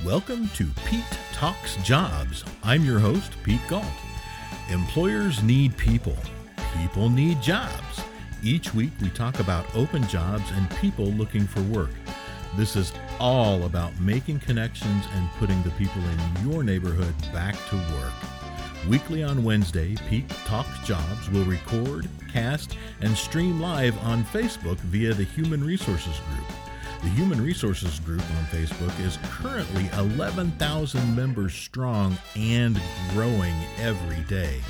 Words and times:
Welcome 0.00 0.48
to 0.56 0.66
Pete 0.86 1.04
Talks 1.32 1.76
Jobs. 1.76 2.44
I'm 2.64 2.84
your 2.84 2.98
host, 2.98 3.34
Pete 3.44 3.60
Galt. 3.68 3.84
Employers 4.68 5.44
need 5.44 5.76
people, 5.76 6.16
people 6.76 7.08
need 7.08 7.40
jobs. 7.40 8.02
Each 8.42 8.74
week 8.74 8.90
we 9.00 9.10
talk 9.10 9.38
about 9.38 9.64
open 9.76 10.04
jobs 10.08 10.50
and 10.54 10.68
people 10.78 11.04
looking 11.04 11.46
for 11.46 11.60
work. 11.62 11.90
This 12.56 12.74
is 12.74 12.92
all 13.20 13.62
about 13.64 13.96
making 14.00 14.40
connections 14.40 15.04
and 15.14 15.30
putting 15.38 15.62
the 15.62 15.70
people 15.72 16.02
in 16.02 16.50
your 16.50 16.64
neighborhood 16.64 17.14
back 17.32 17.54
to 17.68 17.76
work. 17.76 18.88
Weekly 18.88 19.22
on 19.22 19.44
Wednesday, 19.44 19.94
Pete 20.08 20.28
Talks 20.46 20.80
Jobs 20.84 21.30
will 21.30 21.44
record, 21.44 22.08
cast, 22.32 22.76
and 23.02 23.16
stream 23.16 23.60
live 23.60 23.96
on 24.04 24.24
Facebook 24.24 24.78
via 24.78 25.14
the 25.14 25.22
Human 25.22 25.62
Resources 25.62 26.18
Group. 26.28 26.71
The 27.02 27.08
Human 27.08 27.44
Resources 27.44 27.98
Group 27.98 28.20
on 28.20 28.44
Facebook 28.44 28.98
is 29.04 29.18
currently 29.24 29.90
11,000 29.98 31.16
members 31.16 31.52
strong 31.52 32.16
and 32.36 32.80
growing 33.10 33.54
every 33.78 34.20
day. 34.28 34.60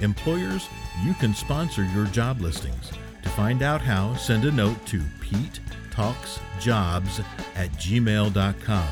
Employers, 0.00 0.68
you 1.02 1.14
can 1.14 1.34
sponsor 1.34 1.84
your 1.94 2.04
job 2.06 2.42
listings. 2.42 2.92
To 3.22 3.28
find 3.30 3.62
out 3.62 3.80
how, 3.80 4.14
send 4.16 4.44
a 4.44 4.52
note 4.52 4.84
to 4.88 5.00
Pete 5.20 5.60
Talks 5.90 6.40
Jobs 6.60 7.20
at 7.54 7.70
gmail.com. 7.72 8.88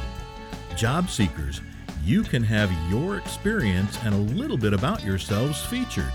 Job 0.74 1.10
seekers, 1.10 1.60
you 2.02 2.22
can 2.22 2.42
have 2.42 2.72
your 2.90 3.18
experience 3.18 3.98
and 4.04 4.14
a 4.14 4.34
little 4.34 4.56
bit 4.56 4.72
about 4.72 5.04
yourselves 5.04 5.62
featured. 5.66 6.12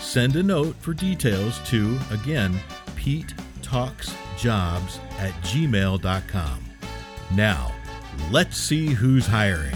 Send 0.00 0.36
a 0.36 0.42
note 0.42 0.76
for 0.76 0.94
details 0.94 1.58
to, 1.68 1.98
again, 2.12 2.56
Pete 2.94 3.34
Talks 3.66 4.14
Jobs 4.38 5.00
at 5.18 5.32
gmail.com. 5.42 6.64
Now, 7.34 7.74
let's 8.30 8.56
see 8.56 8.86
who's 8.86 9.26
hiring. 9.26 9.74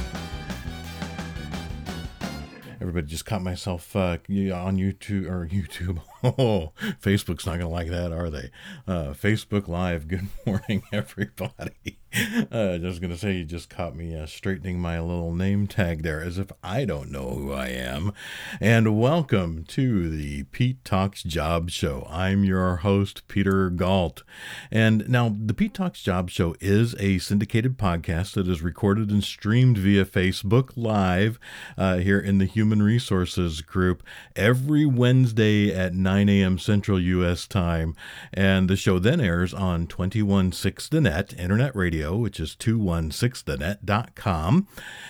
Everybody 2.81 3.09
just 3.09 3.27
caught 3.27 3.43
myself 3.43 3.97
uh, 3.97 4.19
on 4.29 4.77
YouTube 4.79 5.29
or 5.29 5.47
YouTube. 5.47 6.01
Oh, 6.23 6.73
Facebook's 7.03 7.47
not 7.47 7.53
going 7.53 7.61
to 7.61 7.69
like 7.69 7.89
that, 7.89 8.13
are 8.13 8.29
they? 8.29 8.51
Uh, 8.87 9.15
Facebook 9.15 9.69
Live. 9.69 10.07
Good 10.07 10.29
morning, 10.47 10.83
everybody. 10.93 12.00
Uh, 12.51 12.79
just 12.79 13.01
going 13.01 13.13
to 13.13 13.17
say 13.17 13.33
you 13.33 13.45
just 13.45 13.71
caught 13.71 13.95
me 13.95 14.17
uh, 14.17 14.27
straightening 14.27 14.81
my 14.81 14.99
little 14.99 15.33
name 15.35 15.67
tag 15.67 16.03
there 16.03 16.21
as 16.21 16.37
if 16.39 16.51
I 16.65 16.85
don't 16.85 17.11
know 17.11 17.31
who 17.31 17.53
I 17.53 17.69
am. 17.69 18.13
And 18.61 18.99
welcome 18.99 19.65
to 19.69 20.09
the 20.09 20.45
Pete 20.45 20.85
Talks 20.85 21.23
Job 21.23 21.71
Show. 21.71 22.07
I'm 22.11 22.43
your 22.43 22.77
host, 22.77 23.27
Peter 23.29 23.71
Galt. 23.71 24.25
And 24.71 25.09
now, 25.09 25.37
the 25.39 25.55
Pete 25.55 25.75
Talks 25.75 26.03
Job 26.03 26.29
Show 26.29 26.57
is 26.61 26.97
a 26.99 27.19
syndicated 27.19 27.79
podcast 27.79 28.35
that 28.35 28.49
is 28.49 28.63
recorded 28.63 29.11
and 29.11 29.23
streamed 29.23 29.79
via 29.79 30.05
Facebook 30.05 30.71
Live 30.77 31.39
uh, 31.79 31.99
here 31.99 32.19
in 32.19 32.39
the 32.39 32.47
Human 32.47 32.83
Resources 32.83 33.61
Group 33.61 34.03
every 34.35 34.87
Wednesday 34.87 35.73
at 35.73 35.95
9 35.95 36.29
a.m. 36.29 36.59
Central 36.59 37.01
U.S. 37.01 37.47
time. 37.47 37.95
And 38.33 38.69
the 38.69 38.77
show 38.77 38.99
then 38.99 39.21
airs 39.21 39.55
on 39.55 39.87
216 39.87 40.89
The 40.91 41.01
Net, 41.01 41.35
Internet 41.39 41.77
Radio, 41.77 42.00
which 42.09 42.41
is 42.41 42.57
216thenet.com. 42.57 44.67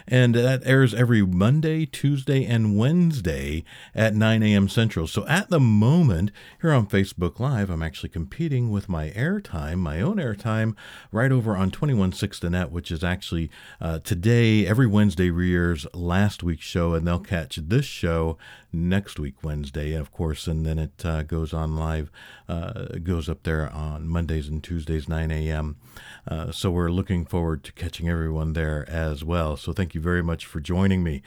And 0.09 0.35
that 0.35 0.63
airs 0.65 0.93
every 0.93 1.23
Monday, 1.23 1.87
Tuesday, 1.87 2.45
and 2.45 2.77
Wednesday 2.77 3.63
at 3.95 4.15
9 4.15 4.43
a.m. 4.43 4.69
Central. 4.69 5.07
So 5.07 5.25
at 5.27 5.51
the 5.51 5.61
moment, 5.61 6.33
here 6.61 6.73
on 6.73 6.87
Facebook 6.87 7.39
Live, 7.39 7.71
I'm 7.71 7.83
actually 7.83 8.09
competing 8.09 8.71
with 8.71 8.89
my 8.89 9.11
airtime, 9.11 9.79
my 9.79 10.01
own 10.01 10.17
airtime, 10.17 10.75
right 11.13 11.31
over 11.31 11.57
on 11.57 11.71
216 11.71 12.41
The 12.41 12.51
Net, 12.51 12.71
which 12.71 12.91
is 12.91 13.05
actually 13.05 13.51
uh, 13.81 14.01
today, 14.01 14.67
every 14.67 14.87
Wednesday, 14.87 15.31
re-airs 15.31 15.87
last 15.95 16.43
week's 16.43 16.65
show, 16.65 16.95
and 16.95 17.07
they'll 17.07 17.21
catch 17.21 17.57
this 17.57 17.85
show 17.85 18.39
next 18.73 19.19
week, 19.19 19.43
Wednesday, 19.43 19.95
of 19.95 20.13
course, 20.13 20.47
and 20.47 20.65
then 20.65 20.79
it 20.79 21.05
uh, 21.05 21.23
goes 21.23 21.53
on 21.53 21.77
live, 21.77 22.11
uh, 22.49 22.87
goes 23.03 23.29
up 23.29 23.43
there 23.43 23.71
on 23.71 24.09
Mondays 24.09 24.49
and 24.49 24.63
Tuesdays, 24.63 25.09
9 25.09 25.31
a.m. 25.31 25.77
Uh, 26.27 26.53
so 26.53 26.71
we're 26.71 26.80
looking 26.89 27.25
forward 27.25 27.65
to 27.65 27.73
catching 27.73 28.09
everyone 28.09 28.53
there 28.53 28.89
as 28.89 29.25
well. 29.25 29.57
So 29.57 29.73
thank 29.73 29.93
you 29.93 30.01
very 30.01 30.23
much 30.23 30.47
for 30.47 30.61
joining 30.61 31.03
me. 31.03 31.21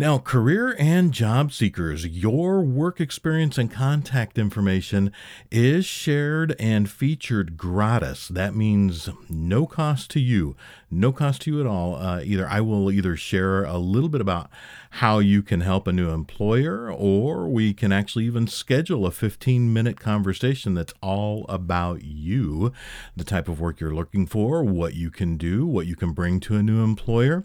Now, 0.00 0.18
career 0.18 0.74
and 0.80 1.12
job 1.12 1.52
seekers, 1.52 2.04
your 2.04 2.60
work 2.60 3.00
experience 3.00 3.56
and 3.56 3.70
contact 3.70 4.36
information 4.36 5.12
is 5.48 5.86
shared 5.86 6.56
and 6.58 6.90
featured 6.90 7.56
gratis. 7.56 8.26
That 8.26 8.56
means 8.56 9.08
no 9.28 9.66
cost 9.66 10.10
to 10.10 10.20
you, 10.20 10.56
no 10.90 11.12
cost 11.12 11.42
to 11.42 11.52
you 11.52 11.60
at 11.60 11.66
all. 11.66 11.96
Uh, 11.96 12.20
either 12.24 12.48
I 12.48 12.60
will 12.60 12.90
either 12.90 13.16
share 13.16 13.64
a 13.64 13.78
little 13.78 14.08
bit 14.08 14.20
about 14.20 14.50
how 14.94 15.20
you 15.20 15.42
can 15.42 15.60
help 15.60 15.86
a 15.86 15.92
new 15.92 16.10
employer, 16.10 16.90
or 16.90 17.48
we 17.48 17.72
can 17.72 17.92
actually 17.92 18.24
even 18.24 18.46
schedule 18.48 19.06
a 19.06 19.10
15 19.10 19.72
minute 19.72 20.00
conversation 20.00 20.74
that's 20.74 20.94
all 21.00 21.46
about 21.48 22.02
you, 22.02 22.72
the 23.16 23.24
type 23.24 23.48
of 23.48 23.60
work 23.60 23.80
you're 23.80 23.94
looking 23.94 24.26
for, 24.26 24.64
what 24.64 24.94
you 24.94 25.10
can 25.10 25.36
do, 25.36 25.64
what 25.64 25.86
you 25.86 25.94
can 25.94 26.12
bring 26.12 26.40
to 26.40 26.56
a 26.56 26.62
new 26.62 26.82
employer, 26.82 27.44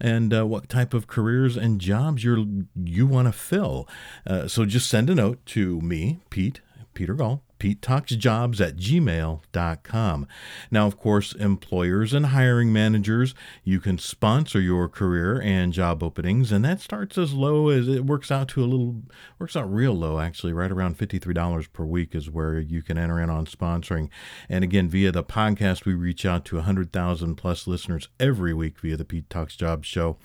and 0.00 0.32
uh, 0.32 0.46
what 0.46 0.68
type 0.68 0.94
of 0.94 1.06
careers 1.06 1.56
and 1.56 1.80
jobs 1.80 2.24
you're 2.24 2.44
you 2.82 3.06
want 3.06 3.28
to 3.28 3.32
fill. 3.32 3.86
Uh, 4.26 4.48
so 4.48 4.64
just 4.64 4.88
send 4.88 5.10
a 5.10 5.14
note 5.14 5.44
to 5.46 5.80
me, 5.82 6.20
Pete, 6.30 6.60
Peter 6.94 7.14
Galt, 7.14 7.42
Pete 7.58 7.80
Talks 7.82 8.14
Jobs 8.14 8.60
at 8.60 8.76
gmail.com. 8.76 10.26
Now, 10.70 10.86
of 10.86 10.98
course, 10.98 11.32
employers 11.34 12.12
and 12.12 12.26
hiring 12.26 12.72
managers, 12.72 13.34
you 13.64 13.80
can 13.80 13.98
sponsor 13.98 14.60
your 14.60 14.88
career 14.88 15.40
and 15.40 15.72
job 15.72 16.02
openings, 16.02 16.52
and 16.52 16.64
that 16.64 16.80
starts 16.80 17.16
as 17.18 17.32
low 17.32 17.68
as 17.68 17.88
it 17.88 18.04
works 18.04 18.30
out 18.30 18.48
to 18.48 18.62
a 18.62 18.66
little, 18.66 19.02
works 19.38 19.56
out 19.56 19.72
real 19.72 19.94
low 19.94 20.20
actually, 20.20 20.52
right 20.52 20.70
around 20.70 20.98
$53 20.98 21.72
per 21.72 21.84
week 21.84 22.14
is 22.14 22.30
where 22.30 22.58
you 22.58 22.82
can 22.82 22.98
enter 22.98 23.20
in 23.20 23.30
on 23.30 23.46
sponsoring. 23.46 24.08
And 24.48 24.62
again, 24.62 24.88
via 24.88 25.12
the 25.12 25.24
podcast, 25.24 25.84
we 25.84 25.94
reach 25.94 26.26
out 26.26 26.44
to 26.46 26.56
100,000 26.56 27.36
plus 27.36 27.66
listeners 27.66 28.08
every 28.20 28.54
week 28.54 28.78
via 28.80 28.96
the 28.96 29.04
Pete 29.04 29.30
Talks 29.30 29.56
Jobs 29.56 29.86
show 29.86 30.18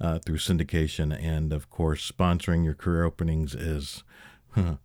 uh, 0.00 0.18
through 0.18 0.38
syndication. 0.38 1.16
And 1.22 1.52
of 1.52 1.70
course, 1.70 2.10
sponsoring 2.10 2.64
your 2.64 2.74
career 2.74 3.04
openings 3.04 3.54
is. 3.54 4.02
Huh, 4.52 4.76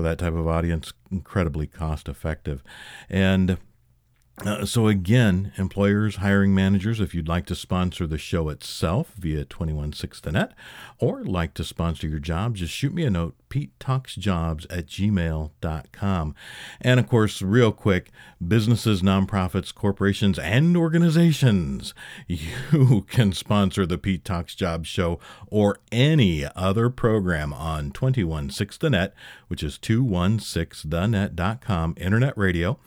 for 0.00 0.08
that 0.08 0.18
type 0.18 0.32
of 0.32 0.48
audience 0.48 0.94
incredibly 1.12 1.66
cost 1.66 2.08
effective. 2.08 2.64
And 3.10 3.58
uh, 4.44 4.64
so 4.64 4.88
again, 4.88 5.52
employers, 5.58 6.16
hiring 6.16 6.54
managers, 6.54 6.98
if 6.98 7.14
you'd 7.14 7.28
like 7.28 7.44
to 7.46 7.54
sponsor 7.54 8.06
the 8.06 8.16
show 8.16 8.48
itself 8.48 9.12
via 9.18 9.44
216thenet 9.44 10.52
or 10.98 11.22
like 11.22 11.52
to 11.54 11.62
sponsor 11.62 12.08
your 12.08 12.20
job, 12.20 12.56
just 12.56 12.72
shoot 12.72 12.94
me 12.94 13.04
a 13.04 13.10
note, 13.10 13.34
petetalksjobs 13.50 14.64
at 14.70 14.86
gmail.com. 14.86 16.34
And 16.80 17.00
of 17.00 17.06
course, 17.06 17.42
real 17.42 17.70
quick, 17.70 18.10
businesses, 18.46 19.02
nonprofits, 19.02 19.74
corporations, 19.74 20.38
and 20.38 20.74
organizations, 20.74 21.92
you 22.26 23.04
can 23.08 23.34
sponsor 23.34 23.84
the 23.84 23.98
Pete 23.98 24.24
Talks 24.24 24.54
Jobs 24.54 24.88
Show 24.88 25.20
or 25.48 25.76
any 25.92 26.46
other 26.56 26.88
program 26.88 27.52
on 27.52 27.90
216thenet, 27.90 29.12
which 29.48 29.62
is 29.62 29.78
216thenet.com, 29.78 31.94
internet 31.98 32.38
radio. 32.38 32.78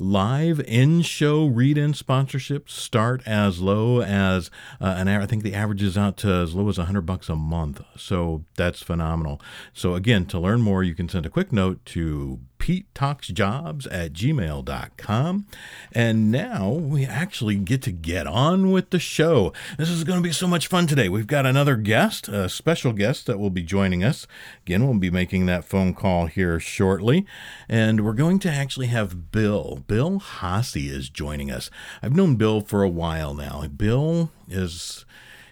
Live 0.00 0.60
in 0.60 1.02
show 1.02 1.46
read 1.46 1.76
in 1.76 1.92
sponsorships 1.92 2.70
start 2.70 3.20
as 3.26 3.60
low 3.60 4.00
as 4.00 4.48
uh, 4.80 4.94
an 4.96 5.08
I 5.08 5.26
think 5.26 5.42
the 5.42 5.54
average 5.54 5.82
is 5.82 5.98
out 5.98 6.16
to 6.18 6.28
as 6.28 6.54
low 6.54 6.68
as 6.68 6.78
100 6.78 7.00
bucks 7.00 7.28
a 7.28 7.34
month. 7.34 7.82
So 7.96 8.44
that's 8.56 8.80
phenomenal. 8.80 9.40
So 9.72 9.94
again, 9.94 10.24
to 10.26 10.38
learn 10.38 10.60
more, 10.60 10.84
you 10.84 10.94
can 10.94 11.08
send 11.08 11.26
a 11.26 11.30
quick 11.30 11.52
note 11.52 11.84
to 11.86 12.38
petetalksjobs 12.58 13.86
at 13.90 14.12
gmail.com. 14.12 15.46
And 15.92 16.30
now 16.30 16.70
we 16.70 17.04
actually 17.04 17.56
get 17.56 17.82
to 17.82 17.92
get 17.92 18.26
on 18.26 18.70
with 18.70 18.90
the 18.90 18.98
show. 18.98 19.52
This 19.78 19.90
is 19.90 20.04
going 20.04 20.18
to 20.18 20.26
be 20.26 20.32
so 20.32 20.46
much 20.46 20.66
fun 20.66 20.86
today. 20.86 21.08
We've 21.08 21.26
got 21.26 21.46
another 21.46 21.76
guest, 21.76 22.28
a 22.28 22.48
special 22.48 22.92
guest 22.92 23.26
that 23.26 23.38
will 23.38 23.50
be 23.50 23.62
joining 23.62 24.02
us. 24.02 24.26
Again, 24.66 24.86
we'll 24.86 24.98
be 24.98 25.10
making 25.10 25.46
that 25.46 25.64
phone 25.64 25.94
call 25.94 26.26
here 26.26 26.58
shortly. 26.58 27.26
And 27.68 28.04
we're 28.04 28.12
going 28.12 28.38
to 28.40 28.50
actually 28.50 28.88
have 28.88 29.30
Bill. 29.30 29.84
Bill 29.86 30.20
Haase 30.20 30.90
is 30.90 31.08
joining 31.08 31.50
us. 31.50 31.70
I've 32.02 32.16
known 32.16 32.36
Bill 32.36 32.60
for 32.60 32.82
a 32.82 32.88
while 32.88 33.34
now. 33.34 33.66
Bill 33.68 34.30
is 34.48 35.04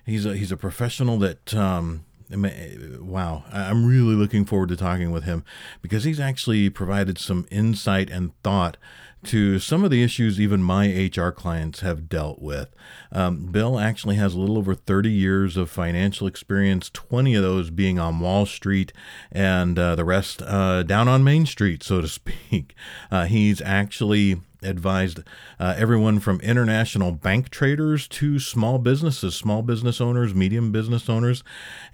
he's 0.06 0.24
a 0.24 0.36
he's 0.36 0.52
a 0.52 0.56
professional 0.56 1.18
that 1.18 1.52
um, 1.54 2.05
Eh, 2.32 2.76
wow, 3.00 3.44
I'm 3.52 3.86
really 3.86 4.14
looking 4.14 4.44
forward 4.44 4.68
to 4.70 4.76
talking 4.76 5.12
with 5.12 5.24
him 5.24 5.44
because 5.80 6.04
he's 6.04 6.18
actually 6.18 6.68
provided 6.70 7.18
some 7.18 7.46
insight 7.50 8.10
and 8.10 8.32
thought 8.42 8.76
to 9.24 9.58
some 9.58 9.84
of 9.84 9.90
the 9.90 10.02
issues 10.02 10.40
even 10.40 10.62
my 10.62 10.86
HR 10.86 11.30
clients 11.30 11.80
have 11.80 12.08
dealt 12.08 12.40
with. 12.40 12.68
Um, 13.10 13.46
Bill 13.46 13.78
actually 13.78 14.16
has 14.16 14.34
a 14.34 14.38
little 14.38 14.58
over 14.58 14.74
30 14.74 15.10
years 15.10 15.56
of 15.56 15.70
financial 15.70 16.26
experience, 16.26 16.90
20 16.90 17.34
of 17.34 17.42
those 17.42 17.70
being 17.70 17.98
on 17.98 18.20
Wall 18.20 18.46
Street 18.46 18.92
and 19.32 19.78
uh, 19.78 19.94
the 19.96 20.04
rest 20.04 20.42
uh, 20.42 20.82
down 20.82 21.08
on 21.08 21.24
Main 21.24 21.46
Street, 21.46 21.82
so 21.82 22.00
to 22.00 22.08
speak. 22.08 22.74
Uh, 23.10 23.24
he's 23.26 23.60
actually 23.62 24.40
advised 24.62 25.20
uh, 25.60 25.74
everyone 25.76 26.18
from 26.18 26.40
international 26.40 27.12
bank 27.12 27.50
traders 27.50 28.08
to 28.08 28.38
small 28.38 28.78
businesses, 28.78 29.34
small 29.34 29.62
business 29.62 30.00
owners, 30.00 30.34
medium 30.34 30.72
business 30.72 31.08
owners, 31.08 31.42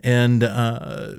and 0.00 0.42
uh, 0.42 1.14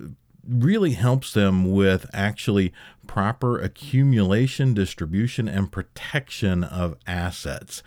really 0.47 0.91
helps 0.91 1.33
them 1.33 1.71
with 1.71 2.05
actually 2.13 2.73
proper 3.07 3.59
accumulation, 3.59 4.73
distribution, 4.73 5.47
and 5.47 5.71
protection 5.71 6.63
of 6.63 6.95
assets. 7.05 7.83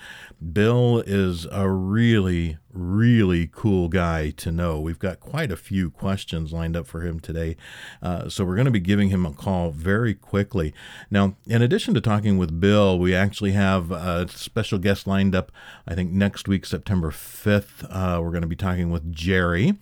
Bill 0.53 1.03
is 1.07 1.47
a 1.51 1.69
really, 1.69 2.59
really 2.73 3.49
cool 3.51 3.89
guy 3.89 4.31
to 4.31 4.53
know. 4.53 4.81
We've 4.81 4.99
got 4.99 5.21
quite 5.21 5.51
a 5.51 5.57
few 5.57 5.91
questions 5.91 6.53
lined 6.53 6.77
up 6.77 6.87
for 6.87 7.01
him 7.01 7.21
today, 7.21 7.57
uh, 8.03 8.29
so 8.29 8.45
we're 8.45 8.57
going 8.57 8.67
to 8.67 8.71
be 8.71 8.81
giving 8.81 9.09
him 9.09 9.25
a 9.25 9.33
call 9.33 9.71
very 9.71 10.15
quickly. 10.15 10.75
Now, 11.11 11.37
in 11.47 11.63
addition 11.63 11.95
to 11.95 12.01
talking 12.01 12.39
with 12.39 12.61
Bill, 12.61 12.99
we 12.99 13.15
actually 13.15 13.53
have 13.53 13.91
a 13.91 14.29
special 14.29 14.79
guest 14.79 15.07
lined 15.07 15.35
up, 15.35 15.51
I 15.87 15.95
think 15.95 16.13
next 16.13 16.49
week, 16.49 16.67
September 16.67 17.11
5th. 17.11 17.87
Uh, 17.91 18.21
we're 18.23 18.31
going 18.31 18.43
to 18.43 18.49
be 18.49 18.57
talking 18.57 18.91
with 18.91 19.13
Jerry 19.13 19.75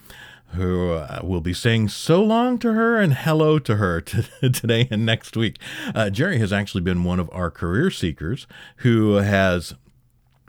who 0.55 0.93
uh, 0.93 1.21
will 1.23 1.41
be 1.41 1.55
saying 1.55 1.89
so 1.89 2.23
long 2.23 2.59
to 2.59 2.73
her 2.73 2.99
and 2.99 3.15
hello 3.15 3.59
to 3.59 3.77
her 3.77 4.01
t- 4.01 4.23
today 4.41 4.89
and 4.91 5.06
next 5.06 5.37
week. 5.37 5.59
Uh, 5.95 6.11
Jerry 6.11 6.39
has 6.39 6.53
actually 6.53 6.81
been 6.81 7.05
one 7.05 7.21
of 7.21 7.29
our 7.33 7.51
career 7.51 7.91
seekers 7.91 8.47
who 8.79 9.15
has 9.15 9.75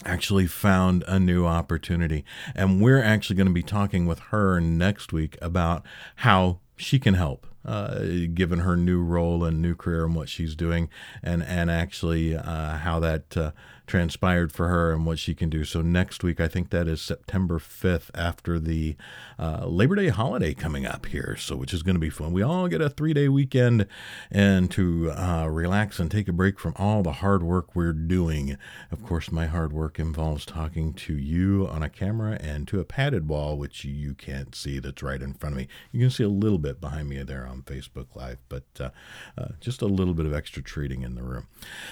actually 0.05 0.47
found 0.47 1.03
a 1.07 1.19
new 1.19 1.45
opportunity. 1.45 2.23
And 2.53 2.81
we're 2.81 3.01
actually 3.01 3.35
going 3.35 3.47
to 3.47 3.53
be 3.53 3.63
talking 3.63 4.05
with 4.05 4.19
her 4.31 4.59
next 4.59 5.13
week 5.13 5.37
about 5.41 5.83
how 6.17 6.59
she 6.77 6.99
can 6.99 7.13
help 7.13 7.47
uh, 7.65 7.99
given 8.33 8.59
her 8.59 8.77
new 8.77 9.01
role 9.01 9.43
and 9.43 9.61
new 9.61 9.75
career 9.75 10.05
and 10.05 10.15
what 10.15 10.29
she's 10.29 10.55
doing, 10.55 10.89
and 11.23 11.43
and 11.43 11.71
actually 11.71 12.35
uh, 12.35 12.77
how 12.77 12.99
that 12.99 13.35
uh, 13.35 13.51
transpired 13.87 14.51
for 14.51 14.67
her 14.67 14.91
and 14.91 15.05
what 15.05 15.19
she 15.19 15.33
can 15.33 15.49
do. 15.49 15.63
So 15.63 15.81
next 15.81 16.23
week, 16.23 16.39
I 16.39 16.47
think 16.47 16.69
that 16.69 16.87
is 16.87 17.01
September 17.01 17.59
5th 17.59 18.09
after 18.13 18.59
the 18.59 18.95
uh, 19.37 19.65
Labor 19.67 19.95
Day 19.95 20.09
holiday 20.09 20.53
coming 20.53 20.85
up 20.85 21.07
here. 21.07 21.35
So 21.37 21.55
which 21.55 21.73
is 21.73 21.83
going 21.83 21.95
to 21.95 21.99
be 21.99 22.09
fun. 22.09 22.33
We 22.33 22.41
all 22.41 22.67
get 22.67 22.81
a 22.81 22.89
three 22.89 23.13
day 23.13 23.27
weekend 23.27 23.87
and 24.31 24.69
to 24.71 25.11
uh, 25.11 25.47
relax 25.49 25.99
and 25.99 26.09
take 26.09 26.27
a 26.27 26.33
break 26.33 26.59
from 26.59 26.73
all 26.77 27.03
the 27.03 27.13
hard 27.13 27.43
work 27.43 27.75
we're 27.75 27.93
doing. 27.93 28.57
Of 28.91 29.03
course, 29.03 29.31
my 29.31 29.45
hard 29.47 29.73
work 29.73 29.99
involves 29.99 30.45
talking 30.45 30.93
to 30.93 31.17
you 31.17 31.67
on 31.67 31.83
a 31.83 31.89
camera 31.89 32.37
and 32.41 32.67
to 32.67 32.79
a 32.79 32.85
padded 32.85 33.27
wall, 33.27 33.57
which 33.57 33.85
you 33.85 34.13
can't 34.13 34.55
see 34.55 34.79
that's 34.79 35.03
right 35.03 35.21
in 35.21 35.33
front 35.33 35.53
of 35.53 35.57
me. 35.57 35.67
You 35.91 36.01
can 36.01 36.09
see 36.09 36.23
a 36.23 36.29
little 36.29 36.57
bit 36.57 36.79
behind 36.81 37.09
me 37.09 37.21
there 37.23 37.45
on 37.47 37.63
Facebook 37.63 38.15
Live, 38.15 38.39
but 38.49 38.63
uh, 38.79 38.89
uh, 39.37 39.49
just 39.59 39.81
a 39.81 39.87
little 39.87 40.13
bit 40.13 40.25
of 40.25 40.33
extra 40.33 40.61
treating 40.61 41.01
in 41.01 41.15
the 41.15 41.23
room. 41.23 41.47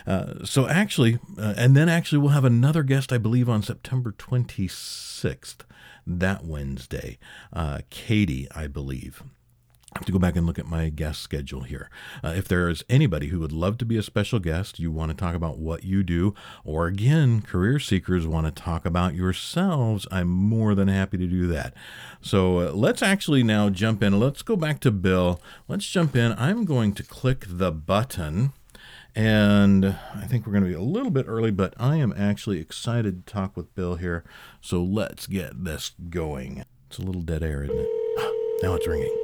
Uh, 0.05 0.45
so 0.45 0.67
actually, 0.67 1.19
uh, 1.37 1.53
and 1.57 1.75
then 1.75 1.82
then 1.83 1.93
actually, 1.93 2.19
we'll 2.19 2.29
have 2.31 2.45
another 2.45 2.81
guest, 2.81 3.11
I 3.11 3.17
believe, 3.17 3.49
on 3.49 3.61
September 3.61 4.13
26th, 4.13 5.65
that 6.07 6.45
Wednesday. 6.45 7.17
Uh, 7.51 7.81
Katie, 7.89 8.47
I 8.55 8.67
believe. 8.67 9.21
I 9.93 9.99
have 9.99 10.05
to 10.05 10.13
go 10.13 10.17
back 10.17 10.37
and 10.37 10.47
look 10.47 10.57
at 10.57 10.65
my 10.65 10.87
guest 10.87 11.19
schedule 11.21 11.63
here. 11.63 11.89
Uh, 12.23 12.29
if 12.29 12.47
there 12.47 12.69
is 12.69 12.85
anybody 12.87 13.27
who 13.27 13.39
would 13.41 13.51
love 13.51 13.77
to 13.79 13.85
be 13.85 13.97
a 13.97 14.01
special 14.01 14.39
guest, 14.39 14.79
you 14.79 14.93
want 14.93 15.11
to 15.11 15.17
talk 15.17 15.35
about 15.35 15.59
what 15.59 15.83
you 15.83 16.03
do, 16.03 16.33
or 16.63 16.87
again, 16.87 17.41
career 17.41 17.79
seekers 17.79 18.25
want 18.25 18.45
to 18.45 18.51
talk 18.63 18.85
about 18.85 19.13
yourselves, 19.13 20.07
I'm 20.09 20.29
more 20.29 20.75
than 20.75 20.87
happy 20.87 21.17
to 21.17 21.27
do 21.27 21.47
that. 21.47 21.73
So 22.21 22.59
uh, 22.59 22.71
let's 22.71 23.03
actually 23.03 23.43
now 23.43 23.69
jump 23.69 24.01
in. 24.01 24.17
Let's 24.21 24.41
go 24.41 24.55
back 24.55 24.79
to 24.79 24.91
Bill. 24.91 25.41
Let's 25.67 25.85
jump 25.85 26.15
in. 26.15 26.31
I'm 26.37 26.63
going 26.63 26.93
to 26.93 27.03
click 27.03 27.43
the 27.45 27.73
button 27.73 28.53
and 29.15 29.85
I 30.15 30.25
think 30.27 30.45
we're 30.45 30.53
going 30.53 30.63
to 30.63 30.69
be 30.69 30.75
a 30.75 30.81
little 30.81 31.11
bit 31.11 31.25
early, 31.27 31.51
but 31.51 31.73
I 31.77 31.97
am 31.97 32.13
actually 32.17 32.59
excited 32.59 33.25
to 33.25 33.33
talk 33.33 33.55
with 33.55 33.73
Bill 33.75 33.95
here. 33.95 34.23
So 34.61 34.83
let's 34.83 35.27
get 35.27 35.63
this 35.63 35.91
going. 36.09 36.63
It's 36.87 36.97
a 36.97 37.03
little 37.03 37.21
dead 37.21 37.43
air, 37.43 37.63
isn't 37.63 37.77
it? 37.77 38.59
now 38.63 38.73
it's 38.73 38.87
ringing. 38.87 39.15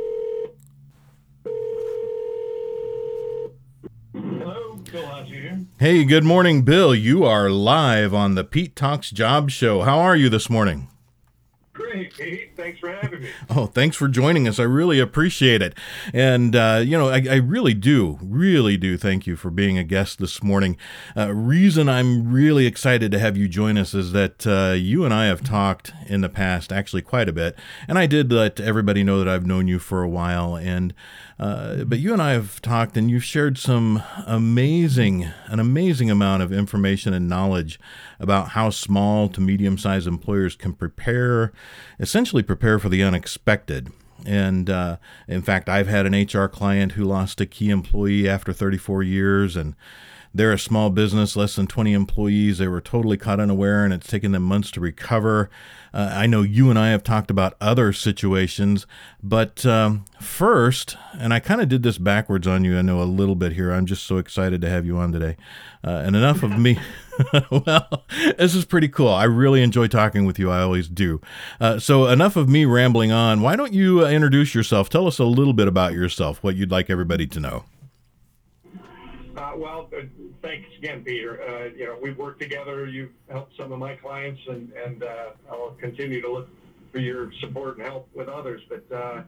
Hello, 4.14 4.76
Bill 4.92 5.04
Haase 5.04 5.66
Hey, 5.80 6.04
good 6.04 6.24
morning, 6.24 6.64
Bill. 6.64 6.94
You 6.94 7.24
are 7.24 7.50
live 7.50 8.14
on 8.14 8.36
the 8.36 8.44
Pete 8.44 8.76
Talks 8.76 9.10
Job 9.10 9.50
Show. 9.50 9.82
How 9.82 10.00
are 10.00 10.16
you 10.16 10.30
this 10.30 10.50
morning? 10.50 10.89
Great, 11.80 12.14
Pete. 12.14 12.52
Thanks 12.58 12.78
for 12.80 12.92
having 12.92 13.22
me. 13.22 13.30
Oh, 13.50 13.66
thanks 13.66 13.96
for 13.96 14.10
joining 14.10 14.50
us. 14.50 14.60
I 14.60 14.64
really 14.64 15.00
appreciate 15.00 15.62
it. 15.62 15.74
And, 16.14 16.54
uh, 16.54 16.82
you 16.84 16.98
know, 16.98 17.08
I, 17.08 17.24
I, 17.30 17.36
really 17.36 17.74
do, 17.74 18.20
really 18.22 18.76
do 18.76 18.98
thank 18.98 19.26
you 19.26 19.38
for 19.38 19.50
being 19.50 19.78
a 19.78 19.86
guest 19.86 20.20
this 20.20 20.44
morning. 20.44 20.76
Uh, 21.16 21.34
reason 21.34 21.88
I'm 21.88 22.34
really 22.34 22.66
excited 22.66 23.14
to 23.14 23.20
have 23.20 23.38
you 23.38 23.48
join 23.48 23.78
us 23.78 23.94
is 23.94 24.12
that 24.12 24.46
uh, 24.46 24.74
you 24.74 25.06
and 25.06 25.14
I 25.14 25.28
have 25.28 25.42
talked 25.42 25.94
in 26.06 26.20
the 26.20 26.28
past, 26.28 26.74
actually 26.74 27.02
quite 27.02 27.30
a 27.30 27.34
bit. 27.34 27.58
And 27.88 27.98
I 27.98 28.08
did 28.08 28.30
let 28.30 28.60
everybody 28.60 29.02
know 29.02 29.18
that 29.20 29.30
I've 29.30 29.48
known 29.48 29.70
you 29.70 29.80
for 29.80 30.04
a 30.04 30.10
while. 30.10 30.58
And, 30.58 30.94
uh, 31.40 31.86
but 31.86 32.00
you 32.00 32.12
and 32.12 32.22
I 32.22 32.34
have 32.34 32.62
talked 32.62 32.98
and 32.98 33.10
you've 33.10 33.24
shared 33.24 33.58
some 33.58 34.04
amazing, 34.28 35.30
an 35.46 35.60
amazing 35.60 36.12
amount 36.12 36.44
of 36.44 36.52
information 36.52 37.14
and 37.14 37.30
knowledge 37.30 37.80
about 38.20 38.50
how 38.50 38.70
small 38.70 39.30
to 39.30 39.40
medium 39.40 39.78
sized 39.78 40.08
employers 40.08 40.56
can 40.56 40.74
prepare, 40.74 41.54
essentially 42.00 42.44
prepare 42.44 42.78
for 42.78 42.90
the 42.90 43.02
unexpected. 43.02 43.92
And 44.26 44.70
uh, 44.70 44.98
in 45.30 45.42
fact, 45.42 45.70
I've 45.70 45.88
had 45.88 46.06
an 46.06 46.14
HR 46.14 46.48
client 46.48 46.94
who 46.94 47.06
lost 47.06 47.40
a 47.40 47.46
key 47.46 47.70
employee 47.70 48.28
after 48.28 48.52
34 48.52 49.04
years, 49.04 49.56
and 49.56 49.76
they're 50.34 50.54
a 50.54 50.60
small 50.60 50.90
business, 50.90 51.36
less 51.36 51.56
than 51.56 51.68
20 51.68 51.94
employees. 51.94 52.60
They 52.60 52.68
were 52.68 52.82
totally 52.82 53.18
caught 53.18 53.40
unaware, 53.40 53.84
and 53.84 53.94
it's 53.94 54.08
taken 54.08 54.32
them 54.32 54.44
months 54.44 54.70
to 54.72 54.80
recover. 54.80 55.50
Uh, 55.92 56.12
I 56.14 56.28
know 56.28 56.44
you 56.44 56.70
and 56.70 56.78
I 56.78 56.90
have 56.90 57.04
talked 57.04 57.32
about 57.32 57.56
other 57.60 57.92
situations, 57.94 58.86
but 59.24 59.66
um, 59.66 60.06
first, 60.22 60.96
and 61.18 61.34
I 61.34 61.40
kind 61.40 61.62
of 61.62 61.68
did 61.68 61.82
this 61.82 61.98
backwards 61.98 62.46
on 62.46 62.64
you, 62.64 62.78
I 62.78 62.84
know 62.84 63.02
a 63.02 63.06
little 63.06 63.36
bit 63.36 63.54
here. 63.54 63.72
I'm 63.72 63.88
just 63.88 64.04
so 64.04 64.18
excited 64.18 64.62
to 64.62 64.70
have 64.70 64.86
you 64.86 64.98
on 64.98 65.12
today. 65.12 65.36
Uh, 65.84 66.04
and 66.06 66.16
enough 66.16 66.44
of 66.44 66.60
me. 66.60 66.78
well, 67.52 68.06
this 68.38 68.54
is 68.54 68.66
pretty 68.66 68.88
cool. 68.88 69.10
I 69.10 69.24
really 69.24 69.64
enjoy 69.64 69.88
talking 69.88 70.26
with 70.26 70.38
you. 70.38 70.52
I 70.52 70.62
always 70.62 70.88
do. 70.88 71.22
Uh, 71.60 71.80
so, 71.80 72.08
enough 72.08 72.36
of 72.36 72.50
me 72.50 72.66
rambling 72.66 73.12
on. 73.12 73.42
Why 73.42 73.56
don't 73.56 73.74
you 73.74 74.06
uh, 74.06 74.10
introduce 74.10 74.54
yourself? 74.54 74.90
Tell 74.90 75.08
us 75.08 75.20
a 75.20 75.26
little 75.26 75.54
bit 75.54 75.68
about 75.68 75.94
yourself, 75.94 76.44
what 76.44 76.56
you'd 76.56 76.72
like 76.72 76.90
everybody 76.90 77.26
to 77.28 77.40
know. 77.40 77.64
Uh, 79.36 79.54
well, 79.56 79.90
uh, 79.96 80.02
thanks 80.42 80.68
again, 80.78 81.04
Peter. 81.04 81.42
Uh, 81.42 81.66
you 81.76 81.86
know, 81.86 81.98
we've 82.02 82.18
worked 82.18 82.42
together. 82.42 82.88
You've 82.88 83.12
helped 83.30 83.56
some 83.58 83.72
of 83.72 83.80
my 83.80 83.96
clients, 83.96 84.42
and 84.48 84.72
and 84.74 85.04
uh, 85.04 85.32
I'll 85.50 85.76
continue 85.80 86.22
to 86.22 86.32
look 86.32 86.50
for 86.92 87.00
your 87.00 87.32
support 87.42 87.78
and 87.78 87.86
help 87.86 88.10
with 88.14 88.28
others. 88.28 88.62
But 88.70 88.96
uh, 88.96 89.22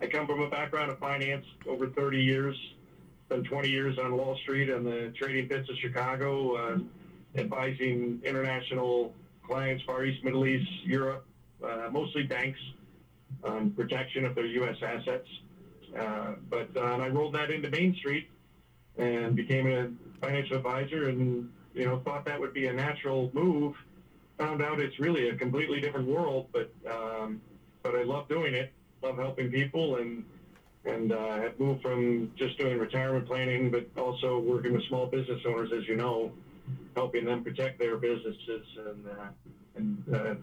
I 0.00 0.06
come 0.06 0.26
from 0.26 0.40
a 0.40 0.50
background 0.50 0.90
of 0.90 0.98
finance, 0.98 1.44
over 1.68 1.88
30 1.88 2.18
years. 2.22 2.56
Spent 3.26 3.44
20 3.44 3.68
years 3.68 3.98
on 3.98 4.16
Wall 4.16 4.38
Street 4.42 4.70
and 4.70 4.86
the 4.86 5.12
trading 5.18 5.48
pits 5.48 5.68
of 5.68 5.76
Chicago, 5.76 6.56
uh, 6.56 6.78
advising 7.38 8.20
international 8.24 9.12
clients, 9.46 9.84
Far 9.84 10.04
East, 10.04 10.24
Middle 10.24 10.46
East, 10.46 10.70
Europe, 10.84 11.26
mostly 11.90 12.22
banks, 12.22 12.58
on 13.44 13.70
protection 13.72 14.24
of 14.24 14.34
their 14.34 14.46
U.S. 14.46 14.76
assets. 14.82 15.28
but 16.48 16.74
I 16.78 17.08
rolled 17.08 17.34
that 17.34 17.50
into 17.50 17.68
Main 17.68 17.94
Street 17.96 18.30
and 18.96 19.36
became 19.36 19.66
a 19.66 19.90
financial 20.20 20.56
advisor 20.56 21.08
and 21.08 21.50
you 21.74 21.84
know 21.84 22.00
thought 22.04 22.24
that 22.24 22.38
would 22.38 22.54
be 22.54 22.66
a 22.66 22.72
natural 22.72 23.30
move 23.32 23.74
found 24.38 24.62
out 24.62 24.80
it's 24.80 24.98
really 24.98 25.28
a 25.28 25.34
completely 25.36 25.80
different 25.80 26.06
world 26.06 26.46
but 26.52 26.70
um, 26.90 27.40
but 27.82 27.94
I 27.94 28.02
love 28.02 28.28
doing 28.28 28.54
it 28.54 28.72
love 29.02 29.16
helping 29.16 29.50
people 29.50 29.96
and 29.96 30.24
and 30.84 31.12
uh, 31.12 31.40
have 31.40 31.58
moved 31.58 31.82
from 31.82 32.32
just 32.36 32.58
doing 32.58 32.78
retirement 32.78 33.26
planning 33.26 33.70
but 33.70 33.86
also 33.96 34.38
working 34.38 34.72
with 34.72 34.82
small 34.84 35.06
business 35.06 35.40
owners 35.46 35.70
as 35.72 35.86
you 35.86 35.96
know 35.96 36.32
helping 36.96 37.24
them 37.24 37.42
protect 37.42 37.78
their 37.78 37.96
businesses 37.96 38.66
and 38.86 39.06
uh, 39.06 39.28
and 39.76 40.14
uh, 40.14 40.34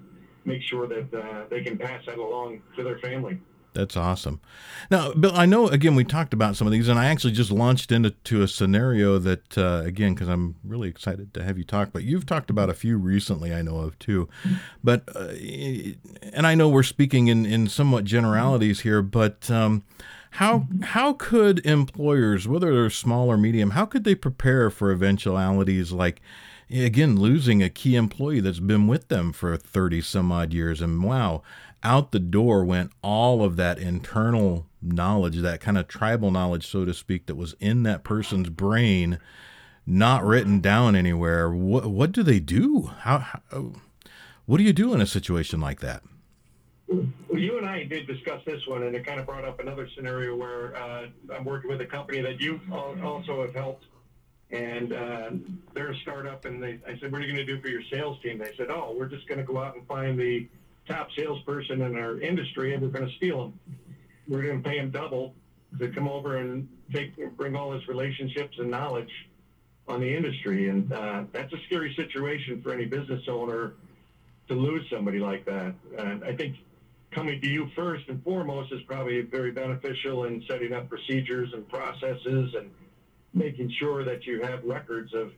make 0.46 0.62
sure 0.62 0.88
that 0.88 1.14
uh, 1.14 1.46
they 1.50 1.62
can 1.62 1.78
pass 1.78 2.02
that 2.06 2.18
along 2.18 2.62
to 2.76 2.84
their 2.84 2.98
family 3.00 3.40
that's 3.76 3.96
awesome. 3.96 4.42
Now, 4.90 5.14
Bill, 5.14 5.34
I 5.36 5.46
know 5.46 5.68
again 5.68 5.96
we 5.96 6.04
talked 6.04 6.34
about 6.34 6.56
some 6.56 6.66
of 6.66 6.74
these, 6.74 6.88
and 6.88 6.98
I 6.98 7.06
actually 7.06 7.34
just 7.34 7.52
launched 7.52 7.92
into 7.92 8.42
a 8.42 8.48
scenario 8.48 9.20
that 9.20 9.58
uh, 9.58 9.84
again 9.86 10.14
because 10.14 10.30
I'm 10.30 10.56
really 10.64 10.88
excited 10.90 11.34
to 11.36 11.44
have 11.44 11.58
you 11.58 11.64
talk. 11.64 11.90
But 11.92 12.04
you've 12.04 12.26
talked 12.26 12.50
about 12.50 12.70
a 12.70 12.74
few 12.74 12.98
recently, 12.98 13.54
I 13.54 13.62
know 13.62 13.78
of 13.78 14.00
too. 14.00 14.28
But 14.84 15.04
uh, 15.14 15.34
and 16.34 16.48
I 16.48 16.56
know 16.56 16.70
we're 16.70 16.84
speaking 16.84 17.28
in 17.28 17.46
in 17.46 17.68
somewhat 17.68 18.06
generalities 18.06 18.82
here, 18.82 19.02
but. 19.02 19.52
Um, 19.52 19.84
how 20.32 20.68
how 20.84 21.14
could 21.14 21.66
employers, 21.66 22.46
whether 22.46 22.74
they're 22.74 22.90
small 22.90 23.32
or 23.32 23.38
medium, 23.38 23.70
how 23.70 23.86
could 23.86 24.04
they 24.04 24.16
prepare 24.16 24.70
for 24.70 24.92
eventualities 24.92 25.94
like 25.94 26.22
again 26.70 27.18
losing 27.18 27.64
a 27.64 27.70
key 27.70 27.96
employee 27.96 28.42
that's 28.42 28.60
been 28.60 28.88
with 28.88 29.08
them 29.08 29.32
for 29.32 29.56
30 29.56 30.02
some 30.02 30.32
odd 30.32 30.54
years 30.54 30.82
and 30.82 31.04
wow 31.04 31.42
out 31.86 32.12
the 32.12 32.20
door 32.20 32.66
went 32.66 32.92
all 33.04 33.44
of 33.44 33.56
that 33.58 33.78
internal 33.78 34.66
knowledge, 34.82 35.38
that 35.38 35.62
kind 35.62 35.78
of 35.78 35.88
tribal 35.88 36.32
knowledge, 36.32 36.68
so 36.68 36.84
to 36.84 36.94
speak, 36.94 37.28
that 37.28 37.36
was 37.36 37.56
in 37.60 37.84
that 37.84 38.04
person's 38.04 38.50
brain 38.50 39.20
not 39.86 40.26
written 40.26 40.60
down 40.60 40.96
anywhere. 40.96 41.52
What 41.52 41.86
what 41.86 42.12
do 42.12 42.24
they 42.24 42.40
do? 42.40 42.92
How, 43.02 43.20
how 43.20 43.74
what 44.46 44.58
do 44.58 44.64
you 44.64 44.74
do 44.74 44.94
in 44.94 45.02
a 45.02 45.06
situation 45.06 45.62
like 45.62 45.80
that? 45.82 46.02
Well, 46.88 47.40
you 47.40 47.58
and 47.58 47.68
I 47.68 47.84
did 47.84 48.08
discuss 48.08 48.42
this 48.46 48.66
one, 48.68 48.84
and 48.84 48.96
it 48.96 49.06
kind 49.06 49.20
of 49.20 49.26
brought 49.26 49.46
up 49.46 49.60
another 49.60 49.88
scenario 49.96 50.36
where 50.36 50.76
uh, 50.76 51.08
I'm 51.34 51.44
working 51.44 51.70
with 51.70 51.82
a 51.82 51.86
company 51.86 52.22
that 52.22 52.42
you 52.42 52.60
also 52.74 53.42
have 53.42 53.54
helped, 53.54 53.86
and 54.52 54.94
uh, 54.94 55.30
they're 55.74 55.92
a 55.92 55.98
startup. 55.98 56.46
And 56.46 56.62
they, 56.62 56.80
I 56.88 56.98
said, 57.00 57.12
"What 57.12 57.22
are 57.22 57.26
you 57.26 57.34
going 57.34 57.46
to 57.46 57.56
do 57.56 57.62
for 57.62 57.70
your 57.70 57.84
sales 57.92 58.18
team?" 58.24 58.40
They 58.40 58.54
said, 58.58 58.68
"Oh, 58.70 58.96
we're 58.98 59.08
just 59.08 59.28
going 59.28 59.40
to 59.40 59.46
go 59.46 59.60
out 59.60 59.76
and 59.76 59.86
find 59.88 60.20
the 60.20 60.48
top 60.88 61.08
salesperson 61.18 61.82
in 61.82 61.96
our 61.96 62.20
industry, 62.20 62.74
and 62.74 62.82
we're 62.82 62.90
going 62.90 63.08
to 63.08 63.16
steal 63.16 63.46
him. 63.46 63.60
We're 64.28 64.44
going 64.44 64.62
to 64.62 64.70
pay 64.70 64.78
him 64.78 64.92
double 64.92 65.34
to 65.80 65.90
come 65.90 66.08
over 66.08 66.38
and 66.38 66.68
take 66.94 67.14
bring 67.38 67.56
all 67.56 67.72
his 67.74 67.88
relationships 67.88 68.56
and 68.60 68.70
knowledge 68.70 69.12
on 69.88 70.02
the 70.02 70.16
industry." 70.16 70.70
And 70.70 70.92
uh, 70.92 71.24
that's 71.32 71.52
a 71.54 71.58
scary 71.68 71.94
situation 71.96 72.62
for 72.62 72.72
any 72.72 72.86
business 72.86 73.22
owner 73.28 73.74
to 74.48 74.54
lose 74.54 74.86
somebody 74.92 75.20
like 75.20 75.46
that. 75.46 75.74
And 75.98 76.24
I 76.24 76.36
think 76.36 76.56
coming 77.12 77.42
to 77.42 77.48
you 77.48 77.68
first 77.76 78.04
and 78.10 78.24
foremost 78.24 78.72
is 78.72 78.82
probably 78.88 79.22
very 79.22 79.52
beneficial 79.52 80.26
in 80.26 80.44
setting 80.48 80.74
up 80.74 80.90
procedures 80.90 81.50
and 81.54 81.68
processes 81.70 82.54
and 82.56 82.70
making 83.34 83.72
sure 83.80 84.04
that 84.04 84.26
you 84.26 84.42
have 84.42 84.64
records 84.64 85.14
of 85.14 85.32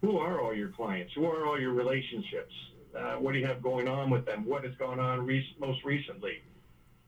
who 0.00 0.18
are 0.18 0.40
all 0.40 0.54
your 0.54 0.68
clients, 0.68 1.12
who 1.14 1.26
are 1.26 1.46
all 1.46 1.58
your 1.58 1.72
relationships, 1.72 2.52
uh, 2.96 3.14
what 3.14 3.32
do 3.32 3.38
you 3.38 3.46
have 3.46 3.62
going 3.62 3.88
on 3.88 4.10
with 4.10 4.24
them, 4.24 4.44
what 4.44 4.64
has 4.64 4.74
gone 4.76 5.00
on 5.00 5.24
re- 5.26 5.56
most 5.58 5.84
recently. 5.84 6.42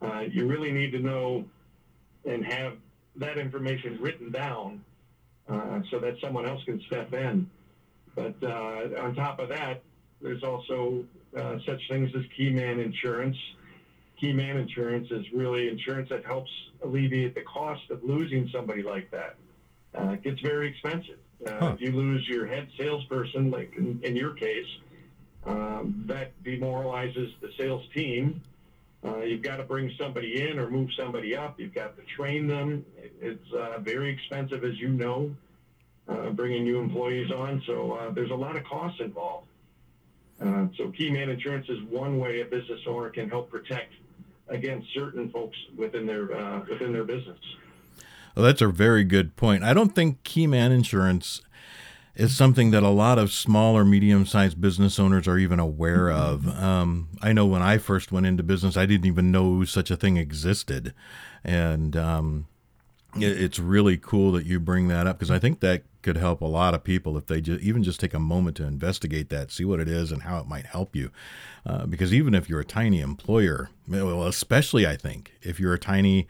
Uh, 0.00 0.20
you 0.20 0.46
really 0.46 0.70
need 0.70 0.92
to 0.92 1.00
know 1.00 1.44
and 2.24 2.44
have 2.44 2.74
that 3.16 3.38
information 3.38 3.98
written 4.00 4.30
down 4.30 4.84
uh, 5.48 5.80
so 5.90 5.98
that 5.98 6.14
someone 6.20 6.46
else 6.46 6.62
can 6.64 6.80
step 6.86 7.12
in. 7.12 7.48
But 8.14 8.34
uh, 8.42 9.00
on 9.00 9.14
top 9.14 9.38
of 9.38 9.48
that, 9.48 9.82
there's 10.20 10.42
also 10.42 11.04
uh, 11.36 11.58
such 11.66 11.80
things 11.88 12.10
as 12.14 12.22
key 12.36 12.50
man 12.50 12.80
insurance 12.80 13.36
key 14.20 14.32
man 14.32 14.56
insurance 14.56 15.08
is 15.10 15.24
really 15.32 15.68
insurance 15.68 16.08
that 16.08 16.24
helps 16.24 16.50
alleviate 16.82 17.34
the 17.34 17.42
cost 17.42 17.82
of 17.90 18.02
losing 18.02 18.48
somebody 18.52 18.82
like 18.82 19.10
that. 19.10 19.36
Uh, 19.96 20.10
it 20.10 20.22
gets 20.22 20.40
very 20.40 20.68
expensive. 20.68 21.18
Uh, 21.46 21.52
huh. 21.60 21.72
If 21.74 21.80
you 21.80 21.92
lose 21.92 22.26
your 22.28 22.46
head 22.46 22.68
salesperson, 22.76 23.50
like 23.50 23.72
in, 23.76 24.00
in 24.02 24.16
your 24.16 24.34
case, 24.34 24.66
um, 25.46 26.04
that 26.06 26.42
demoralizes 26.42 27.32
the 27.40 27.50
sales 27.58 27.84
team. 27.94 28.40
Uh, 29.04 29.18
you've 29.20 29.42
got 29.42 29.58
to 29.58 29.62
bring 29.62 29.92
somebody 29.98 30.48
in 30.48 30.58
or 30.58 30.68
move 30.68 30.90
somebody 30.96 31.36
up. 31.36 31.58
You've 31.60 31.74
got 31.74 31.96
to 31.96 32.02
train 32.16 32.46
them. 32.46 32.84
It's 33.20 33.52
uh, 33.52 33.78
very 33.78 34.12
expensive, 34.12 34.64
as 34.64 34.78
you 34.78 34.88
know, 34.88 35.34
uh, 36.08 36.30
bringing 36.30 36.64
new 36.64 36.80
employees 36.80 37.30
on. 37.30 37.62
So 37.66 37.92
uh, 37.92 38.10
there's 38.10 38.32
a 38.32 38.36
lot 38.36 38.56
of 38.56 38.64
costs 38.64 39.00
involved. 39.00 39.46
so 40.40 40.90
key 40.96 41.10
man 41.10 41.30
insurance 41.30 41.68
is 41.68 41.80
one 41.84 42.18
way 42.18 42.40
a 42.40 42.44
business 42.44 42.80
owner 42.86 43.10
can 43.10 43.28
help 43.28 43.50
protect 43.50 43.92
against 44.48 44.92
certain 44.94 45.30
folks 45.30 45.56
within 45.76 46.06
their 46.06 46.34
uh, 46.34 46.60
within 46.68 46.92
their 46.92 47.04
business. 47.04 47.38
Well, 48.34 48.44
that's 48.44 48.62
a 48.62 48.68
very 48.68 49.04
good 49.04 49.36
point. 49.36 49.64
I 49.64 49.74
don't 49.74 49.94
think 49.94 50.22
key 50.22 50.46
man 50.46 50.72
Insurance 50.72 51.42
is 52.18 52.36
something 52.36 52.72
that 52.72 52.82
a 52.82 52.88
lot 52.88 53.16
of 53.16 53.32
small 53.32 53.76
or 53.76 53.84
medium 53.84 54.26
sized 54.26 54.60
business 54.60 54.98
owners 54.98 55.28
are 55.28 55.38
even 55.38 55.60
aware 55.60 56.10
of. 56.10 56.48
Um, 56.58 57.08
I 57.22 57.32
know 57.32 57.46
when 57.46 57.62
I 57.62 57.78
first 57.78 58.10
went 58.10 58.26
into 58.26 58.42
business, 58.42 58.76
I 58.76 58.86
didn't 58.86 59.06
even 59.06 59.30
know 59.30 59.64
such 59.64 59.90
a 59.90 59.96
thing 59.96 60.16
existed, 60.16 60.92
and 61.44 61.96
um, 61.96 62.48
it, 63.14 63.40
it's 63.40 63.60
really 63.60 63.96
cool 63.96 64.32
that 64.32 64.44
you 64.44 64.58
bring 64.58 64.88
that 64.88 65.06
up 65.06 65.18
because 65.18 65.30
I 65.30 65.38
think 65.38 65.60
that 65.60 65.84
could 66.02 66.16
help 66.16 66.40
a 66.40 66.46
lot 66.46 66.74
of 66.74 66.82
people 66.82 67.16
if 67.16 67.26
they 67.26 67.40
just, 67.40 67.62
even 67.62 67.84
just 67.84 68.00
take 68.00 68.14
a 68.14 68.18
moment 68.18 68.56
to 68.56 68.64
investigate 68.64 69.28
that, 69.30 69.52
see 69.52 69.64
what 69.64 69.78
it 69.78 69.88
is 69.88 70.10
and 70.10 70.22
how 70.22 70.38
it 70.38 70.46
might 70.46 70.66
help 70.66 70.96
you. 70.96 71.10
Uh, 71.64 71.86
because 71.86 72.12
even 72.12 72.34
if 72.34 72.48
you're 72.48 72.60
a 72.60 72.64
tiny 72.64 73.00
employer, 73.00 73.70
well, 73.86 74.24
especially 74.24 74.86
I 74.86 74.96
think 74.96 75.34
if 75.42 75.60
you're 75.60 75.74
a 75.74 75.78
tiny 75.78 76.26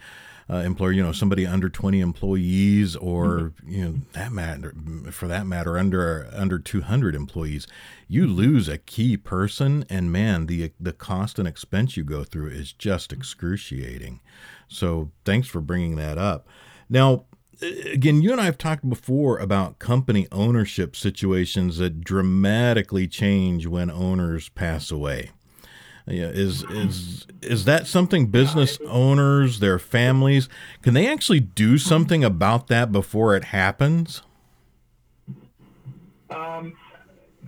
uh, 0.51 0.57
employer, 0.57 0.93
you 0.93 1.03
know, 1.03 1.13
somebody 1.13 1.47
under 1.47 1.69
20 1.69 2.01
employees 2.01 2.97
or, 2.97 3.27
mm-hmm. 3.27 3.71
you 3.71 3.85
know, 3.85 3.95
that 4.13 4.33
matter, 4.33 4.75
for 5.11 5.29
that 5.29 5.47
matter, 5.47 5.79
under, 5.79 6.29
under 6.33 6.59
200 6.59 7.15
employees, 7.15 7.67
you 8.07 8.27
lose 8.27 8.69
a 8.69 8.79
key 8.79 9.17
person 9.17 9.85
and 9.91 10.11
man, 10.11 10.47
the, 10.47 10.73
the 10.81 10.93
cost 10.93 11.39
and 11.39 11.47
expense 11.47 11.97
you 11.97 12.05
go 12.05 12.25
through 12.25 12.49
is 12.49 12.73
just 12.73 13.13
excruciating. 13.13 14.21
So 14.69 15.11
thanks 15.25 15.49
for 15.49 15.61
bringing 15.61 15.97
that 15.97 16.17
up. 16.17 16.47
Now, 16.89 17.25
again, 17.61 18.23
you 18.23 18.33
and 18.33 18.41
I 18.41 18.45
have 18.45 18.59
talked 18.59 18.89
before 18.89 19.39
about 19.39 19.79
company 19.79 20.27
ownership 20.33 20.97
situations 20.97 21.79
that 21.79 22.03
dramatically 22.03 23.07
change 23.07 23.67
when 23.67 23.91
owners 23.91 24.49
pass 24.49 24.91
away. 24.91 25.31
Yeah, 26.11 26.27
is 26.27 26.65
is 26.71 27.27
is 27.43 27.65
that 27.67 27.87
something 27.87 28.27
business 28.29 28.79
owners, 28.87 29.61
their 29.61 29.79
families, 29.79 30.49
can 30.83 30.95
they 30.95 31.07
actually 31.07 31.41
do 31.41 31.79
something 31.79 32.25
about 32.25 32.69
that 32.69 32.91
before 32.91 33.37
it 33.37 33.45
happens? 33.45 34.23
Um, 36.31 36.75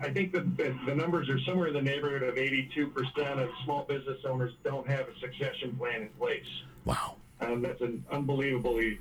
I 0.00 0.10
think 0.10 0.32
that 0.32 0.56
the, 0.56 0.74
the, 0.86 0.94
numbers 0.94 1.28
are 1.28 1.38
somewhere 1.40 1.68
in 1.68 1.74
the 1.74 1.82
neighborhood 1.82 2.22
of 2.22 2.36
82% 2.36 3.42
of 3.42 3.50
small 3.64 3.84
business 3.84 4.18
owners 4.24 4.52
don't 4.64 4.88
have 4.88 5.06
a 5.08 5.18
succession 5.20 5.76
plan 5.76 6.02
in 6.02 6.08
place. 6.18 6.46
Wow. 6.86 7.16
Um, 7.40 7.60
that's 7.60 7.80
an 7.82 8.02
unbelievably 8.10 9.00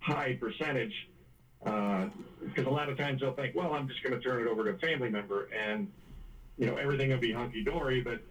high 0.00 0.38
percentage 0.40 0.94
because 1.62 2.66
uh, 2.66 2.70
a 2.70 2.70
lot 2.70 2.88
of 2.88 2.96
times 2.96 3.20
they'll 3.20 3.34
think, 3.34 3.54
well, 3.54 3.74
I'm 3.74 3.88
just 3.88 4.02
going 4.02 4.18
to 4.18 4.20
turn 4.26 4.40
it 4.40 4.48
over 4.48 4.64
to 4.64 4.70
a 4.70 4.78
family 4.78 5.10
member 5.10 5.48
and, 5.52 5.90
you 6.56 6.66
know, 6.66 6.76
everything 6.76 7.10
will 7.10 7.18
be 7.18 7.32
hunky 7.32 7.62
dory. 7.62 8.00
But, 8.00 8.22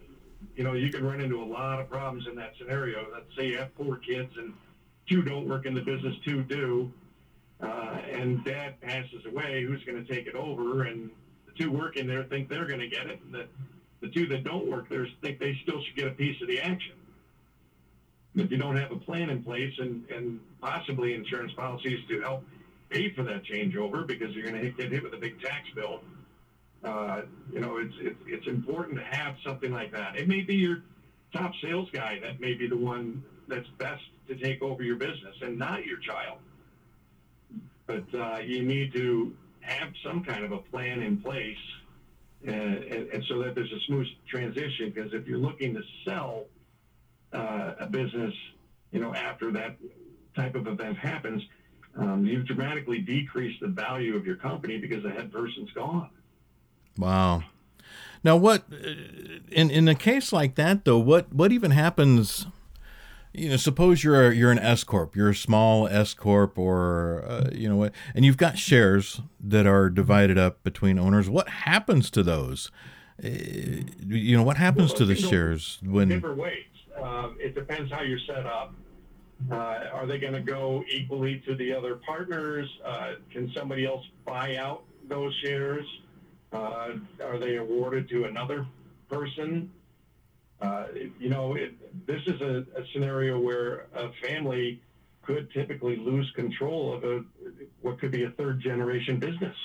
you 0.56 0.64
know, 0.64 0.74
you 0.74 0.90
can 0.90 1.06
run 1.06 1.22
into 1.22 1.42
a 1.42 1.46
lot 1.46 1.80
of 1.80 1.90
problems 1.90 2.28
in 2.28 2.36
that 2.36 2.54
scenario. 2.58 3.06
Let's 3.14 3.26
say 3.38 3.48
you 3.48 3.58
have 3.58 3.70
four 3.78 3.98
kids 3.98 4.32
and 4.38 4.54
two 5.08 5.22
don't 5.22 5.48
work 5.48 5.66
in 5.66 5.74
the 5.74 5.82
business, 5.82 6.16
two 6.26 6.44
do. 6.44 6.92
Uh, 7.62 7.98
and 8.12 8.44
dad 8.44 8.80
passes 8.82 9.26
away, 9.26 9.64
who's 9.64 9.84
going 9.84 10.04
to 10.04 10.14
take 10.14 10.28
it 10.28 10.36
over? 10.36 10.84
And 10.84 11.10
the 11.46 11.54
two 11.54 11.72
working 11.72 12.08
there 12.08 12.24
think 12.24 12.50
they're 12.50 12.68
going 12.68 12.80
to 12.80 12.88
get 12.88 13.08
it. 13.08 13.20
And 13.24 13.34
the, 13.34 13.48
the 14.02 14.10
two 14.10 14.28
that 14.28 14.44
don't 14.44 14.68
work 14.68 14.90
there 14.90 15.08
think 15.22 15.40
they 15.40 15.58
still 15.64 15.82
should 15.84 15.96
get 15.96 16.08
a 16.08 16.12
piece 16.12 16.40
of 16.42 16.48
the 16.48 16.60
action 16.60 16.94
if 18.38 18.52
you 18.52 18.58
don't 18.58 18.76
have 18.76 18.92
a 18.92 18.98
plan 18.98 19.30
in 19.30 19.44
place 19.44 19.74
and, 19.80 20.04
and 20.10 20.40
possibly 20.62 21.14
insurance 21.14 21.52
policies 21.54 22.00
to 22.08 22.22
help 22.22 22.44
pay 22.90 23.12
for 23.14 23.24
that 23.24 23.44
changeover 23.44 24.06
because 24.06 24.34
you're 24.36 24.50
going 24.50 24.62
to 24.62 24.70
get 24.72 24.92
hit 24.92 25.04
with 25.04 25.14
a 25.14 25.18
big 25.18 25.42
tax 25.42 25.68
bill, 25.76 26.02
uh, 26.88 27.22
you 27.52 27.60
know, 27.60 27.78
it's, 27.78 27.94
it's, 28.00 28.20
it's 28.28 28.48
important 28.48 28.98
to 28.98 29.04
have 29.04 29.36
something 29.46 29.72
like 29.72 29.92
that. 29.92 30.18
It 30.18 30.28
may 30.28 30.42
be 30.42 30.56
your 30.56 30.84
top 31.34 31.52
sales 31.62 31.90
guy 31.92 32.20
that 32.24 32.40
may 32.40 32.54
be 32.54 32.68
the 32.68 32.78
one 32.78 33.24
that's 33.48 33.68
best 33.78 34.04
to 34.28 34.36
take 34.36 34.62
over 34.62 34.84
your 34.84 34.96
business 34.96 35.36
and 35.42 35.58
not 35.58 35.86
your 35.86 36.00
child. 36.00 36.40
But 37.86 38.14
uh, 38.14 38.40
you 38.40 38.64
need 38.64 38.94
to 38.94 39.36
have 39.62 39.90
some 40.04 40.24
kind 40.24 40.44
of 40.44 40.52
a 40.52 40.60
plan 40.60 41.02
in 41.02 41.18
place 41.18 41.58
and, 42.46 42.84
and, 42.84 43.08
and 43.10 43.24
so 43.28 43.42
that 43.44 43.56
there's 43.56 43.72
a 43.72 43.80
smooth 43.88 44.08
transition 44.30 44.92
because 44.94 45.14
if 45.14 45.28
you're 45.28 45.38
looking 45.38 45.74
to 45.74 45.82
sell– 46.06 46.46
uh, 47.34 47.74
a 47.80 47.86
business, 47.86 48.34
you 48.92 49.00
know, 49.00 49.14
after 49.14 49.52
that 49.52 49.76
type 50.36 50.56
of 50.56 50.68
event 50.68 50.98
happens, 50.98 51.42
um, 51.98 52.26
you've 52.26 52.46
dramatically 52.46 53.00
decreased 53.00 53.60
the 53.62 53.68
value 53.68 54.16
of 54.16 54.26
your 54.26 54.36
company 54.36 54.78
because 54.78 55.04
the 55.04 55.10
head 55.10 55.32
person's 55.32 55.72
gone. 55.72 56.10
Wow. 56.98 57.44
Now, 58.24 58.36
what 58.36 58.64
in 59.52 59.70
in 59.70 59.88
a 59.88 59.96
case 59.96 60.34
like 60.34 60.56
that 60.56 60.86
though? 60.86 61.00
What 61.00 61.34
what 61.34 61.52
even 61.52 61.72
happens? 61.72 62.48
You 63.34 63.50
know, 63.50 63.58
suppose 63.58 64.04
you're 64.04 64.30
a, 64.30 64.36
you're 64.36 64.52
an 64.52 64.58
S 64.60 64.84
corp, 64.84 65.16
you're 65.16 65.30
a 65.30 65.36
small 65.36 65.88
S 65.88 66.14
corp, 66.16 66.58
or 66.58 67.24
uh, 67.28 67.50
you 67.54 67.70
know 67.70 67.76
what, 67.76 67.94
and 68.16 68.26
you've 68.26 68.38
got 68.38 68.58
shares 68.58 69.22
that 69.40 69.68
are 69.68 69.90
divided 69.90 70.38
up 70.38 70.64
between 70.64 70.98
owners. 70.98 71.30
What 71.30 71.50
happens 71.50 72.10
to 72.12 72.24
those? 72.24 72.72
Uh, 73.24 73.30
you 74.08 74.36
know, 74.36 74.44
what 74.44 74.58
happens 74.58 74.92
well, 74.92 74.98
to 75.00 75.06
the 75.06 75.16
shares 75.16 75.80
when 75.84 76.10
different 76.10 76.38
ways? 76.38 76.66
Uh, 77.00 77.30
it 77.40 77.54
depends 77.54 77.92
how 77.92 78.02
you're 78.02 78.20
set 78.28 78.46
up. 78.46 78.74
Uh, 79.52 79.56
are 79.94 80.08
they 80.08 80.18
going 80.18 80.34
to 80.34 80.42
go 80.42 80.84
equally 80.92 81.42
to 81.48 81.56
the 81.56 81.72
other 81.72 81.96
partners? 81.96 82.68
Uh, 82.84 83.14
can 83.32 83.52
somebody 83.56 83.86
else 83.86 84.04
buy 84.26 84.56
out 84.56 84.84
those 85.08 85.34
shares? 85.44 85.86
Uh, 86.52 86.94
are 87.24 87.40
they 87.40 87.58
awarded 87.58 88.10
to 88.10 88.26
another 88.26 88.66
person? 89.10 89.72
Uh, 90.62 90.86
you 91.20 91.30
know, 91.30 91.56
it, 91.56 91.74
this 92.08 92.22
is 92.26 92.42
a, 92.42 92.66
a, 92.76 92.86
scenario 92.94 93.40
where 93.40 93.88
a 93.94 94.10
family 94.24 94.82
could 95.22 95.52
typically 95.52 95.98
lose 95.98 96.32
control 96.36 96.96
of 96.96 97.04
a 97.04 97.24
what 97.82 98.00
could 98.00 98.12
be 98.12 98.24
a 98.24 98.32
third 98.32 98.60
generation 98.60 99.20
business. 99.20 99.56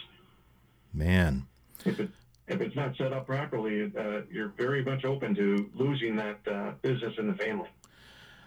Man. 0.93 1.47
If 1.85 1.99
it, 1.99 2.11
if 2.49 2.61
it's 2.61 2.77
not 2.77 2.97
set 2.97 3.13
up 3.13 3.27
properly, 3.27 3.91
uh, 3.99 4.23
you're 4.31 4.53
very 4.59 4.85
much 4.85 5.05
open 5.05 5.35
to 5.37 5.71
losing 5.75 6.17
that 6.17 6.41
uh, 6.47 6.73
business 6.83 7.15
in 7.17 7.29
the 7.29 7.35
family. 7.35 7.69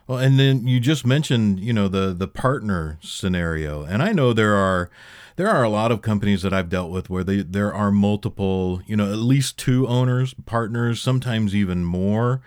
Well, 0.08 0.20
and 0.20 0.38
then 0.38 0.68
you 0.68 0.80
just 0.80 1.06
mentioned, 1.06 1.60
you 1.60 1.74
know, 1.74 1.88
the 1.88 2.14
the 2.14 2.28
partner 2.28 3.00
scenario, 3.02 3.84
and 3.84 4.04
I 4.04 4.12
know 4.12 4.34
there 4.34 4.54
are 4.54 4.92
there 5.36 5.50
are 5.50 5.64
a 5.64 5.70
lot 5.70 5.92
of 5.92 6.02
companies 6.02 6.42
that 6.44 6.54
I've 6.54 6.70
dealt 6.70 6.92
with 6.92 7.10
where 7.10 7.24
they 7.24 7.42
there 7.42 7.74
are 7.74 7.92
multiple, 7.92 8.82
you 8.86 8.96
know, 8.96 9.12
at 9.12 9.18
least 9.18 9.58
two 9.58 9.88
owners, 9.88 10.34
partners, 10.46 11.02
sometimes 11.02 11.54
even 11.54 11.84
more. 11.84 12.42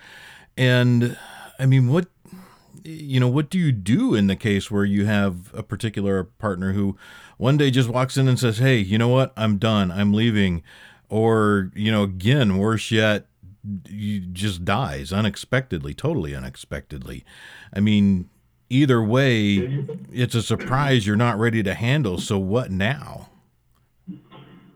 And 0.57 1.17
I 1.59 1.67
mean, 1.67 1.89
what 1.89 2.07
you 2.85 3.21
know, 3.21 3.29
what 3.29 3.51
do 3.51 3.59
you 3.59 3.73
do 3.73 4.15
in 4.15 4.29
the 4.29 4.37
case 4.37 4.71
where 4.71 4.85
you 4.85 5.05
have 5.05 5.53
a 5.55 5.63
particular 5.63 6.25
partner 6.25 6.73
who 6.73 6.97
one 7.37 7.57
day 7.57 7.71
just 7.71 7.89
walks 7.89 8.17
in 8.17 8.29
and 8.29 8.39
says, 8.39 8.59
"Hey, 8.59 8.79
you 8.79 8.97
know 8.97 9.09
what? 9.09 9.33
I'm 9.37 9.59
done. 9.59 9.91
I'm 9.91 10.13
leaving." 10.13 10.63
Or, 11.11 11.71
you 11.75 11.91
know, 11.91 12.03
again, 12.03 12.59
worse 12.59 12.91
yet, 12.91 13.29
you 13.89 14.21
just 14.21 14.65
dies 14.65 15.11
unexpectedly, 15.11 15.95
totally 15.95 16.35
unexpectedly. 16.35 17.25
I 17.73 17.81
mean, 17.81 18.29
either 18.71 19.03
way, 19.03 19.85
it's 20.13 20.35
a 20.35 20.43
surprise 20.43 21.07
you're 21.07 21.17
not 21.17 21.39
ready 21.39 21.63
to 21.63 21.75
handle. 21.75 22.19
So 22.19 22.39
what 22.39 22.71
now? 22.71 23.31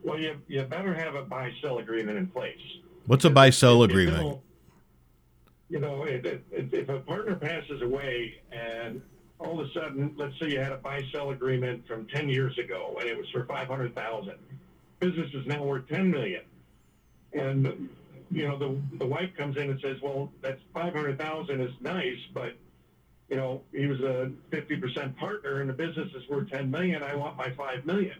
Well, 0.02 0.18
you, 0.18 0.37
you 0.49 0.62
better 0.62 0.94
have 0.94 1.14
a 1.14 1.22
buy 1.22 1.52
sell 1.62 1.78
agreement 1.78 2.18
in 2.18 2.26
place. 2.26 2.58
What's 3.06 3.25
a 3.25 3.30
buy 3.30 3.50
sell 3.50 3.82
agreement? 3.82 4.40
You 5.68 5.80
know, 5.80 6.04
if, 6.04 6.40
if 6.50 6.88
a 6.88 6.99
partner 7.00 7.34
passes 7.37 7.82
away 7.82 8.40
and 8.50 9.00
all 9.38 9.61
of 9.61 9.66
a 9.66 9.72
sudden, 9.72 10.14
let's 10.16 10.38
say 10.38 10.50
you 10.50 10.58
had 10.61 10.72
a 10.72 10.76
buy 10.76 11.04
sell 11.12 11.30
agreement 11.30 11.87
from 11.87 12.06
10 12.06 12.28
years 12.28 12.58
ago 12.58 12.96
and 13.00 13.08
it 13.08 13.16
was 13.16 13.28
for 13.30 13.44
500,000. 13.46 14.34
Business 15.00 15.30
is 15.34 15.46
now 15.46 15.62
worth 15.64 15.88
10 15.88 16.11
million. 16.11 16.42
And 17.32 17.88
you 18.32 18.49
know, 18.49 18.58
the 18.58 18.99
the 18.99 19.06
wife 19.06 19.30
comes 19.37 19.56
in 19.56 19.70
and 19.70 19.78
says, 19.80 19.99
"Well, 20.02 20.32
that's 20.40 20.61
five 20.72 20.94
hundred 20.94 21.18
thousand 21.18 21.61
is 21.61 21.72
nice, 21.80 22.18
but 22.32 22.54
you 23.32 23.38
know, 23.38 23.62
he 23.72 23.86
was 23.86 23.98
a 24.00 24.30
fifty 24.50 24.76
percent 24.76 25.16
partner, 25.16 25.62
and 25.62 25.70
the 25.70 25.72
business 25.72 26.10
is 26.14 26.28
worth 26.28 26.50
ten 26.50 26.70
million. 26.70 27.02
I 27.02 27.14
want 27.14 27.38
my 27.38 27.48
five 27.56 27.86
million. 27.86 28.18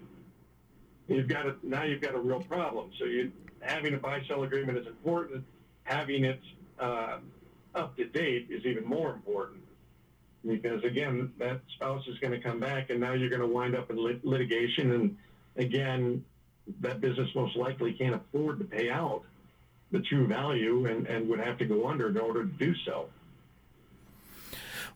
You've 1.07 1.28
got 1.28 1.45
a 1.45 1.54
now 1.62 1.83
you've 1.83 2.00
got 2.00 2.14
a 2.14 2.19
real 2.19 2.40
problem. 2.40 2.90
So 2.99 3.04
you 3.04 3.31
having 3.61 3.92
a 3.92 3.99
buy 3.99 4.23
sell 4.26 4.42
agreement 4.42 4.78
is 4.78 4.87
important. 4.87 5.45
Having 5.83 6.25
it 6.25 6.40
uh, 6.78 7.19
up 7.75 7.95
to 7.99 8.07
date 8.07 8.47
is 8.49 8.64
even 8.64 8.87
more 8.87 9.11
important 9.11 9.61
because 10.47 10.83
again, 10.83 11.31
that 11.38 11.61
spouse 11.75 12.09
is 12.09 12.16
going 12.19 12.33
to 12.33 12.40
come 12.40 12.59
back, 12.59 12.88
and 12.88 12.99
now 12.99 13.12
you're 13.12 13.28
going 13.28 13.42
to 13.42 13.47
wind 13.47 13.76
up 13.76 13.90
in 13.90 14.02
lit- 14.02 14.25
litigation, 14.25 14.92
and 14.92 15.16
again, 15.57 16.25
that 16.81 17.02
business 17.02 17.28
most 17.35 17.54
likely 17.54 17.92
can't 17.92 18.14
afford 18.14 18.61
to 18.61 18.64
pay 18.64 18.88
out 18.88 19.25
the 19.90 20.00
true 20.00 20.26
value 20.26 20.87
and, 20.87 21.07
and 21.07 21.28
would 21.28 21.38
have 21.38 21.59
to 21.59 21.66
go 21.66 21.87
under 21.87 22.09
in 22.09 22.16
order 22.16 22.45
to 22.45 22.52
do 22.52 22.75
so. 22.87 23.09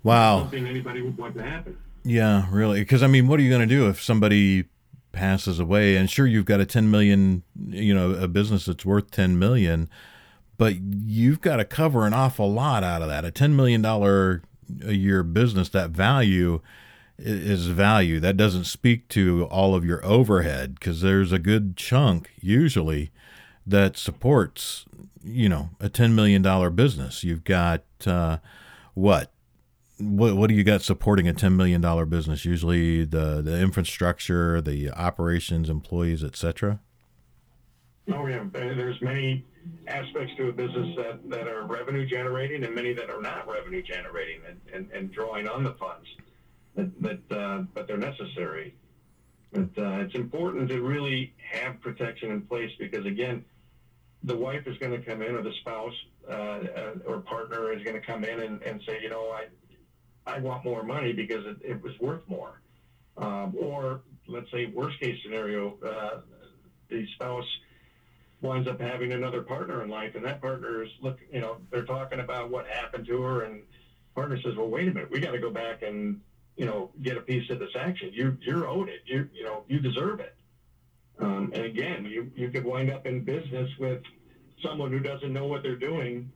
Wow. 0.03 0.41
Something 0.41 0.67
anybody 0.67 1.03
would 1.03 1.17
want 1.17 1.37
to 1.37 1.43
happen. 1.43 1.77
Yeah, 2.05 2.47
really. 2.51 2.81
Because 2.81 3.03
I 3.03 3.09
mean, 3.09 3.27
what 3.27 3.41
are 3.41 3.43
you 3.43 3.51
going 3.51 3.67
to 3.69 3.75
do 3.75 3.89
if 3.89 4.03
somebody 4.03 4.65
passes 5.13 5.59
away? 5.59 5.97
And 5.97 6.09
sure, 6.09 6.27
you've 6.27 6.45
got 6.45 6.61
a 6.61 6.67
ten 6.67 6.91
million, 6.91 7.43
you 7.69 7.95
know, 7.95 8.13
a 8.13 8.29
business 8.29 8.67
that's 8.67 8.85
worth 8.85 9.11
ten 9.11 9.39
million, 9.39 9.89
but 10.57 10.77
you've 10.81 11.41
got 11.41 11.57
to 11.57 11.65
cover 11.65 12.07
an 12.07 12.15
awful 12.15 12.53
lot 12.53 12.85
out 12.85 13.03
of 13.03 13.09
that. 13.09 13.25
A 13.25 13.31
ten 13.31 13.57
million 13.57 13.83
dollar 13.83 14.43
a 14.85 14.93
year 14.93 15.23
business, 15.23 15.69
that 15.71 15.91
value 15.91 16.61
is 17.19 17.67
value. 17.67 18.21
That 18.21 18.37
doesn't 18.37 18.65
speak 18.65 19.09
to 19.09 19.45
all 19.47 19.75
of 19.75 19.85
your 19.85 20.05
overhead 20.05 20.75
because 20.75 21.01
there's 21.01 21.33
a 21.33 21.39
good 21.39 21.77
chunk 21.77 22.31
usually 22.41 23.11
that 23.67 23.97
supports 23.97 24.85
you 25.25 25.49
know 25.49 25.71
a 25.81 25.89
ten 25.89 26.15
million 26.15 26.43
dollar 26.43 26.71
business. 26.71 27.25
You've 27.25 27.45
got 27.45 27.83
uh, 28.07 28.39
what 28.95 29.33
what 29.99 30.37
what 30.37 30.49
do 30.49 30.55
you 30.55 30.65
got 30.65 30.83
supporting 30.83 31.27
a 31.29 31.33
ten 31.33 31.57
million 31.57 31.81
dollar 31.81 32.05
business? 32.05 32.45
Usually 32.45 33.05
the 33.05 33.41
the 33.43 33.61
infrastructure, 33.61 34.61
the 34.61 34.91
operations, 34.91 35.71
employees, 35.71 36.23
etc. 36.23 36.81
Oh 38.13 38.27
yeah, 38.27 38.45
there's 38.53 39.01
many 39.03 39.45
aspects 39.89 40.33
to 40.37 40.49
a 40.49 40.53
business 40.53 40.97
that, 40.97 41.29
that 41.29 41.49
are 41.49 41.67
revenue 41.67 42.07
generating 42.07 42.63
and 42.65 42.75
many 42.75 42.93
that 42.93 43.11
are 43.11 43.21
not 43.21 43.49
revenue 43.49 43.83
generating 43.83 44.41
and, 44.49 44.61
and, 44.73 44.91
and 44.93 45.13
drawing 45.13 45.49
on 45.49 45.65
the 45.65 45.73
funds 45.73 46.07
that, 46.77 47.03
that 47.03 47.37
uh, 47.37 47.63
but 47.75 47.89
they're 47.89 47.97
necessary. 47.97 48.75
But 49.53 49.71
uh, 49.79 50.01
it's 50.01 50.15
important 50.15 50.69
to 50.69 50.83
really 50.83 51.35
have 51.51 51.81
protection 51.81 52.31
in 52.31 52.43
place 52.43 52.71
because 52.79 53.07
again, 53.07 53.45
the 54.23 54.37
wife 54.37 54.67
is 54.67 54.77
going 54.79 54.93
to 54.93 55.05
come 55.05 55.23
in 55.23 55.35
or 55.35 55.43
the 55.43 55.53
spouse 55.61 55.95
uh, 56.29 56.33
uh, 56.33 56.93
or 57.07 57.21
partner 57.21 57.73
is 57.73 57.83
going 57.83 57.99
to 58.01 58.07
come 58.07 58.25
in 58.25 58.41
and, 58.41 58.63
and 58.63 58.81
say, 58.87 59.01
you 59.03 59.09
know, 59.09 59.31
I, 59.31 59.47
I 60.27 60.39
want 60.39 60.65
more 60.65 60.83
money 60.83 61.13
because 61.13 61.45
it, 61.47 61.57
it 61.63 61.83
was 61.83 61.93
worth 62.01 62.21
more. 62.27 62.61
Um, 63.17 63.55
or 63.57 64.01
let's 64.27 64.51
say 64.51 64.67
worst 64.67 64.99
case 65.01 65.17
scenario, 65.23 65.77
uh, 65.85 66.19
the 66.89 67.05
spouse 67.13 67.45
winds 68.43 68.69
up 68.69 68.81
having 68.81 69.13
another 69.13 69.41
partner 69.41 69.83
in 69.83 69.89
life 69.89 70.15
and 70.15 70.25
that 70.25 70.41
partner 70.41 70.83
is 70.83 70.89
look, 71.01 71.17
you 71.33 71.41
know, 71.41 71.57
they're 71.71 71.83
talking 71.83 72.19
about 72.19 72.51
what 72.51 72.67
happened 72.67 73.07
to 73.07 73.21
her 73.21 73.43
and 73.43 73.63
partner 74.15 74.37
says, 74.37 74.55
well, 74.57 74.69
wait 74.69 74.89
a 74.89 74.93
minute, 74.93 75.11
we 75.11 75.21
got 75.21 75.31
to 75.31 75.39
go 75.39 75.51
back 75.51 75.83
and, 75.83 76.17
you 76.57 76.65
know, 76.65 76.89
get 77.03 77.17
a 77.17 77.21
piece 77.21 77.49
of 77.51 77.59
this 77.59 77.71
action. 77.75 78.11
You, 78.13 78.35
you're 78.41 78.67
owed 78.67 78.89
it. 78.89 79.01
You, 79.05 79.25
you 79.33 79.45
know, 79.45 79.63
you 79.69 79.79
deserve 79.79 80.21
it. 80.21 80.33
Um, 81.19 81.51
and 81.53 81.65
again, 81.65 82.05
you, 82.05 82.29
you 82.35 82.49
could 82.51 82.65
wind 82.65 82.91
up 82.91 83.07
in 83.07 83.21
business 83.21 83.69
with 83.79 84.01
someone 84.63 84.91
who 84.91 85.01
doesn't 85.01 85.33
know 85.33 85.47
what 85.47 85.63
they're 85.63 85.75
doing, 85.75 86.29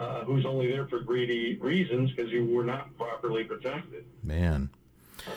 uh, 0.00 0.24
who's 0.24 0.46
only 0.46 0.70
there 0.70 0.86
for 0.86 1.00
greedy 1.00 1.58
reasons 1.60 2.10
because 2.10 2.32
you 2.32 2.44
were 2.46 2.64
not 2.64 2.96
properly 2.96 3.44
protected. 3.44 4.06
Man. 4.22 4.70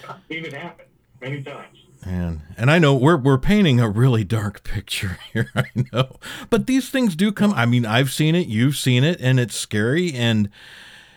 I've 0.08 0.21
seen 0.30 0.45
it 0.45 0.54
happen 0.54 0.86
many 1.21 1.43
times. 1.43 1.78
Man, 2.06 2.41
and 2.58 2.69
I 2.71 2.80
know 2.80 2.95
we're 2.95 3.15
we're 3.17 3.38
painting 3.38 3.80
a 3.80 3.89
really 3.89 4.23
dark 4.23 4.63
picture 4.63 5.19
here. 5.34 5.49
I 5.56 5.65
know, 5.91 6.17
but 6.49 6.67
these 6.67 6.89
things 6.89 7.15
do 7.15 7.32
come. 7.32 7.54
I 7.54 7.65
mean, 7.65 7.86
I've 7.86 8.12
seen 8.12 8.36
it, 8.36 8.47
you've 8.47 8.76
seen 8.76 9.04
it, 9.04 9.21
and 9.21 9.39
it's 9.39 9.56
scary. 9.56 10.13
And 10.13 10.49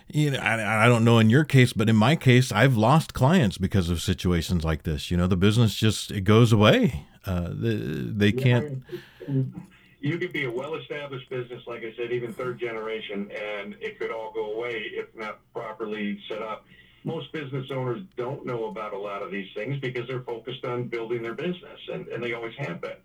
you 0.07 0.31
know, 0.31 0.39
I, 0.39 0.85
I 0.85 0.87
don't 0.87 1.03
know 1.03 1.19
in 1.19 1.29
your 1.29 1.43
case, 1.43 1.73
but 1.73 1.89
in 1.89 1.95
my 1.95 2.15
case, 2.15 2.53
I've 2.53 2.77
lost 2.77 3.13
clients 3.13 3.57
because 3.57 3.89
of 3.89 4.01
situations 4.01 4.63
like 4.63 4.83
this. 4.83 5.11
You 5.11 5.17
know, 5.17 5.27
the 5.27 5.35
business 5.35 5.75
just 5.75 6.11
it 6.11 6.21
goes 6.21 6.53
away. 6.53 7.05
Uh, 7.25 7.49
they, 7.51 7.75
they 7.75 8.31
can't. 8.31 8.83
You 9.99 10.17
could 10.19 10.31
be 10.31 10.45
a 10.45 10.51
well-established 10.51 11.29
business, 11.29 11.61
like 11.65 11.83
I 11.83 11.93
said, 11.97 12.11
even 12.11 12.31
third 12.31 12.59
generation, 12.59 13.31
and 13.31 13.75
it 13.81 13.97
could 13.99 14.11
all 14.11 14.31
go 14.31 14.53
away 14.53 14.83
if 14.93 15.07
not 15.15 15.39
properly 15.53 16.19
set 16.29 16.41
up. 16.41 16.65
Most 17.03 17.31
business 17.31 17.65
owners 17.71 18.03
don't 18.15 18.45
know 18.45 18.65
about 18.65 18.93
a 18.93 18.97
lot 18.97 19.23
of 19.23 19.31
these 19.31 19.47
things 19.55 19.79
because 19.79 20.07
they're 20.07 20.21
focused 20.21 20.65
on 20.65 20.87
building 20.87 21.23
their 21.23 21.33
business, 21.33 21.79
and, 21.91 22.07
and 22.09 22.23
they 22.23 22.33
always 22.33 22.53
have 22.59 22.81
been. 22.81 22.97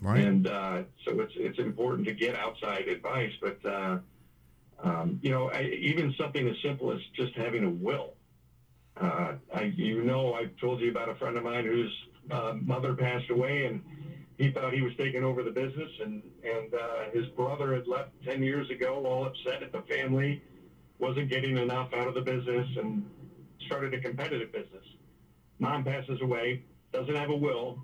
Right. 0.00 0.24
And 0.24 0.46
uh, 0.46 0.82
so 1.04 1.20
it's 1.20 1.32
it's 1.36 1.58
important 1.58 2.06
to 2.08 2.12
get 2.12 2.36
outside 2.36 2.88
advice, 2.88 3.32
but 3.40 3.64
uh, 3.64 3.98
um, 4.82 5.18
you 5.22 5.30
know, 5.30 5.50
I, 5.50 5.62
even 5.62 6.14
something 6.18 6.46
as 6.46 6.56
simple 6.62 6.92
as 6.92 6.98
just 7.14 7.34
having 7.36 7.64
a 7.64 7.70
will. 7.70 8.14
Uh, 9.00 9.34
I, 9.52 9.62
you 9.74 10.02
know, 10.04 10.34
I've 10.34 10.56
told 10.60 10.80
you 10.80 10.90
about 10.90 11.08
a 11.08 11.14
friend 11.14 11.36
of 11.36 11.44
mine 11.44 11.64
whose 11.64 11.92
uh, 12.30 12.54
mother 12.60 12.94
passed 12.94 13.30
away, 13.30 13.64
and 13.64 13.82
he 14.38 14.48
thought 14.48 14.72
he 14.72 14.80
was 14.80 14.92
taking 14.98 15.22
over 15.22 15.42
the 15.42 15.50
business, 15.50 15.90
and 16.00 16.22
and 16.42 16.74
uh, 16.74 17.04
his 17.12 17.26
brother 17.36 17.74
had 17.74 17.86
left 17.86 18.08
ten 18.26 18.42
years 18.42 18.68
ago, 18.70 19.04
all 19.04 19.24
upset 19.24 19.62
at 19.62 19.70
the 19.72 19.80
family, 19.82 20.38
wasn't 20.98 21.28
getting 21.28 21.56
enough 21.56 21.88
out 21.94 22.08
of 22.08 22.14
the 22.14 22.20
business, 22.20 22.66
and 22.76 23.02
started 23.66 23.94
a 23.94 23.98
competitive 23.98 24.50
business. 24.52 24.84
Mom 25.58 25.82
passes 25.84 26.20
away, 26.20 26.58
doesn't 26.92 27.14
have 27.14 27.30
a 27.30 27.34
will. 27.34 27.76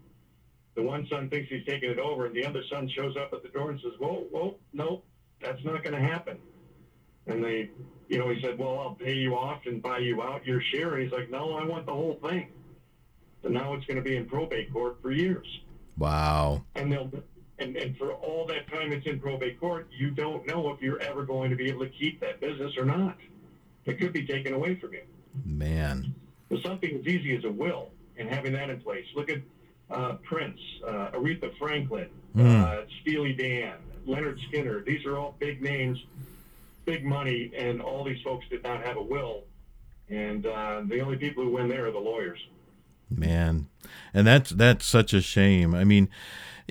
The 0.74 0.82
one 0.82 1.04
son 1.10 1.28
thinks 1.28 1.48
he's 1.48 1.62
taking 1.66 1.90
it 1.90 1.98
over, 1.98 2.24
and 2.24 2.34
the 2.34 2.44
other 2.44 2.62
son 2.70 2.88
shows 2.96 3.14
up 3.16 3.28
at 3.32 3.42
the 3.42 3.48
door 3.48 3.70
and 3.70 3.78
says, 3.82 3.92
"Whoa, 3.98 4.24
whoa, 4.30 4.54
no, 4.72 4.98
that's 5.40 5.62
not 5.64 5.82
going 5.82 5.94
to 5.94 6.00
happen." 6.00 6.38
And 7.26 7.42
they, 7.42 7.66
you 8.08 8.18
know, 8.18 8.28
he 8.28 8.40
said, 8.42 8.58
"Well, 8.58 8.78
I'll 8.78 8.90
pay 8.90 9.14
you 9.14 9.34
off 9.34 9.58
and 9.66 9.80
buy 9.80 9.98
you 9.98 10.22
out 10.22 10.44
your 10.44 10.60
share." 10.72 10.94
And 10.94 11.02
he's 11.02 11.12
like, 11.12 11.28
"No, 11.28 11.52
I 11.52 11.64
want 11.64 11.86
the 11.86 11.92
whole 11.92 12.16
thing." 12.28 12.48
So 13.42 13.48
now 13.48 13.72
it's 13.72 13.84
going 13.84 13.96
to 13.96 14.02
be 14.02 14.16
in 14.16 14.24
probate 14.26 14.70
court 14.72 14.94
for 15.00 15.10
years. 15.10 15.46
Wow. 16.00 16.64
And 16.74 16.90
they'll 16.90 17.10
and, 17.58 17.76
and 17.76 17.96
for 17.98 18.12
all 18.14 18.46
that 18.46 18.66
time 18.68 18.90
it's 18.90 19.06
in 19.06 19.20
probate 19.20 19.60
court, 19.60 19.86
you 19.96 20.10
don't 20.10 20.46
know 20.46 20.70
if 20.70 20.80
you're 20.80 21.00
ever 21.00 21.24
going 21.24 21.50
to 21.50 21.56
be 21.56 21.68
able 21.68 21.80
to 21.80 21.90
keep 21.90 22.18
that 22.20 22.40
business 22.40 22.76
or 22.78 22.86
not. 22.86 23.18
It 23.84 23.98
could 24.00 24.12
be 24.12 24.26
taken 24.26 24.54
away 24.54 24.76
from 24.76 24.94
you. 24.94 25.02
Man. 25.44 26.14
So 26.48 26.58
something 26.60 26.98
as 26.98 27.06
easy 27.06 27.36
as 27.36 27.44
a 27.44 27.50
will 27.50 27.90
and 28.16 28.28
having 28.28 28.54
that 28.54 28.70
in 28.70 28.80
place. 28.80 29.04
Look 29.14 29.28
at 29.30 29.40
uh, 29.90 30.14
Prince, 30.22 30.58
uh, 30.86 31.10
Aretha 31.12 31.56
Franklin, 31.58 32.08
mm. 32.34 32.64
uh, 32.64 32.86
Steely 33.02 33.34
Dan, 33.34 33.74
Lynyrd 34.06 34.38
Skynyrd. 34.48 34.86
These 34.86 35.04
are 35.04 35.18
all 35.18 35.36
big 35.38 35.60
names, 35.60 36.02
big 36.86 37.04
money, 37.04 37.52
and 37.54 37.82
all 37.82 38.04
these 38.04 38.22
folks 38.22 38.46
did 38.48 38.62
not 38.62 38.84
have 38.84 38.96
a 38.96 39.02
will. 39.02 39.44
And 40.08 40.46
uh, 40.46 40.82
the 40.86 41.00
only 41.00 41.18
people 41.18 41.44
who 41.44 41.50
win 41.50 41.68
there 41.68 41.86
are 41.86 41.92
the 41.92 41.98
lawyers. 41.98 42.38
Man, 43.11 43.68
and 44.14 44.27
that's 44.27 44.51
that's 44.51 44.87
such 44.87 45.12
a 45.12 45.20
shame. 45.20 45.75
I 45.75 45.85
mean, 45.85 46.09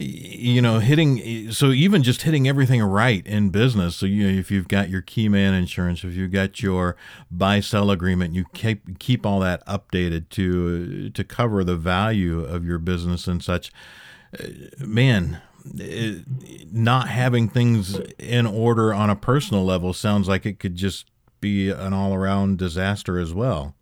you 0.01 0.61
know, 0.61 0.79
hitting 0.79 1.51
so 1.51 1.71
even 1.71 2.03
just 2.03 2.21
hitting 2.21 2.47
everything 2.47 2.81
right 2.81 3.25
in 3.27 3.49
business. 3.49 3.97
So 3.97 4.05
you 4.05 4.31
know, 4.31 4.39
if 4.39 4.49
you've 4.49 4.67
got 4.67 4.89
your 4.89 5.01
key 5.01 5.27
man 5.27 5.53
insurance, 5.53 6.03
if 6.03 6.13
you've 6.13 6.31
got 6.31 6.61
your 6.61 6.95
buy 7.29 7.59
sell 7.59 7.91
agreement, 7.91 8.33
you 8.33 8.45
keep 8.53 8.99
keep 8.99 9.25
all 9.25 9.39
that 9.41 9.65
updated 9.67 10.29
to 10.29 11.09
to 11.09 11.23
cover 11.23 11.63
the 11.63 11.75
value 11.75 12.41
of 12.41 12.65
your 12.65 12.77
business 12.77 13.27
and 13.27 13.43
such. 13.43 13.71
Uh, 14.39 14.47
man, 14.79 15.41
not 16.71 17.09
having 17.09 17.49
things 17.49 17.99
in 18.17 18.45
order 18.45 18.93
on 18.93 19.09
a 19.09 19.15
personal 19.15 19.65
level 19.65 19.91
sounds 19.91 20.27
like 20.27 20.45
it 20.45 20.59
could 20.59 20.75
just 20.75 21.05
be 21.41 21.69
an 21.69 21.93
all 21.93 22.13
around 22.13 22.57
disaster 22.57 23.19
as 23.19 23.33
well. 23.33 23.75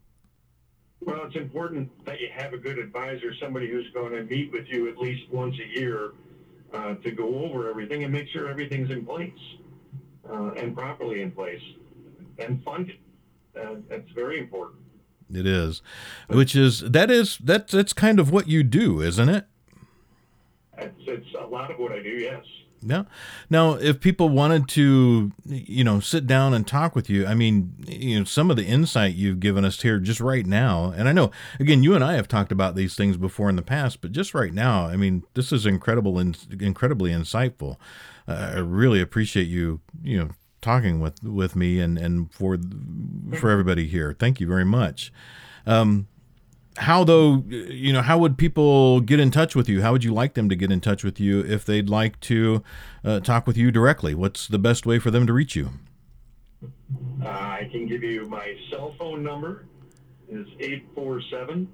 Well, 1.02 1.26
it's 1.26 1.36
important 1.36 1.90
that 2.06 2.20
you 2.20 2.28
have 2.34 2.54
a 2.54 2.58
good 2.58 2.80
advisor, 2.80 3.34
somebody 3.40 3.70
who's 3.70 3.90
going 3.94 4.14
to 4.14 4.24
meet 4.24 4.52
with 4.52 4.68
you 4.68 4.90
at 4.90 4.98
least 4.98 5.30
once 5.32 5.56
a 5.60 5.80
year 5.80 6.14
uh, 6.74 6.96
to 6.96 7.12
go 7.12 7.46
over 7.46 7.70
everything 7.70 8.04
and 8.04 8.12
make 8.12 8.28
sure 8.30 8.50
everything's 8.50 8.90
in 8.90 9.06
place 9.06 9.32
uh, 10.30 10.52
and 10.54 10.76
properly 10.76 11.22
in 11.22 11.32
place 11.32 11.62
and 12.40 12.64
funded. 12.64 12.98
Uh, 13.56 13.76
that's 13.90 14.10
very 14.12 14.40
important. 14.40 14.80
It 15.34 15.46
is, 15.46 15.82
which 16.30 16.56
is 16.56 16.80
that 16.80 17.12
is 17.12 17.38
that 17.40 17.68
that's 17.68 17.92
kind 17.92 18.20
of 18.20 18.32
what 18.32 18.48
you 18.48 18.64
do, 18.64 19.02
isn't 19.02 19.28
it? 19.28 19.46
It's, 20.78 20.96
it's 21.06 21.28
a 21.38 21.46
lot 21.46 21.70
of 21.70 21.80
what 21.80 21.92
I 21.92 22.02
do. 22.02 22.10
Yes. 22.10 22.46
Yeah. 22.82 23.04
Now, 23.50 23.74
if 23.74 24.00
people 24.00 24.30
wanted 24.30 24.68
to, 24.70 25.32
you 25.46 25.84
know, 25.84 26.00
sit 26.00 26.28
down 26.28 26.54
and 26.54 26.66
talk 26.66 26.96
with 26.96 27.10
you, 27.10 27.26
I 27.26 27.34
mean, 27.34 27.74
you 27.88 28.20
know, 28.20 28.26
some 28.26 28.52
of 28.52 28.58
the 28.58 28.66
insight 28.66 29.16
you've 29.16 29.40
given 29.40 29.66
us 29.66 29.82
here 29.82 30.00
just 30.00 30.20
right 30.20 30.46
now, 30.46 30.94
and 30.96 31.10
I 31.10 31.12
know, 31.12 31.32
again, 31.60 31.84
you 31.84 31.96
and 31.96 32.04
I 32.04 32.14
have 32.14 32.28
talked 32.28 32.52
about 32.52 32.76
these 32.76 32.96
things 32.96 33.18
before 33.18 33.50
in 33.50 33.56
the 33.56 33.62
past, 33.62 34.02
but 34.02 34.12
just 34.12 34.34
right 34.34 34.54
now, 34.54 34.86
I 34.86 34.96
mean, 34.96 35.24
this 35.34 35.52
is 35.52 35.66
incredible 35.66 36.20
and 36.20 36.38
incredibly 36.60 37.12
insightful. 37.12 37.78
Uh, 38.28 38.52
I 38.56 38.60
really 38.60 39.02
appreciate 39.02 39.48
you, 39.48 39.82
you 40.04 40.18
know, 40.18 40.30
talking 40.62 41.00
with 41.00 41.24
with 41.24 41.56
me 41.56 41.80
and 41.80 41.98
and 41.98 42.32
for 42.34 42.58
for 43.40 43.50
everybody 43.50 43.88
here. 43.88 44.16
Thank 44.18 44.40
you 44.40 44.48
very 44.48 44.66
much. 44.66 45.14
Um, 45.66 46.08
how 46.78 47.04
though 47.04 47.44
you 47.48 47.92
know 47.92 48.02
how 48.02 48.18
would 48.18 48.38
people 48.38 49.02
get 49.02 49.20
in 49.20 49.32
touch 49.32 49.56
with 49.56 49.68
you? 49.68 49.82
How 49.82 49.92
would 49.92 50.04
you 50.04 50.14
like 50.14 50.34
them 50.34 50.50
to 50.50 50.56
get 50.56 50.72
in 50.72 50.82
touch 50.82 51.04
with 51.04 51.20
you 51.20 51.42
if 51.42 51.66
they'd 51.66 51.90
like 51.90 52.20
to 52.22 52.64
uh, 53.04 53.20
talk 53.20 53.48
with 53.48 53.58
you 53.58 53.72
directly? 53.72 54.14
What's 54.16 54.48
the 54.48 54.60
best 54.60 54.86
way 54.86 55.00
for 55.00 55.12
them 55.12 55.28
to 55.28 55.34
reach 55.34 55.56
you? 55.56 55.72
Uh, 57.24 57.28
i 57.28 57.70
can 57.72 57.88
give 57.88 58.04
you 58.04 58.26
my 58.26 58.56
cell 58.72 58.96
phone 58.98 59.22
number 59.22 59.66
is 60.30 60.48
847 60.60 61.72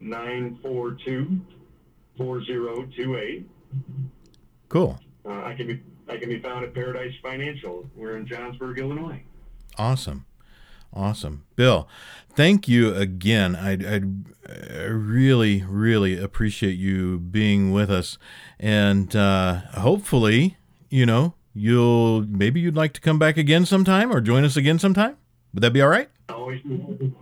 942 0.00 1.40
4028 2.16 3.48
cool. 4.68 4.98
Uh, 5.26 5.42
i 5.44 5.54
can 5.54 5.66
be 5.66 5.82
i 6.08 6.16
can 6.16 6.28
be 6.28 6.40
found 6.40 6.64
at 6.64 6.72
paradise 6.72 7.12
financial. 7.22 7.84
We're 7.94 8.16
in 8.16 8.26
johnsburg 8.26 8.78
illinois. 8.78 9.22
Awesome. 9.76 10.26
Awesome. 10.94 11.44
Bill, 11.56 11.88
thank 12.34 12.68
you 12.68 12.94
again. 12.94 13.56
I, 13.56 13.72
I, 13.72 14.00
I, 14.48 14.84
really, 14.84 15.64
really 15.68 16.18
appreciate 16.18 16.72
you 16.72 17.18
being 17.18 17.72
with 17.72 17.90
us. 17.90 18.18
And 18.58 19.14
uh, 19.14 19.60
hopefully, 19.74 20.56
you 20.90 21.06
know, 21.06 21.34
you'll 21.54 22.22
maybe 22.28 22.60
you'd 22.60 22.76
like 22.76 22.92
to 22.94 23.00
come 23.00 23.18
back 23.18 23.36
again 23.36 23.66
sometime 23.66 24.12
or 24.12 24.20
join 24.20 24.44
us 24.44 24.56
again 24.56 24.78
sometime. 24.78 25.16
Would 25.54 25.62
that 25.62 25.72
be 25.72 25.82
all 25.82 25.88
right? 25.88 26.08
Always, 26.28 26.60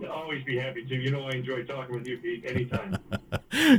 always 0.09 0.43
be 0.45 0.57
happy 0.57 0.85
to. 0.85 0.95
You 0.95 1.11
know, 1.11 1.27
I 1.27 1.31
enjoy 1.31 1.63
talking 1.63 1.95
with 1.95 2.07
you, 2.07 2.17
Pete, 2.17 2.45
anytime. 2.47 2.97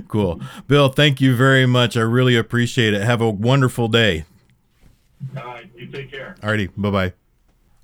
cool. 0.08 0.40
Bill, 0.68 0.88
thank 0.88 1.20
you 1.20 1.34
very 1.34 1.66
much. 1.66 1.96
I 1.96 2.02
really 2.02 2.36
appreciate 2.36 2.92
it. 2.92 3.02
Have 3.02 3.20
a 3.20 3.30
wonderful 3.30 3.88
day. 3.88 4.24
All 5.36 5.44
right. 5.44 5.70
You 5.76 5.86
take 5.86 6.10
care. 6.10 6.36
All 6.42 6.50
righty. 6.50 6.66
Bye 6.76 6.90
bye. 6.90 7.12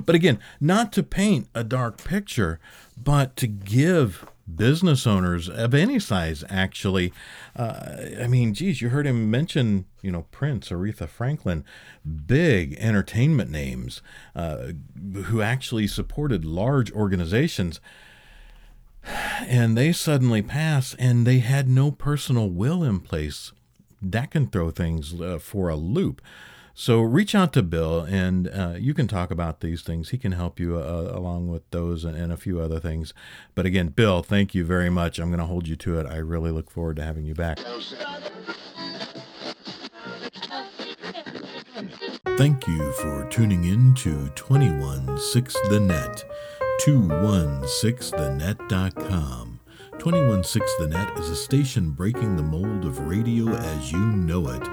but 0.06 0.15
again, 0.15 0.39
not 0.60 0.91
to 0.93 1.04
paint 1.04 1.47
a 1.56 1.63
dark 1.63 2.04
picture, 2.04 2.60
but 3.01 3.36
to 3.38 3.47
give 3.47 4.25
business 4.54 5.08
owners 5.08 5.49
of 5.49 5.73
any 5.73 5.97
size, 5.97 6.43
actually. 6.49 7.13
Uh, 7.56 7.95
I 8.21 8.27
mean, 8.27 8.54
geez, 8.54 8.82
you 8.82 8.89
heard 8.89 9.08
him 9.08 9.32
mention, 9.32 9.86
you 10.01 10.12
know, 10.12 10.25
Prince, 10.32 10.69
Aretha 10.69 11.08
Franklin, 11.08 11.63
big 12.25 12.75
entertainment 12.77 13.49
names 13.49 14.01
uh, 14.36 14.73
who 15.23 15.41
actually 15.41 15.88
supported 15.88 16.43
large 16.43 16.91
organizations. 16.91 17.80
And 19.47 19.77
they 19.77 19.93
suddenly 19.93 20.41
pass, 20.41 20.95
and 20.95 21.25
they 21.25 21.39
had 21.39 21.67
no 21.67 21.91
personal 21.91 22.49
will 22.49 22.84
in 22.84 22.99
place 22.99 23.51
that 24.01 24.31
can 24.31 24.47
throw 24.47 24.71
things 24.71 25.19
uh, 25.19 25.39
for 25.39 25.69
a 25.69 25.75
loop. 25.75 26.21
So 26.73 27.01
reach 27.01 27.35
out 27.35 27.51
to 27.53 27.63
Bill, 27.63 28.01
and 28.01 28.47
uh, 28.47 28.75
you 28.77 28.93
can 28.93 29.07
talk 29.07 29.29
about 29.29 29.59
these 29.59 29.81
things. 29.81 30.09
He 30.09 30.17
can 30.17 30.31
help 30.31 30.59
you 30.59 30.77
uh, 30.77 31.11
along 31.13 31.49
with 31.49 31.69
those 31.71 32.05
and, 32.05 32.17
and, 32.17 32.31
a 32.31 32.37
few 32.37 32.61
other 32.61 32.79
things. 32.79 33.13
But 33.55 33.65
again, 33.65 33.89
Bill, 33.89 34.23
thank 34.23 34.55
you 34.55 34.63
very 34.63 34.89
much. 34.89 35.19
I'm 35.19 35.27
going 35.29 35.39
to 35.39 35.45
hold 35.45 35.67
you 35.67 35.75
to 35.75 35.99
it. 35.99 36.05
I 36.05 36.15
really 36.17 36.49
look 36.49 36.71
forward 36.71 36.95
to 36.95 37.03
having 37.03 37.25
you 37.25 37.35
back. 37.35 37.59
Thank 42.37 42.67
you 42.67 42.91
for 42.93 43.27
tuning 43.29 43.65
in 43.65 43.93
to 43.95 44.29
216 44.35 45.69
The 45.69 45.79
Net, 45.79 46.23
216thenet.com. 46.81 49.61
216 50.01 50.67
The 50.79 50.87
Net 50.87 51.15
is 51.19 51.29
a 51.29 51.35
station 51.35 51.91
breaking 51.91 52.35
the 52.35 52.41
mold 52.41 52.85
of 52.85 52.97
radio 53.07 53.49
as 53.49 53.91
you 53.91 53.99
know 53.99 54.47
it. 54.47 54.67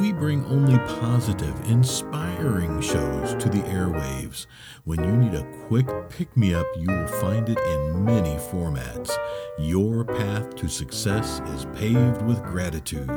We 0.00 0.14
bring 0.14 0.46
only 0.46 0.78
positive, 0.98 1.54
inspiring 1.68 2.80
shows 2.80 3.34
to 3.34 3.50
the 3.50 3.60
airwaves. 3.64 4.46
When 4.84 5.04
you 5.04 5.14
need 5.14 5.34
a 5.34 5.44
quick 5.66 5.86
pick 6.08 6.34
me 6.38 6.54
up, 6.54 6.64
you 6.74 6.86
will 6.86 7.06
find 7.06 7.50
it 7.50 7.58
in 7.58 8.02
many 8.02 8.36
formats. 8.36 9.14
Your 9.58 10.06
path 10.06 10.56
to 10.56 10.68
success 10.68 11.42
is 11.54 11.66
paved 11.74 12.22
with 12.22 12.42
gratitude. 12.42 13.10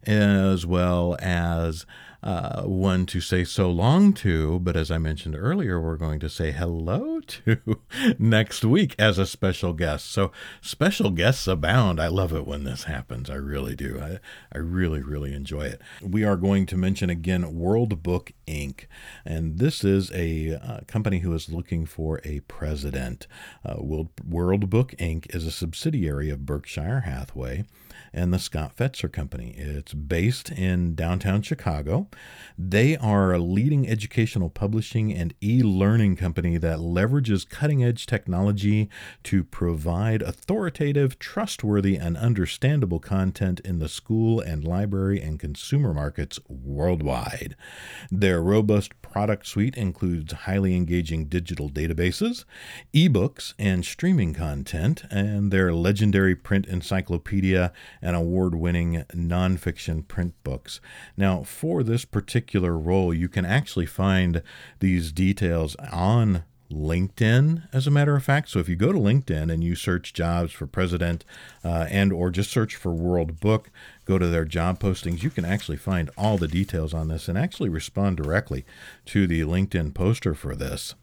as 0.04 0.66
well 0.66 1.16
as 1.20 1.86
uh, 2.26 2.62
one 2.62 3.06
to 3.06 3.20
say 3.20 3.44
so 3.44 3.70
long 3.70 4.12
to, 4.12 4.58
but 4.58 4.76
as 4.76 4.90
I 4.90 4.98
mentioned 4.98 5.36
earlier, 5.38 5.80
we're 5.80 5.96
going 5.96 6.18
to 6.18 6.28
say 6.28 6.50
hello 6.50 7.20
to 7.26 7.78
next 8.18 8.64
week 8.64 8.96
as 8.98 9.16
a 9.16 9.26
special 9.26 9.72
guest. 9.72 10.10
So 10.10 10.32
special 10.60 11.10
guests 11.10 11.46
abound. 11.46 12.00
I 12.00 12.08
love 12.08 12.32
it 12.32 12.44
when 12.44 12.64
this 12.64 12.84
happens. 12.84 13.30
I 13.30 13.36
really 13.36 13.76
do. 13.76 14.00
I, 14.02 14.18
I 14.52 14.58
really, 14.58 15.02
really 15.02 15.32
enjoy 15.34 15.66
it. 15.66 15.80
We 16.02 16.24
are 16.24 16.36
going 16.36 16.66
to 16.66 16.76
mention 16.76 17.10
again 17.10 17.54
World 17.54 18.02
Book 18.02 18.32
Inc., 18.48 18.86
and 19.24 19.60
this 19.60 19.84
is 19.84 20.10
a 20.10 20.58
uh, 20.60 20.80
company 20.88 21.20
who 21.20 21.32
is 21.32 21.48
looking 21.48 21.86
for 21.86 22.20
a 22.24 22.40
president. 22.40 23.28
Uh, 23.64 23.76
World, 23.78 24.08
World 24.28 24.68
Book 24.68 24.96
Inc. 24.98 25.32
is 25.32 25.46
a 25.46 25.52
subsidiary 25.52 26.30
of 26.30 26.44
Berkshire 26.44 27.02
Hathaway 27.02 27.66
and 28.16 28.32
the 28.32 28.38
Scott 28.38 28.74
Fetzer 28.76 29.12
Company. 29.12 29.54
It's 29.56 29.92
based 29.92 30.50
in 30.50 30.94
downtown 30.94 31.42
Chicago. 31.42 32.08
They 32.58 32.96
are 32.96 33.32
a 33.32 33.38
leading 33.38 33.88
educational 33.88 34.50
publishing 34.50 35.12
and 35.12 35.34
e 35.42 35.62
learning 35.62 36.16
company 36.16 36.56
that 36.58 36.78
leverages 36.78 37.48
cutting 37.48 37.84
edge 37.84 38.06
technology 38.06 38.88
to 39.24 39.44
provide 39.44 40.22
authoritative, 40.22 41.18
trustworthy, 41.18 41.96
and 41.96 42.16
understandable 42.16 43.00
content 43.00 43.60
in 43.60 43.78
the 43.78 43.88
school 43.88 44.40
and 44.40 44.64
library 44.64 45.20
and 45.20 45.38
consumer 45.38 45.92
markets 45.92 46.38
worldwide. 46.48 47.56
Their 48.10 48.42
robust 48.42 49.00
product 49.02 49.46
suite 49.46 49.76
includes 49.76 50.32
highly 50.32 50.76
engaging 50.76 51.26
digital 51.26 51.70
databases, 51.70 52.44
ebooks, 52.92 53.54
and 53.58 53.84
streaming 53.84 54.34
content, 54.34 55.04
and 55.10 55.50
their 55.50 55.72
legendary 55.72 56.34
print 56.34 56.66
encyclopedia 56.66 57.72
and 58.02 58.14
award 58.14 58.54
winning 58.54 59.04
nonfiction 59.14 60.06
print 60.06 60.34
books. 60.44 60.80
Now, 61.16 61.42
for 61.42 61.82
this 61.82 61.95
particular 62.04 62.36
particular 62.46 62.78
role, 62.78 63.12
you 63.12 63.28
can 63.28 63.44
actually 63.44 63.86
find 63.86 64.42
these 64.80 65.12
details 65.12 65.74
on 65.92 66.44
LinkedIn, 66.70 67.68
as 67.72 67.86
a 67.86 67.90
matter 67.90 68.16
of 68.16 68.24
fact. 68.24 68.48
So 68.48 68.58
if 68.58 68.68
you 68.68 68.76
go 68.76 68.92
to 68.92 68.98
LinkedIn 68.98 69.52
and 69.52 69.62
you 69.62 69.74
search 69.74 70.12
jobs 70.12 70.52
for 70.52 70.66
president 70.66 71.24
uh, 71.64 71.86
and 71.90 72.12
or 72.12 72.30
just 72.30 72.50
search 72.50 72.76
for 72.76 72.92
World 72.92 73.40
Book, 73.40 73.70
go 74.04 74.18
to 74.18 74.26
their 74.26 74.44
job 74.44 74.80
postings, 74.80 75.22
you 75.22 75.30
can 75.30 75.44
actually 75.44 75.76
find 75.76 76.10
all 76.16 76.38
the 76.38 76.48
details 76.48 76.92
on 76.92 77.08
this 77.08 77.28
and 77.28 77.38
actually 77.38 77.68
respond 77.68 78.16
directly 78.16 78.64
to 79.06 79.26
the 79.26 79.42
LinkedIn 79.42 79.94
poster 79.94 80.34
for 80.34 80.54
this. 80.54 80.94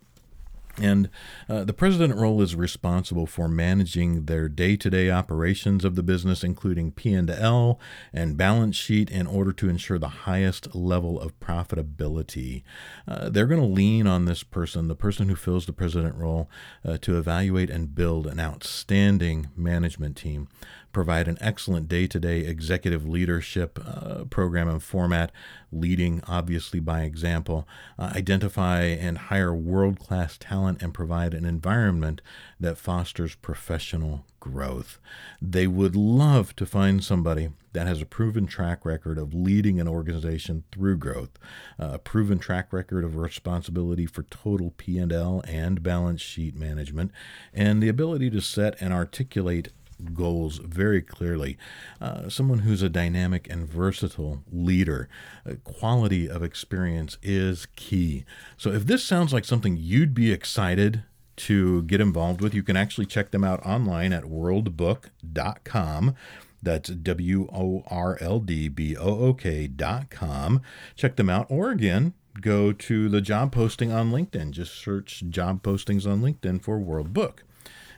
And 0.81 1.09
uh, 1.47 1.63
the 1.65 1.73
president 1.73 2.15
role 2.15 2.41
is 2.41 2.55
responsible 2.55 3.27
for 3.27 3.47
managing 3.47 4.25
their 4.25 4.49
day-to-day 4.49 5.11
operations 5.11 5.85
of 5.85 5.95
the 5.95 6.01
business, 6.01 6.43
including 6.43 6.91
P&L 6.91 7.79
and 8.11 8.37
balance 8.37 8.75
sheet, 8.75 9.11
in 9.11 9.27
order 9.27 9.53
to 9.53 9.69
ensure 9.69 9.99
the 9.99 10.07
highest 10.07 10.73
level 10.73 11.19
of 11.19 11.39
profitability. 11.39 12.63
Uh, 13.07 13.29
they're 13.29 13.45
going 13.45 13.61
to 13.61 13.67
lean 13.67 14.07
on 14.07 14.25
this 14.25 14.41
person, 14.41 14.87
the 14.87 14.95
person 14.95 15.29
who 15.29 15.35
fills 15.35 15.67
the 15.67 15.73
president 15.73 16.15
role, 16.15 16.49
uh, 16.83 16.97
to 17.01 17.19
evaluate 17.19 17.69
and 17.69 17.93
build 17.93 18.25
an 18.25 18.39
outstanding 18.39 19.49
management 19.55 20.17
team 20.17 20.47
provide 20.93 21.27
an 21.27 21.37
excellent 21.41 21.89
day 21.89 22.07
to 22.07 22.19
day 22.19 22.41
executive 22.41 23.07
leadership 23.07 23.79
uh, 23.85 24.23
program 24.25 24.69
and 24.69 24.81
format, 24.81 25.31
leading 25.71 26.21
obviously 26.27 26.79
by 26.79 27.01
example, 27.01 27.67
uh, 27.99 28.13
identify 28.15 28.83
and 28.83 29.17
hire 29.17 29.53
world 29.53 29.99
class 29.99 30.37
talent, 30.37 30.81
and 30.81 30.93
provide 30.93 31.33
an 31.33 31.43
environment 31.43 32.21
that 32.59 32.77
fosters 32.77 33.35
professional 33.35 34.23
growth. 34.39 34.99
They 35.41 35.67
would 35.67 35.95
love 35.95 36.55
to 36.57 36.65
find 36.65 37.03
somebody 37.03 37.49
that 37.73 37.87
has 37.87 38.01
a 38.01 38.05
proven 38.05 38.45
track 38.45 38.85
record 38.85 39.17
of 39.17 39.33
leading 39.33 39.79
an 39.79 39.87
organization 39.87 40.63
through 40.71 40.97
growth, 40.97 41.31
uh, 41.79 41.91
a 41.93 41.99
proven 41.99 42.39
track 42.39 42.71
record 42.71 43.03
of 43.03 43.15
responsibility 43.15 44.05
for 44.05 44.23
total 44.23 44.71
P&L 44.77 45.41
and 45.47 45.81
balance 45.81 46.21
sheet 46.21 46.55
management, 46.55 47.11
and 47.53 47.81
the 47.81 47.89
ability 47.89 48.29
to 48.29 48.41
set 48.41 48.75
and 48.79 48.93
articulate 48.93 49.69
goals 50.13 50.57
very 50.57 51.01
clearly. 51.01 51.57
Uh, 52.01 52.29
someone 52.29 52.59
who's 52.59 52.81
a 52.81 52.89
dynamic 52.89 53.49
and 53.49 53.67
versatile 53.67 54.43
leader. 54.51 55.07
Uh, 55.47 55.53
quality 55.63 56.29
of 56.29 56.43
experience 56.43 57.17
is 57.21 57.67
key. 57.75 58.25
So, 58.57 58.71
if 58.71 58.85
this 58.85 59.03
sounds 59.03 59.33
like 59.33 59.45
something 59.45 59.77
you'd 59.77 60.13
be 60.13 60.31
excited 60.31 61.03
to 61.35 61.83
get 61.83 62.01
involved 62.01 62.41
with, 62.41 62.53
you 62.53 62.63
can 62.63 62.77
actually 62.77 63.05
check 63.05 63.31
them 63.31 63.43
out 63.43 63.65
online 63.65 64.13
at 64.13 64.23
worldbook.com. 64.23 66.15
That's 66.61 66.89
W 66.89 67.49
O 67.53 67.83
R 67.87 68.17
L 68.21 68.39
D 68.39 68.69
B 68.69 68.95
O 68.95 69.19
O 69.19 69.33
K 69.33 69.67
dot 69.67 70.09
com. 70.09 70.61
Check 70.95 71.17
them 71.17 71.29
out. 71.29 71.45
Or 71.49 71.71
again, 71.71 72.13
go 72.39 72.71
to 72.71 73.09
the 73.09 73.19
job 73.19 73.51
posting 73.51 73.91
on 73.91 74.11
LinkedIn. 74.11 74.51
Just 74.51 74.73
search 74.73 75.23
job 75.29 75.61
postings 75.61 76.09
on 76.09 76.21
LinkedIn 76.21 76.63
for 76.63 76.79
World 76.79 77.13
Book. 77.13 77.43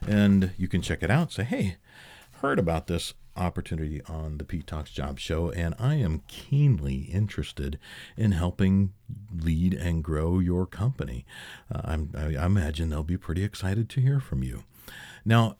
And 0.08 0.52
you 0.58 0.68
can 0.68 0.82
check 0.82 1.04
it 1.04 1.12
out. 1.12 1.32
Say, 1.32 1.44
hey, 1.44 1.76
heard 2.46 2.60
about 2.60 2.86
this 2.86 3.16
opportunity 3.36 4.04
on 4.08 4.38
the 4.38 4.44
Pete 4.44 4.68
Talks 4.68 4.92
Job 4.92 5.20
Show, 5.20 5.50
and 5.50 5.74
I 5.80 5.96
am 5.96 6.22
keenly 6.28 7.10
interested 7.12 7.80
in 8.16 8.34
helping 8.34 8.94
lead 9.36 9.74
and 9.74 10.04
grow 10.04 10.38
your 10.38 10.68
company. 10.68 11.26
Uh, 11.74 11.98
I, 12.16 12.36
I 12.36 12.46
imagine 12.46 12.90
they'll 12.90 13.02
be 13.02 13.18
pretty 13.18 13.44
excited 13.44 13.90
to 13.90 14.00
hear 14.00 14.20
from 14.20 14.44
you. 14.44 14.64
Now, 15.26 15.58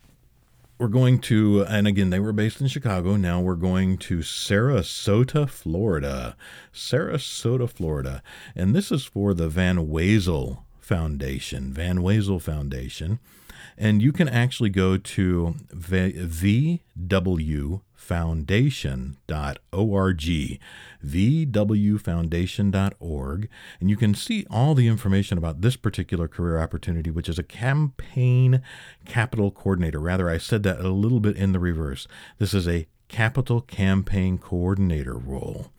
we're 0.78 0.90
going 0.90 1.20
to, 1.22 1.64
and 1.64 1.88
again, 1.88 2.12
they 2.12 2.20
were 2.20 2.32
based 2.32 2.62
in 2.62 2.68
Chicago. 2.68 3.16
Now 3.16 3.42
we're 3.42 3.56
going 3.56 3.98
to 4.00 4.20
Sarasota, 4.20 5.50
Florida. 5.50 6.38
Sarasota, 6.72 7.68
Florida. 7.68 8.22
And 8.56 8.76
this 8.76 8.92
is 8.92 9.06
for 9.06 9.34
the 9.34 9.50
Van 9.50 9.88
Wezel 9.88 10.60
Foundation. 10.80 11.74
Van 11.74 12.04
Wezel 12.04 12.40
Foundation. 12.40 13.20
And 13.78 14.02
you 14.02 14.14
can 14.14 14.30
actually 14.30 14.70
go 14.70 14.96
to 14.98 15.56
vwfoundation.org, 15.74 16.80
vwfoundation.org, 21.06 23.50
and 23.80 23.90
you 23.90 23.98
can 23.98 24.16
see 24.16 24.46
all 24.50 24.76
the 24.76 24.88
information 24.88 25.38
about 25.38 25.60
this 25.62 25.76
particular 25.76 26.30
career 26.30 26.60
opportunity, 26.60 27.12
which 27.12 27.28
is 27.28 27.38
a 27.38 27.44
campaign 27.44 28.62
capital 29.06 29.52
coordinator. 29.52 30.00
Rather, 30.00 30.30
I 30.30 30.38
said 30.38 30.64
that 30.64 30.80
a 30.80 30.88
little 30.90 31.20
bit 31.20 31.36
in 31.36 31.52
the 31.52 31.60
reverse. 31.60 32.08
This 32.40 32.54
is 32.54 32.66
a 32.68 32.88
capital 33.08 33.62
campaign 33.62 34.38
coordinator 34.38 35.16
role 35.16 35.72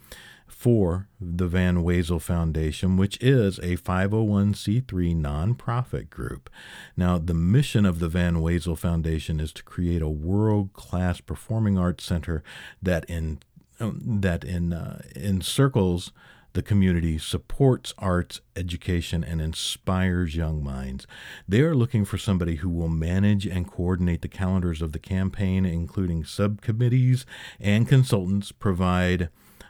for 0.67 1.07
the 1.21 1.47
Van 1.47 1.85
Wezel 1.85 2.21
Foundation, 2.21 2.97
which 2.97 3.23
is 3.23 3.59
a 3.59 3.77
501c3 3.77 4.85
nonprofit 5.15 6.11
group. 6.11 6.51
Now, 6.97 7.19
the 7.19 7.35
mission 7.35 7.87
of 7.87 8.01
the 8.01 8.09
Van 8.09 8.43
Wezel 8.43 8.77
Foundation 8.77 9.39
is 9.39 9.53
to 9.53 9.63
create 9.63 10.03
a 10.03 10.09
world-class 10.09 11.21
performing 11.21 11.79
arts 11.79 12.03
center 12.03 12.43
that 12.83 13.05
in 13.05 13.39
um, 13.79 14.01
that 14.21 14.43
in 14.43 14.73
uh, 14.73 15.03
encircles 15.15 16.11
the 16.55 16.63
community, 16.63 17.17
supports 17.17 17.95
arts 17.97 18.41
education, 18.57 19.23
and 19.23 19.41
inspires 19.41 20.35
young 20.35 20.65
minds. 20.65 21.07
They 21.47 21.61
are 21.61 21.77
looking 21.77 22.05
for 22.05 22.19
somebody 22.19 22.57
who 22.57 22.71
will 22.71 22.89
manage 22.89 23.47
and 23.47 23.71
coordinate 23.71 24.23
the 24.23 24.27
calendars 24.27 24.83
of 24.83 24.91
the 24.91 24.99
campaign, 24.99 25.65
including 25.65 26.25
subcommittees 26.25 27.25
and 27.61 27.87
consultants, 27.87 28.51
provide 28.51 29.29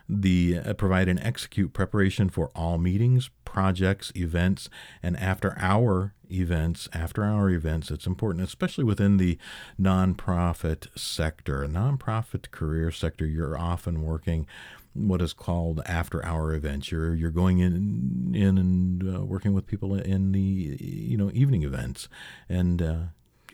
the 0.08 0.58
uh, 0.64 0.74
provide 0.74 1.08
and 1.08 1.20
execute 1.20 1.72
preparation 1.72 2.28
for 2.28 2.50
all 2.54 2.78
meetings, 2.78 3.30
projects, 3.44 4.12
events, 4.14 4.68
and 5.02 5.16
after 5.16 5.56
hour 5.58 6.14
events. 6.30 6.88
After 6.92 7.24
hour 7.24 7.50
events, 7.50 7.90
it's 7.90 8.06
important, 8.06 8.44
especially 8.44 8.84
within 8.84 9.16
the 9.16 9.38
nonprofit 9.80 10.86
sector, 10.96 11.66
nonprofit 11.66 12.50
career 12.50 12.90
sector. 12.90 13.26
You're 13.26 13.58
often 13.58 14.02
working 14.02 14.46
what 14.94 15.20
is 15.20 15.32
called 15.32 15.82
after 15.86 16.24
hour 16.24 16.54
events. 16.54 16.90
You're 16.90 17.14
you're 17.14 17.30
going 17.30 17.58
in 17.58 18.32
in 18.34 18.58
and 18.58 19.16
uh, 19.16 19.24
working 19.24 19.52
with 19.52 19.66
people 19.66 19.94
in 19.94 20.32
the 20.32 20.40
you 20.80 21.16
know 21.16 21.30
evening 21.32 21.62
events, 21.62 22.08
and 22.48 22.80
uh, 22.80 22.98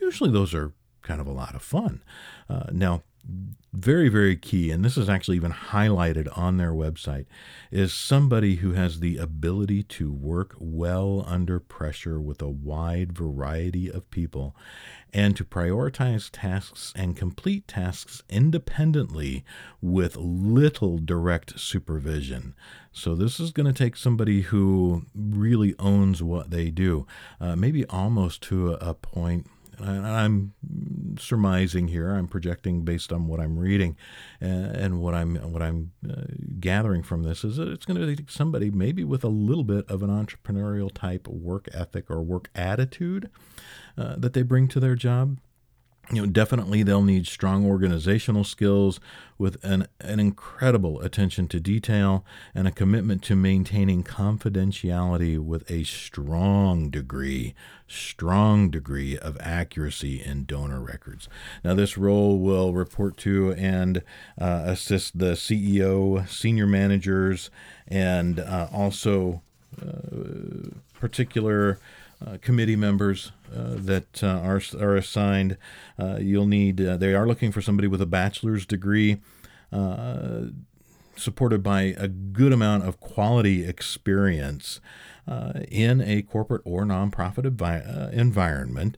usually 0.00 0.30
those 0.30 0.54
are 0.54 0.72
kind 1.02 1.20
of 1.20 1.26
a 1.26 1.32
lot 1.32 1.54
of 1.54 1.62
fun. 1.62 2.02
Uh, 2.48 2.66
now 2.70 3.02
very, 3.72 4.08
very 4.08 4.36
key, 4.36 4.70
and 4.70 4.84
this 4.84 4.98
is 4.98 5.08
actually 5.08 5.36
even 5.36 5.52
highlighted 5.52 6.28
on 6.36 6.56
their 6.56 6.72
website, 6.72 7.24
is 7.70 7.94
somebody 7.94 8.56
who 8.56 8.72
has 8.72 9.00
the 9.00 9.16
ability 9.16 9.82
to 9.84 10.12
work 10.12 10.54
well 10.58 11.24
under 11.26 11.58
pressure 11.58 12.20
with 12.20 12.42
a 12.42 12.48
wide 12.48 13.12
variety 13.12 13.90
of 13.90 14.10
people 14.10 14.54
and 15.12 15.36
to 15.36 15.44
prioritize 15.44 16.28
tasks 16.30 16.92
and 16.96 17.16
complete 17.16 17.66
tasks 17.66 18.22
independently 18.28 19.44
with 19.80 20.16
little 20.16 20.98
direct 20.98 21.58
supervision. 21.58 22.54
So, 22.92 23.14
this 23.14 23.40
is 23.40 23.52
going 23.52 23.72
to 23.72 23.84
take 23.84 23.96
somebody 23.96 24.42
who 24.42 25.06
really 25.14 25.74
owns 25.78 26.22
what 26.22 26.50
they 26.50 26.70
do, 26.70 27.06
uh, 27.40 27.56
maybe 27.56 27.86
almost 27.86 28.42
to 28.42 28.74
a, 28.74 28.90
a 28.90 28.94
point 28.94 29.46
I'm 29.90 30.52
surmising 31.18 31.88
here. 31.88 32.10
I'm 32.10 32.28
projecting 32.28 32.84
based 32.84 33.12
on 33.12 33.26
what 33.26 33.40
I'm 33.40 33.58
reading, 33.58 33.96
and 34.40 35.00
what 35.00 35.14
I'm 35.14 35.36
what 35.36 35.62
I'm 35.62 35.92
uh, 36.08 36.22
gathering 36.60 37.02
from 37.02 37.22
this 37.22 37.44
is 37.44 37.56
that 37.56 37.68
it's 37.68 37.84
going 37.84 38.00
to 38.00 38.16
take 38.16 38.30
somebody 38.30 38.70
maybe 38.70 39.04
with 39.04 39.24
a 39.24 39.28
little 39.28 39.64
bit 39.64 39.88
of 39.90 40.02
an 40.02 40.10
entrepreneurial 40.10 40.90
type 40.92 41.28
work 41.28 41.68
ethic 41.72 42.10
or 42.10 42.22
work 42.22 42.50
attitude 42.54 43.30
uh, 43.98 44.16
that 44.16 44.32
they 44.32 44.42
bring 44.42 44.68
to 44.68 44.80
their 44.80 44.94
job. 44.94 45.38
You 46.10 46.20
know 46.20 46.26
definitely 46.26 46.82
they'll 46.82 47.02
need 47.02 47.26
strong 47.26 47.64
organizational 47.64 48.42
skills 48.42 48.98
with 49.38 49.62
an, 49.64 49.86
an 50.00 50.18
incredible 50.18 51.00
attention 51.00 51.46
to 51.48 51.60
detail 51.60 52.24
and 52.54 52.66
a 52.66 52.72
commitment 52.72 53.22
to 53.22 53.36
maintaining 53.36 54.02
confidentiality 54.02 55.38
with 55.38 55.68
a 55.70 55.84
strong 55.84 56.90
degree 56.90 57.54
strong 57.86 58.68
degree 58.70 59.16
of 59.18 59.36
accuracy 59.40 60.20
in 60.20 60.44
donor 60.44 60.80
records. 60.80 61.28
Now 61.62 61.74
this 61.74 61.96
role 61.96 62.38
will 62.38 62.72
report 62.72 63.16
to 63.18 63.52
and 63.52 64.02
uh, 64.40 64.62
assist 64.64 65.18
the 65.18 65.32
ceo 65.32 66.28
senior 66.28 66.66
managers 66.66 67.50
and 67.86 68.40
uh, 68.40 68.68
also 68.72 69.42
uh, 69.80 70.70
particular 70.94 71.78
uh, 72.26 72.38
committee 72.40 72.76
members 72.76 73.32
uh, 73.54 73.74
that 73.76 74.22
uh, 74.22 74.26
are 74.26 74.60
are 74.78 74.96
assigned. 74.96 75.56
Uh, 75.98 76.18
you'll 76.20 76.46
need. 76.46 76.80
Uh, 76.80 76.96
they 76.96 77.14
are 77.14 77.26
looking 77.26 77.52
for 77.52 77.60
somebody 77.60 77.88
with 77.88 78.00
a 78.00 78.06
bachelor's 78.06 78.66
degree, 78.66 79.18
supported 81.16 81.62
by 81.62 81.94
a 81.98 82.08
good 82.08 82.52
amount 82.52 82.84
of 82.84 83.00
quality 83.00 83.64
experience 83.64 84.80
in 85.68 86.00
a 86.00 86.22
corporate 86.22 86.62
or 86.64 86.84
nonprofit 86.84 87.44
envi- 87.48 88.12
environment, 88.12 88.96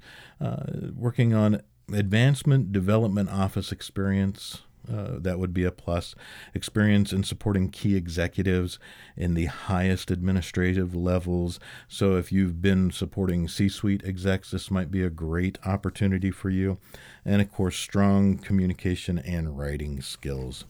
working 0.97 1.35
on 1.35 1.63
advancement 1.93 2.73
development 2.73 3.29
office 3.29 3.71
experience 3.71 4.63
uh, 4.93 5.19
that 5.19 5.39
would 5.39 5.55
be 5.55 5.65
a 5.65 5.71
plus. 5.71 6.15
Experience 6.55 7.13
in 7.13 7.25
supporting 7.25 7.71
key 7.71 7.97
executives 7.97 8.79
in 9.17 9.35
the 9.35 9.47
highest 9.47 10.11
administrative 10.11 10.95
levels. 10.95 11.59
So, 11.89 12.17
if 12.17 12.31
you've 12.33 12.61
been 12.61 12.91
supporting 12.91 13.49
C 13.49 13.69
suite 13.69 14.03
execs, 14.05 14.51
this 14.51 14.71
might 14.71 14.91
be 14.91 15.03
a 15.03 15.11
great 15.11 15.59
opportunity 15.65 16.31
for 16.31 16.51
you. 16.51 16.79
And 17.25 17.41
of 17.41 17.51
course, 17.51 17.77
strong 17.77 18.39
communication 18.39 19.19
and 19.19 19.59
writing 19.59 20.01
skills. 20.03 20.65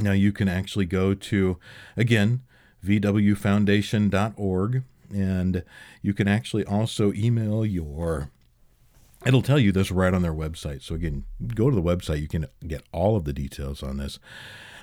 Now, 0.00 0.12
you 0.12 0.32
can 0.32 0.48
actually 0.48 0.86
go 0.86 1.14
to, 1.14 1.58
again, 1.96 2.42
vwfoundation.org, 2.84 4.82
and 5.12 5.64
you 6.02 6.14
can 6.14 6.28
actually 6.28 6.64
also 6.64 7.12
email 7.12 7.66
your 7.66 8.30
It'll 9.26 9.42
tell 9.42 9.58
you 9.58 9.72
this 9.72 9.90
right 9.90 10.14
on 10.14 10.22
their 10.22 10.32
website. 10.32 10.82
So, 10.82 10.94
again, 10.94 11.24
go 11.54 11.70
to 11.70 11.76
the 11.76 11.82
website. 11.82 12.20
You 12.20 12.28
can 12.28 12.46
get 12.66 12.84
all 12.92 13.16
of 13.16 13.24
the 13.24 13.32
details 13.32 13.82
on 13.82 13.96
this. 13.96 14.18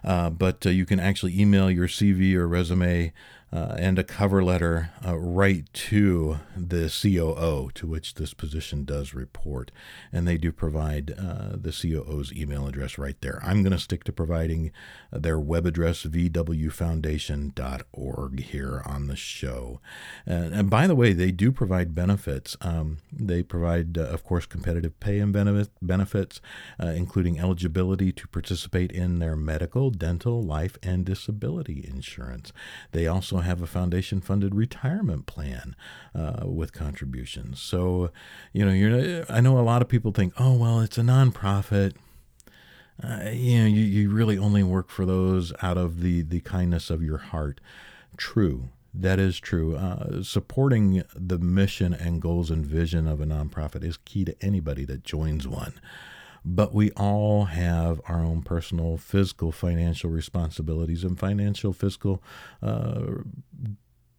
Uh, 0.04 0.30
but 0.30 0.66
uh, 0.66 0.70
you 0.70 0.86
can 0.86 1.00
actually 1.00 1.40
email 1.40 1.72
your 1.72 1.88
CV 1.88 2.36
or 2.36 2.48
resume 2.48 3.12
uh, 3.56 3.76
and 3.78 3.98
a 3.98 4.04
cover 4.04 4.44
letter 4.44 4.92
uh, 5.06 5.18
right 5.18 5.72
to 5.72 6.40
the 6.58 6.90
COO 6.90 7.70
to 7.74 7.88
which 7.88 8.16
this 8.16 8.34
position 8.34 8.84
does 8.84 9.14
report. 9.14 9.72
And 10.12 10.28
they 10.28 10.38
do 10.38 10.52
provide 10.52 11.12
uh, 11.12 11.56
the 11.56 11.72
COO's 11.72 12.34
email 12.34 12.68
address 12.68 12.98
right 12.98 13.16
there. 13.22 13.40
I'm 13.42 13.64
going 13.64 13.72
to 13.72 13.80
stick 13.80 14.04
to 14.06 14.12
providing 14.12 14.72
their 15.10 15.40
web 15.40 15.66
address, 15.66 16.04
vwfoundation.org, 16.04 18.40
here 18.42 18.84
on 18.86 19.08
the 19.08 19.16
show. 19.16 19.80
And, 20.26 20.54
and 20.54 20.70
by 20.70 20.88
the 20.88 20.96
way, 20.96 21.14
they 21.14 21.32
do 21.32 21.54
provide 21.54 21.96
benefits. 21.96 22.58
Um, 22.60 22.98
they 23.10 23.42
provide, 23.42 23.98
uh, 23.98 24.02
of 24.02 24.26
course, 24.26 24.46
competitive 24.46 25.00
pay 25.00 25.20
and 25.20 25.32
benefit, 25.32 25.70
benefits, 25.82 26.42
uh, 26.78 26.88
including 26.88 27.40
eligibility 27.40 28.12
to 28.12 28.28
participate 28.28 28.92
in 28.92 29.20
their 29.20 29.38
medical, 29.38 29.92
dental, 29.92 30.44
life, 30.44 30.78
and 30.84 31.06
disability 31.06 31.86
insurance. 31.88 32.52
They 32.92 33.08
also 33.08 33.45
have 33.46 33.62
a 33.62 33.68
foundation 33.68 34.22
funded 34.22 34.54
retirement 34.54 35.26
plan 35.26 35.76
uh, 36.14 36.44
with 36.46 36.74
contributions. 36.74 37.62
So, 37.62 38.12
you 38.52 38.66
know, 38.66 38.72
you're, 38.72 39.26
I 39.30 39.42
know 39.42 39.58
a 39.58 39.62
lot 39.62 39.82
of 39.82 39.88
people 39.88 40.12
think, 40.12 40.34
oh, 40.38 40.54
well, 40.54 40.82
it's 40.82 40.98
a 40.98 41.02
nonprofit. 41.02 41.94
Uh, 43.02 43.30
you 43.32 43.60
know, 43.60 43.68
you, 43.68 43.84
you 43.84 44.10
really 44.10 44.38
only 44.38 44.64
work 44.64 44.90
for 44.90 45.06
those 45.06 45.54
out 45.62 45.78
of 45.78 46.02
the, 46.02 46.22
the 46.22 46.42
kindness 46.42 46.90
of 46.90 47.02
your 47.02 47.18
heart. 47.18 47.60
True. 48.18 48.70
That 48.94 49.20
is 49.20 49.40
true. 49.40 49.76
Uh, 49.76 50.24
supporting 50.24 51.04
the 51.14 51.38
mission 51.38 51.94
and 51.94 52.22
goals 52.22 52.50
and 52.50 52.66
vision 52.66 53.08
of 53.08 53.20
a 53.20 53.26
nonprofit 53.26 53.84
is 53.84 53.98
key 53.98 54.24
to 54.26 54.36
anybody 54.42 54.86
that 54.86 55.04
joins 55.04 55.48
one 55.48 55.74
but 56.46 56.74
we 56.74 56.92
all 56.92 57.46
have 57.46 58.00
our 58.08 58.20
own 58.20 58.44
personal 58.44 58.98
physical 58.98 59.52
financial 59.52 60.12
responsibilities 60.12 61.04
and 61.04 61.20
financial 61.20 61.74
fiscal 61.74 62.22
uh, 62.62 63.02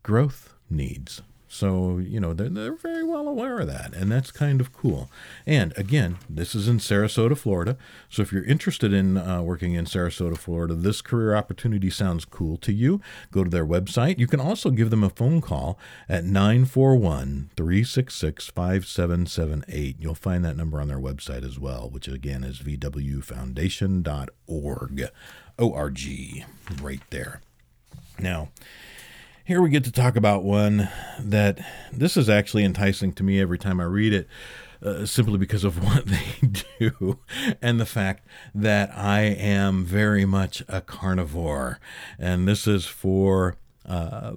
growth 0.03 0.55
needs. 0.69 1.23
So, 1.49 1.99
you 1.99 2.19
know, 2.19 2.35
they're, 2.35 2.49
they're 2.49 2.75
very 2.75 3.05
well 3.05 3.29
aware 3.29 3.61
of 3.61 3.69
that, 3.69 3.95
and 3.95 4.11
that's 4.11 4.33
kind 4.33 4.61
of 4.61 4.73
cool. 4.73 5.09
And 5.47 5.73
again, 5.77 6.19
this 6.29 6.57
is 6.57 6.67
in 6.67 6.79
Sarasota, 6.79 7.39
Florida. 7.39 7.77
So, 8.09 8.23
if 8.23 8.33
you're 8.33 8.45
interested 8.45 8.93
in 8.93 9.17
uh, 9.17 9.43
working 9.43 9.75
in 9.75 9.85
Sarasota, 9.85 10.37
Florida, 10.37 10.75
this 10.75 11.01
career 11.01 11.37
opportunity 11.37 11.89
sounds 11.89 12.25
cool 12.25 12.57
to 12.59 12.73
you, 12.73 13.01
go 13.31 13.45
to 13.45 13.51
their 13.51 13.67
website. 13.67 14.19
You 14.19 14.27
can 14.27 14.41
also 14.41 14.71
give 14.71 14.91
them 14.91 15.05
a 15.05 15.11
phone 15.11 15.41
call 15.41 15.79
at 16.09 16.25
941 16.25 17.51
366 17.57 18.49
5778. 18.49 19.97
You'll 20.01 20.15
find 20.15 20.45
that 20.45 20.57
number 20.57 20.81
on 20.81 20.89
their 20.89 20.99
website 20.99 21.45
as 21.45 21.61
well, 21.61 21.89
which 21.89 22.09
again 22.09 22.43
is 22.43 22.59
vwfoundation.org. 22.59 25.11
O-R-G, 25.59 26.45
right 26.83 27.01
there. 27.11 27.41
Now, 28.19 28.49
here 29.47 29.63
we 29.63 29.71
get 29.71 29.85
to 29.85 29.93
talk 29.93 30.17
about 30.17 30.43
one 30.43 30.89
that 31.21 31.61
this 31.93 32.17
is 32.17 32.29
actually 32.29 32.65
enticing 32.65 33.13
to 33.13 33.23
me 33.23 33.41
every 33.41 33.59
time 33.59 33.81
I 33.81 33.85
read 33.85 34.13
it. 34.13 34.29
Uh, 34.83 35.07
simply 35.07 35.39
because 35.39 35.65
of 35.65 35.83
what 35.85 36.05
they 36.05 36.49
do 36.79 37.19
and 37.63 37.81
the 37.81 37.87
fact 37.87 38.27
that 38.55 38.91
I 38.95 39.21
am 39.23 39.87
very 39.87 40.27
much 40.27 40.63
a 40.69 40.83
carnivore. 40.83 41.81
And 42.19 42.47
this 42.47 42.67
is 42.67 42.85
for 42.85 43.57
uh, 43.87 44.33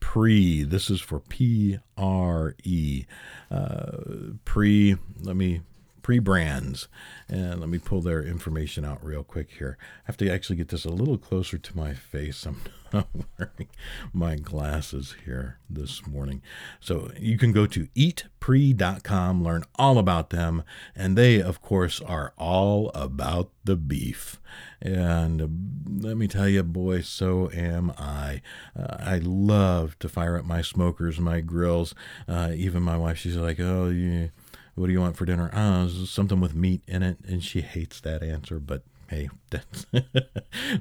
pre, 0.00 0.64
this 0.64 0.90
is 0.90 1.00
for 1.00 1.20
P 1.20 1.78
R 1.96 2.56
E. 2.64 3.04
Uh, 3.48 3.98
pre, 4.44 4.96
let 5.20 5.36
me 5.36 5.60
pre-brands. 6.02 6.88
And 7.28 7.60
let 7.60 7.68
me 7.68 7.78
pull 7.78 8.00
their 8.00 8.22
information 8.22 8.84
out 8.84 9.04
real 9.04 9.22
quick 9.22 9.50
here. 9.58 9.78
I 9.80 10.04
have 10.04 10.16
to 10.18 10.30
actually 10.30 10.56
get 10.56 10.68
this 10.68 10.84
a 10.84 10.90
little 10.90 11.18
closer 11.18 11.58
to 11.58 11.76
my 11.76 11.94
face. 11.94 12.46
I'm 12.92 13.04
wearing 13.38 13.68
my 14.12 14.36
glasses 14.36 15.14
here 15.24 15.58
this 15.68 16.06
morning. 16.06 16.42
So 16.80 17.10
you 17.18 17.38
can 17.38 17.52
go 17.52 17.66
to 17.66 17.86
eatpre.com 17.96 19.44
learn 19.44 19.64
all 19.76 19.98
about 19.98 20.30
them. 20.30 20.64
And 20.96 21.16
they 21.16 21.40
of 21.40 21.62
course 21.62 22.00
are 22.00 22.32
all 22.36 22.90
about 22.94 23.50
the 23.64 23.76
beef. 23.76 24.40
And 24.82 26.02
let 26.02 26.16
me 26.16 26.26
tell 26.26 26.48
you 26.48 26.62
boy 26.62 27.02
so 27.02 27.50
am 27.52 27.92
i. 27.96 28.42
Uh, 28.78 28.96
i 28.98 29.18
love 29.22 29.98
to 30.00 30.08
fire 30.08 30.36
up 30.36 30.44
my 30.44 30.62
smokers 30.62 31.20
my 31.20 31.40
grills. 31.40 31.94
Uh, 32.26 32.52
even 32.54 32.82
my 32.82 32.96
wife 32.96 33.18
she's 33.18 33.36
like 33.36 33.60
oh 33.60 33.88
you 33.88 34.30
what 34.74 34.86
do 34.86 34.92
you 34.92 35.00
want 35.00 35.16
for 35.16 35.24
dinner? 35.24 35.50
Oh, 35.52 35.88
something 35.88 36.40
with 36.40 36.54
meat 36.54 36.82
in 36.86 37.02
it. 37.02 37.18
And 37.26 37.42
she 37.42 37.60
hates 37.60 38.00
that 38.00 38.22
answer, 38.22 38.58
but 38.58 38.82
hey, 39.08 39.28
as 39.52 39.86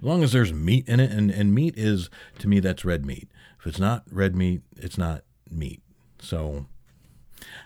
long 0.01 0.23
as 0.23 0.31
there's 0.31 0.53
meat 0.53 0.87
in 0.87 0.99
it, 0.99 1.11
and, 1.11 1.31
and 1.31 1.53
meat 1.53 1.75
is, 1.77 2.09
to 2.39 2.47
me, 2.47 2.59
that's 2.59 2.85
red 2.85 3.05
meat. 3.05 3.29
If 3.59 3.67
it's 3.67 3.79
not 3.79 4.03
red 4.11 4.35
meat, 4.35 4.61
it's 4.77 4.97
not 4.97 5.23
meat. 5.49 5.81
So 6.19 6.65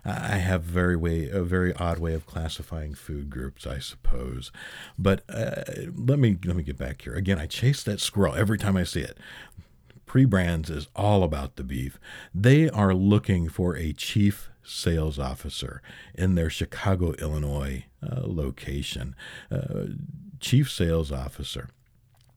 I 0.05 0.37
have 0.37 0.63
very 0.63 0.95
way 0.95 1.29
a 1.29 1.43
very 1.43 1.73
odd 1.73 1.99
way 1.99 2.13
of 2.13 2.25
classifying 2.25 2.93
food 2.93 3.29
groups, 3.29 3.65
I 3.65 3.79
suppose. 3.79 4.51
But 4.97 5.23
uh, 5.29 5.63
let 5.95 6.19
me 6.19 6.37
let 6.45 6.55
me 6.55 6.63
get 6.63 6.77
back 6.77 7.01
here 7.03 7.13
again. 7.13 7.39
I 7.39 7.45
chase 7.45 7.83
that 7.83 7.99
squirrel 7.99 8.35
every 8.35 8.57
time 8.57 8.77
I 8.77 8.83
see 8.83 9.01
it. 9.01 9.17
Pre-brands 10.05 10.69
is 10.69 10.87
all 10.95 11.23
about 11.23 11.55
the 11.55 11.63
beef. 11.63 11.99
They 12.35 12.69
are 12.69 12.93
looking 12.93 13.49
for 13.49 13.75
a 13.75 13.93
chief 13.93 14.49
sales 14.63 15.19
officer 15.19 15.81
in 16.15 16.35
their 16.35 16.49
Chicago, 16.49 17.13
Illinois 17.13 17.85
uh, 18.01 18.21
location. 18.23 19.15
Uh, 19.51 19.85
chief 20.39 20.71
sales 20.71 21.11
officer 21.11 21.69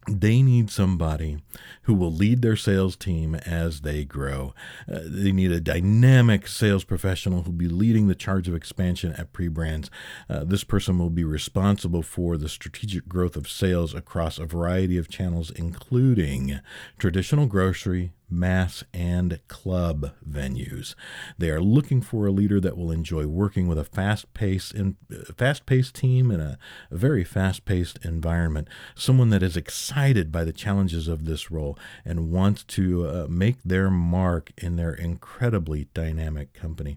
they 0.08 0.42
need 0.42 0.70
somebody 0.70 1.38
who 1.82 1.94
will 1.94 2.12
lead 2.12 2.42
their 2.42 2.56
sales 2.56 2.96
team 2.96 3.34
as 3.34 3.80
they 3.80 4.04
grow. 4.04 4.54
Uh, 4.90 5.00
they 5.04 5.32
need 5.32 5.50
a 5.50 5.60
dynamic 5.60 6.46
sales 6.46 6.84
professional 6.84 7.42
who 7.42 7.50
will 7.50 7.58
be 7.58 7.68
leading 7.68 8.06
the 8.06 8.14
charge 8.14 8.48
of 8.48 8.54
expansion 8.54 9.12
at 9.14 9.32
pre-brands. 9.32 9.90
Uh, 10.28 10.44
this 10.44 10.64
person 10.64 10.98
will 10.98 11.10
be 11.10 11.24
responsible 11.24 12.02
for 12.02 12.36
the 12.36 12.48
strategic 12.48 13.08
growth 13.08 13.36
of 13.36 13.48
sales 13.48 13.94
across 13.94 14.38
a 14.38 14.46
variety 14.46 14.96
of 14.96 15.08
channels, 15.08 15.50
including 15.50 16.60
traditional 16.98 17.46
grocery, 17.46 18.12
mass, 18.28 18.84
and 18.92 19.40
club 19.48 20.12
venues. 20.28 20.94
They 21.38 21.50
are 21.50 21.60
looking 21.60 22.00
for 22.00 22.26
a 22.26 22.32
leader 22.32 22.60
that 22.60 22.76
will 22.76 22.90
enjoy 22.90 23.26
working 23.26 23.68
with 23.68 23.78
a 23.78 23.84
fast-paced, 23.84 24.74
in, 24.74 24.96
fast-paced 25.36 25.94
team 25.94 26.30
in 26.30 26.40
a, 26.40 26.58
a 26.90 26.96
very 26.96 27.24
fast-paced 27.24 28.04
environment. 28.04 28.68
Someone 28.94 29.30
that 29.30 29.42
is 29.42 29.56
excited 29.56 30.32
by 30.32 30.44
the 30.44 30.52
challenges 30.52 31.08
of 31.08 31.24
this 31.24 31.50
role 31.50 31.78
and 32.04 32.30
wants 32.32 32.62
to 32.64 33.06
uh, 33.06 33.26
make 33.28 33.62
their 33.62 33.90
mark 33.90 34.52
in 34.56 34.76
their 34.76 34.92
incredibly 34.92 35.88
dynamic 35.94 36.52
company. 36.52 36.96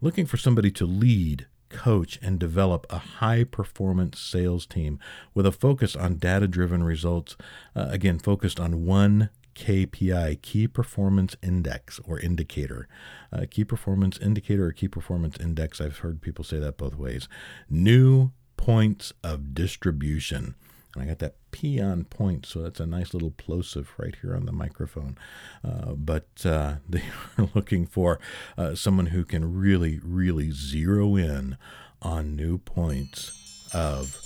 Looking 0.00 0.26
for 0.26 0.36
somebody 0.36 0.70
to 0.72 0.86
lead 0.86 1.46
coach, 1.68 2.18
and 2.22 2.38
develop 2.38 2.86
a 2.90 2.98
high 2.98 3.44
performance 3.44 4.18
sales 4.18 4.66
team 4.66 4.98
with 5.34 5.46
a 5.46 5.52
focus 5.52 5.94
on 5.94 6.16
data 6.16 6.48
driven 6.48 6.82
results. 6.82 7.36
Uh, 7.76 7.86
again, 7.90 8.18
focused 8.18 8.58
on 8.58 8.86
one 8.86 9.30
KPI, 9.58 10.40
Key 10.40 10.68
Performance 10.68 11.34
Index 11.42 12.00
or 12.06 12.20
Indicator. 12.20 12.86
Uh, 13.32 13.44
key 13.50 13.64
Performance 13.64 14.16
Indicator 14.18 14.66
or 14.66 14.72
Key 14.72 14.86
Performance 14.86 15.36
Index, 15.38 15.80
I've 15.80 15.98
heard 15.98 16.22
people 16.22 16.44
say 16.44 16.60
that 16.60 16.78
both 16.78 16.94
ways. 16.94 17.28
New 17.68 18.30
points 18.56 19.12
of 19.24 19.54
distribution. 19.54 20.54
And 20.94 21.02
I 21.02 21.06
got 21.06 21.18
that 21.18 21.34
P 21.50 21.80
on 21.80 22.04
point, 22.04 22.46
so 22.46 22.62
that's 22.62 22.78
a 22.78 22.86
nice 22.86 23.12
little 23.12 23.32
plosive 23.32 23.92
right 23.98 24.14
here 24.22 24.36
on 24.36 24.46
the 24.46 24.52
microphone. 24.52 25.18
Uh, 25.64 25.92
but 25.94 26.28
uh, 26.44 26.76
they 26.88 27.02
are 27.36 27.48
looking 27.52 27.84
for 27.84 28.20
uh, 28.56 28.76
someone 28.76 29.06
who 29.06 29.24
can 29.24 29.52
really, 29.58 29.98
really 30.04 30.52
zero 30.52 31.16
in 31.16 31.58
on 32.00 32.36
new 32.36 32.58
points 32.58 33.68
of 33.74 34.22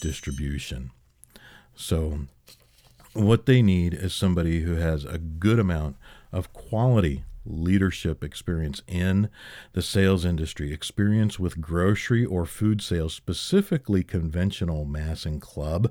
distribution. 0.00 0.92
So 1.74 2.20
what 3.18 3.46
they 3.46 3.62
need 3.62 3.94
is 3.94 4.14
somebody 4.14 4.60
who 4.60 4.76
has 4.76 5.04
a 5.04 5.18
good 5.18 5.58
amount 5.58 5.96
of 6.32 6.52
quality 6.52 7.24
leadership 7.44 8.22
experience 8.22 8.82
in 8.86 9.28
the 9.72 9.82
sales 9.82 10.24
industry, 10.24 10.72
experience 10.72 11.38
with 11.38 11.60
grocery 11.60 12.24
or 12.24 12.44
food 12.46 12.82
sales, 12.82 13.14
specifically 13.14 14.02
conventional 14.02 14.84
mass 14.84 15.24
and 15.24 15.40
club. 15.40 15.90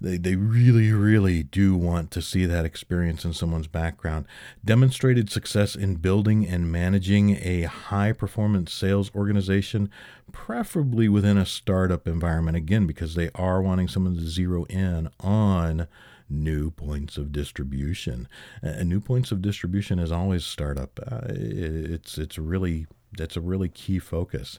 They, 0.00 0.16
they 0.16 0.36
really, 0.36 0.92
really 0.92 1.42
do 1.42 1.76
want 1.76 2.12
to 2.12 2.22
see 2.22 2.46
that 2.46 2.64
experience 2.64 3.24
in 3.24 3.32
someone's 3.32 3.66
background. 3.66 4.26
Demonstrated 4.64 5.28
success 5.30 5.74
in 5.74 5.96
building 5.96 6.46
and 6.46 6.70
managing 6.70 7.36
a 7.42 7.62
high 7.62 8.12
performance 8.12 8.72
sales 8.72 9.10
organization, 9.14 9.90
preferably 10.30 11.08
within 11.08 11.36
a 11.36 11.44
startup 11.44 12.06
environment, 12.06 12.56
again, 12.56 12.86
because 12.86 13.14
they 13.14 13.30
are 13.34 13.60
wanting 13.60 13.88
someone 13.88 14.14
to 14.14 14.22
zero 14.22 14.64
in 14.66 15.10
on 15.18 15.88
new 16.30 16.70
points 16.70 17.16
of 17.16 17.32
distribution. 17.32 18.28
And 18.62 18.88
new 18.88 19.00
points 19.00 19.32
of 19.32 19.42
distribution 19.42 19.98
is 19.98 20.12
always 20.12 20.44
startup. 20.44 20.98
Uh, 21.10 21.20
it's 21.28 22.18
it's 22.18 22.38
really 22.38 22.86
that's 23.16 23.36
a 23.36 23.40
really 23.40 23.68
key 23.68 23.98
focus. 23.98 24.58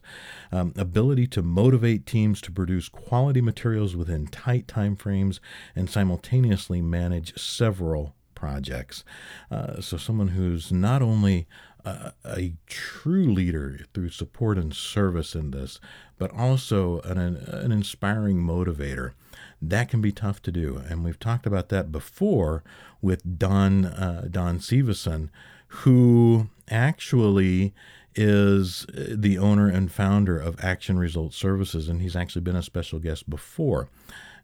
Um, 0.51 0.73
ability 0.75 1.27
to 1.27 1.41
motivate 1.41 2.05
teams 2.05 2.41
to 2.41 2.51
produce 2.51 2.89
quality 2.89 3.41
materials 3.41 3.95
within 3.95 4.27
tight 4.27 4.67
time 4.67 4.95
frames 4.95 5.39
and 5.75 5.89
simultaneously 5.89 6.81
manage 6.81 7.37
several 7.39 8.15
projects. 8.39 9.03
Uh, 9.51 9.81
so 9.81 9.97
someone 9.97 10.29
who's 10.29 10.71
not 10.71 11.01
only 11.01 11.47
a, 11.83 12.13
a, 12.25 12.53
true 12.67 13.31
leader 13.31 13.79
through 13.93 14.09
support 14.09 14.57
and 14.57 14.73
service 14.73 15.35
in 15.35 15.51
this, 15.51 15.79
but 16.17 16.31
also 16.31 16.99
an, 17.01 17.17
an 17.17 17.71
inspiring 17.71 18.37
motivator 18.37 19.13
that 19.61 19.89
can 19.89 20.01
be 20.01 20.11
tough 20.11 20.41
to 20.43 20.51
do. 20.51 20.81
And 20.89 21.03
we've 21.03 21.19
talked 21.19 21.45
about 21.45 21.69
that 21.69 21.91
before 21.91 22.63
with 23.01 23.37
Don 23.37 23.85
uh, 23.85 24.27
Don 24.29 24.59
Severson, 24.59 25.29
who 25.67 26.49
actually 26.69 27.73
is 28.15 28.85
the 28.93 29.37
owner 29.37 29.69
and 29.69 29.91
founder 29.91 30.37
of 30.37 30.63
Action 30.63 30.97
Result 30.97 31.33
Services, 31.33 31.87
and 31.89 32.01
he's 32.01 32.15
actually 32.15 32.41
been 32.41 32.55
a 32.55 32.63
special 32.63 32.99
guest 32.99 33.29
before. 33.29 33.89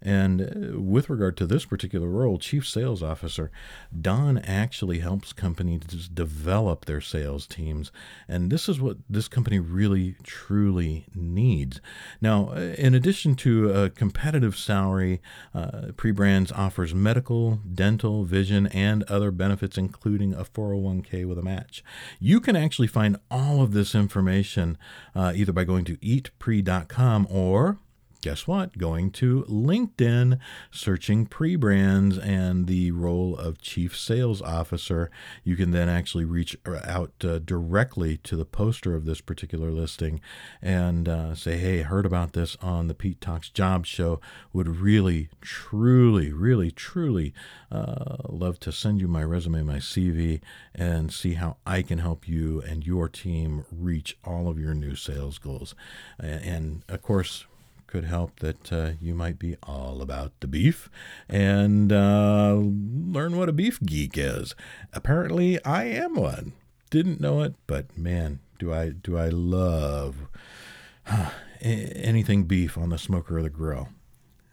And 0.02 0.42
uh, 0.42 0.80
with 0.80 1.10
regard 1.10 1.38
to 1.38 1.48
this 1.48 1.66
particular 1.66 2.08
role, 2.08 2.38
chief 2.38 2.68
sales 2.68 3.02
officer, 3.02 3.52
Don 4.00 4.38
actually 4.40 5.00
helps 5.00 5.34
companies 5.34 6.08
develop 6.08 6.86
their 6.86 7.02
sales 7.02 7.48
teams. 7.48 7.92
And 8.28 8.52
this 8.52 8.70
is 8.70 8.80
what 8.80 8.98
this 9.10 9.28
company 9.28 9.60
really, 9.60 10.16
truly 10.24 11.06
needs. 11.14 11.82
Now, 12.22 12.50
uh, 12.50 12.76
in 12.78 12.94
addition 12.94 13.36
to 13.36 13.72
a 13.72 13.90
competitive 13.90 14.58
salary, 14.58 15.22
uh, 15.54 15.92
Prebrands 15.96 16.52
offers 16.52 16.94
medical, 16.94 17.60
dental, 17.74 18.26
vision, 18.26 18.68
and 18.68 19.04
other 19.04 19.32
benefits, 19.32 19.78
including 19.78 20.34
a 20.34 20.44
401k 20.44 21.26
with 21.26 21.38
a 21.38 21.44
match. 21.44 21.84
You 22.20 22.40
can 22.40 22.56
actually 22.56 22.88
find 22.88 23.18
all 23.30 23.62
of 23.62 23.74
this 23.74 23.96
information 23.96 24.78
uh, 25.16 25.34
either 25.36 25.52
by 25.52 25.64
going 25.64 25.86
to 25.86 25.98
eatpre.com 25.98 27.28
or 27.30 27.80
guess 28.26 28.48
what? 28.48 28.76
Going 28.80 29.12
to 29.12 29.46
LinkedIn, 29.48 30.40
searching 30.72 31.28
pre 31.28 31.56
brands 31.56 32.18
and 32.18 32.66
the 32.66 32.90
role 32.90 33.38
of 33.38 33.62
Chief 33.62 33.96
Sales 33.96 34.42
Officer. 34.42 35.12
You 35.44 35.56
can 35.56 35.70
then 35.70 35.90
actually 35.90 36.26
reach 36.26 36.58
out 36.66 37.12
uh, 37.24 37.38
directly 37.38 38.18
to 38.24 38.36
the 38.36 38.44
poster 38.44 38.96
of 38.96 39.06
this 39.06 39.22
particular 39.22 39.70
listing 39.70 40.22
and 40.60 41.08
uh, 41.08 41.36
say, 41.36 41.58
hey, 41.58 41.84
heard 41.84 42.08
about 42.08 42.34
this 42.34 42.58
on 42.64 42.88
the 42.88 42.96
Pete 42.96 43.22
Talks 43.22 43.52
Job 43.52 43.86
Show. 43.86 44.20
Would 44.54 44.70
really, 44.70 45.30
truly, 45.40 46.34
really, 46.34 46.72
truly 46.72 47.32
uh, 47.72 48.16
love 48.28 48.60
to 48.62 48.72
send 48.72 49.02
you 49.02 49.08
my 49.08 49.24
resume, 49.24 49.62
my 49.62 49.78
CV, 49.78 50.42
and 50.74 51.14
see 51.14 51.36
how 51.36 51.58
I 51.64 51.84
can 51.84 52.00
help 52.00 52.28
you 52.28 52.64
and 52.64 52.88
your 52.88 53.08
team 53.08 53.66
reach 53.72 54.18
all 54.24 54.48
of 54.48 54.58
your 54.58 54.74
new 54.74 54.96
sales 54.96 55.38
goals. 55.38 55.76
And 56.18 56.82
of 56.90 57.04
course, 57.04 57.46
could 57.96 58.04
help 58.04 58.42
that 58.42 58.74
uh, 58.74 58.90
you 59.00 59.16
might 59.16 59.40
be 59.40 59.56
all 59.64 60.02
about 60.02 60.34
the 60.42 60.48
beef 60.48 60.90
and 61.30 61.94
uh, 61.94 62.54
learn 62.54 63.38
what 63.38 63.48
a 63.48 63.54
beef 63.54 63.80
geek 63.86 64.18
is. 64.18 64.54
Apparently, 64.92 65.64
I 65.64 65.86
am 65.86 66.16
one. 66.16 66.52
Didn't 66.90 67.22
know 67.22 67.42
it, 67.42 67.56
but 67.68 67.98
man, 67.98 68.40
do 68.60 68.74
I 68.74 68.90
do 68.90 69.18
I 69.18 69.30
love 69.30 70.28
anything 71.62 72.44
beef 72.44 72.78
on 72.78 72.90
the 72.90 72.98
smoker 72.98 73.38
or 73.38 73.44
the 73.44 73.50
grill, 73.50 73.88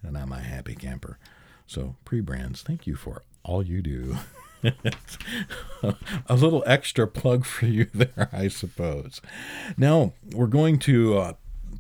and 0.05 0.17
I'm 0.17 0.31
a 0.31 0.39
happy 0.39 0.77
camper. 0.77 1.19
So, 1.67 1.97
Prebrands, 2.05 2.63
thank 2.63 2.87
you 2.87 2.95
for 2.95 3.25
all 3.43 3.65
you 3.67 3.83
do. 3.83 4.19
a 5.83 6.37
little 6.37 6.63
extra 6.65 7.09
plug 7.09 7.45
for 7.45 7.67
you 7.67 7.89
there, 7.93 8.29
I 8.33 8.47
suppose. 8.47 9.21
Now, 9.77 10.13
we're 10.33 10.47
going 10.47 10.79
to 10.81 11.19
uh, 11.19 11.33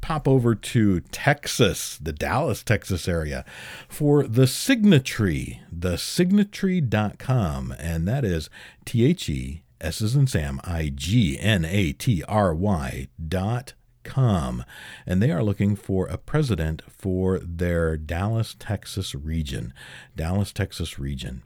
pop 0.03 0.28
over 0.28 0.55
to 0.55 1.00
Texas, 1.00 1.96
the 1.96 2.12
Dallas, 2.12 2.62
Texas 2.62 3.09
area, 3.09 3.46
for 3.88 4.24
the 4.24 4.42
Signatry, 4.42 5.61
the 5.72 5.94
signatry.com, 5.94 7.74
and 7.78 8.07
that 8.07 8.24
is 8.24 8.50
T 8.84 9.07
H 9.07 9.30
E 9.30 9.62
S 9.80 10.03
as 10.03 10.14
in 10.14 10.26
Sam, 10.26 10.61
I 10.64 10.92
G 10.94 11.38
N 11.38 11.64
A 11.64 11.92
T 11.92 12.22
R 12.28 12.55
Y 12.55 13.09
dot 13.28 13.72
com. 14.05 14.64
And 15.07 15.22
they 15.22 15.30
are 15.30 15.42
looking 15.42 15.76
for 15.76 16.07
a 16.07 16.18
president 16.18 16.82
for 16.88 17.38
their 17.38 17.96
Dallas, 17.96 18.55
Texas 18.59 19.14
region. 19.14 19.72
Dallas, 20.14 20.53
Texas 20.53 20.98
region. 20.98 21.42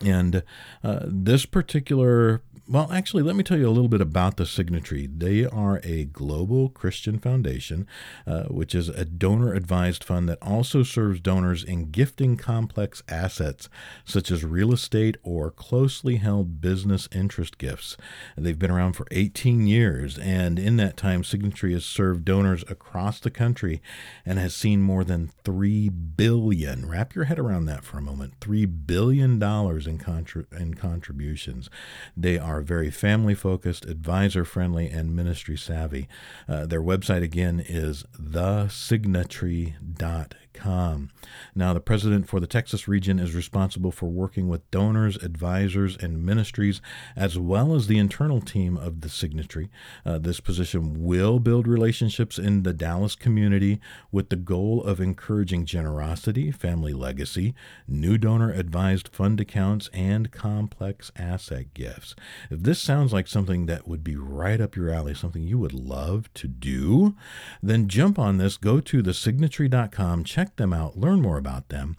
And 0.00 0.42
uh, 0.84 1.00
this 1.04 1.46
particular 1.46 2.42
well, 2.68 2.90
actually, 2.90 3.22
let 3.22 3.36
me 3.36 3.44
tell 3.44 3.58
you 3.58 3.68
a 3.68 3.70
little 3.70 3.88
bit 3.88 4.00
about 4.00 4.36
the 4.36 4.46
Signatory. 4.46 5.06
They 5.06 5.44
are 5.44 5.80
a 5.84 6.04
global 6.06 6.68
Christian 6.68 7.20
foundation, 7.20 7.86
uh, 8.26 8.44
which 8.44 8.74
is 8.74 8.88
a 8.88 9.04
donor 9.04 9.54
advised 9.54 10.02
fund 10.02 10.28
that 10.28 10.42
also 10.42 10.82
serves 10.82 11.20
donors 11.20 11.62
in 11.62 11.92
gifting 11.92 12.36
complex 12.36 13.04
assets 13.08 13.68
such 14.04 14.32
as 14.32 14.44
real 14.44 14.72
estate 14.72 15.16
or 15.22 15.52
closely 15.52 16.16
held 16.16 16.60
business 16.60 17.08
interest 17.12 17.58
gifts. 17.58 17.96
They've 18.36 18.58
been 18.58 18.70
around 18.72 18.94
for 18.94 19.06
18 19.12 19.68
years, 19.68 20.18
and 20.18 20.58
in 20.58 20.76
that 20.78 20.96
time, 20.96 21.22
Signatory 21.22 21.72
has 21.72 21.84
served 21.84 22.24
donors 22.24 22.64
across 22.68 23.20
the 23.20 23.30
country 23.30 23.80
and 24.24 24.40
has 24.40 24.56
seen 24.56 24.82
more 24.82 25.04
than 25.04 25.30
3 25.44 25.88
billion. 25.88 26.88
Wrap 26.88 27.14
your 27.14 27.24
head 27.26 27.38
around 27.38 27.66
that 27.66 27.84
for 27.84 27.98
a 27.98 28.02
moment. 28.02 28.34
3 28.40 28.64
billion 28.64 29.38
dollars 29.38 29.86
in, 29.86 29.98
contra- 29.98 30.46
in 30.50 30.74
contributions. 30.74 31.70
They 32.16 32.38
are 32.38 32.55
are 32.56 32.62
very 32.62 32.90
family 32.90 33.34
focused, 33.34 33.84
advisor 33.84 34.44
friendly, 34.44 34.88
and 34.88 35.14
ministry 35.14 35.56
savvy. 35.56 36.08
Uh, 36.48 36.66
their 36.66 36.82
website 36.82 37.22
again 37.22 37.62
is 37.66 38.04
thesignatry.com 38.18 40.45
com. 40.56 41.10
Now, 41.54 41.72
the 41.72 41.80
president 41.80 42.28
for 42.28 42.40
the 42.40 42.46
Texas 42.46 42.88
region 42.88 43.18
is 43.18 43.34
responsible 43.34 43.92
for 43.92 44.06
working 44.06 44.48
with 44.48 44.68
donors, 44.70 45.16
advisors, 45.16 45.96
and 45.96 46.24
ministries, 46.24 46.80
as 47.14 47.38
well 47.38 47.74
as 47.74 47.86
the 47.86 47.98
internal 47.98 48.40
team 48.40 48.76
of 48.76 49.02
the 49.02 49.08
signatory. 49.08 49.70
Uh, 50.04 50.18
this 50.18 50.40
position 50.40 51.04
will 51.04 51.38
build 51.38 51.66
relationships 51.66 52.38
in 52.38 52.62
the 52.62 52.72
Dallas 52.72 53.14
community 53.14 53.80
with 54.10 54.30
the 54.30 54.36
goal 54.36 54.82
of 54.82 55.00
encouraging 55.00 55.66
generosity, 55.66 56.50
family 56.50 56.92
legacy, 56.92 57.54
new 57.86 58.18
donor 58.18 58.50
advised 58.50 59.08
fund 59.08 59.40
accounts, 59.40 59.88
and 59.92 60.30
complex 60.30 61.12
asset 61.16 61.74
gifts. 61.74 62.14
If 62.50 62.62
this 62.62 62.80
sounds 62.80 63.12
like 63.12 63.28
something 63.28 63.66
that 63.66 63.86
would 63.86 64.02
be 64.02 64.16
right 64.16 64.60
up 64.60 64.76
your 64.76 64.90
alley, 64.90 65.14
something 65.14 65.42
you 65.42 65.58
would 65.58 65.74
love 65.74 66.32
to 66.34 66.48
do, 66.48 67.14
then 67.62 67.88
jump 67.88 68.18
on 68.18 68.38
this, 68.38 68.56
go 68.56 68.80
to 68.80 69.02
thesignatory.com, 69.02 70.24
check 70.24 70.45
check 70.46 70.56
them 70.56 70.72
out, 70.72 70.96
learn 70.96 71.20
more 71.20 71.38
about 71.38 71.68
them. 71.70 71.96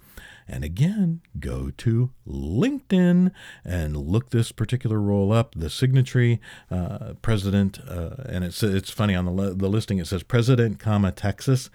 And 0.47 0.63
again, 0.63 1.21
go 1.37 1.71
to 1.75 2.11
LinkedIn 2.25 3.31
and 3.65 3.97
look 3.97 4.29
this 4.29 4.53
particular 4.53 5.01
role 5.01 5.33
up. 5.33 5.53
The 5.55 5.69
signatory 5.69 6.39
uh, 6.71 7.15
president, 7.21 7.79
uh, 7.85 8.23
and 8.29 8.45
it's 8.45 8.63
it's 8.63 8.89
funny 8.89 9.13
on 9.13 9.25
the 9.25 9.53
the 9.53 9.67
listing 9.67 9.97
it 9.97 10.07
says 10.07 10.23
President, 10.23 10.79
comma 10.79 11.11
Texas. 11.11 11.69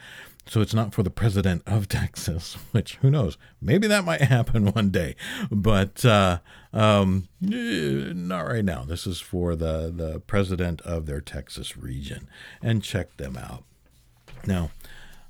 So 0.47 0.61
it's 0.61 0.75
not 0.75 0.93
for 0.95 1.03
the 1.03 1.11
president 1.11 1.63
of 1.67 1.87
Texas, 2.01 2.55
which 2.73 2.95
who 2.97 3.11
knows? 3.11 3.37
Maybe 3.61 3.87
that 3.89 4.07
might 4.07 4.23
happen 4.23 4.73
one 4.73 4.89
day, 4.89 5.17
but 5.51 6.03
uh, 6.07 6.39
um, 6.73 7.29
eh, 7.45 8.13
not 8.15 8.47
right 8.47 8.65
now. 8.65 8.85
This 8.85 9.07
is 9.07 9.21
for 9.21 9.55
the 9.55 9.93
the 9.95 10.21
president 10.21 10.81
of 10.81 11.05
their 11.05 11.21
Texas 11.21 11.77
region, 11.77 12.27
and 12.63 12.83
check 12.83 13.19
them 13.19 13.37
out. 13.37 13.65
Now, 14.47 14.71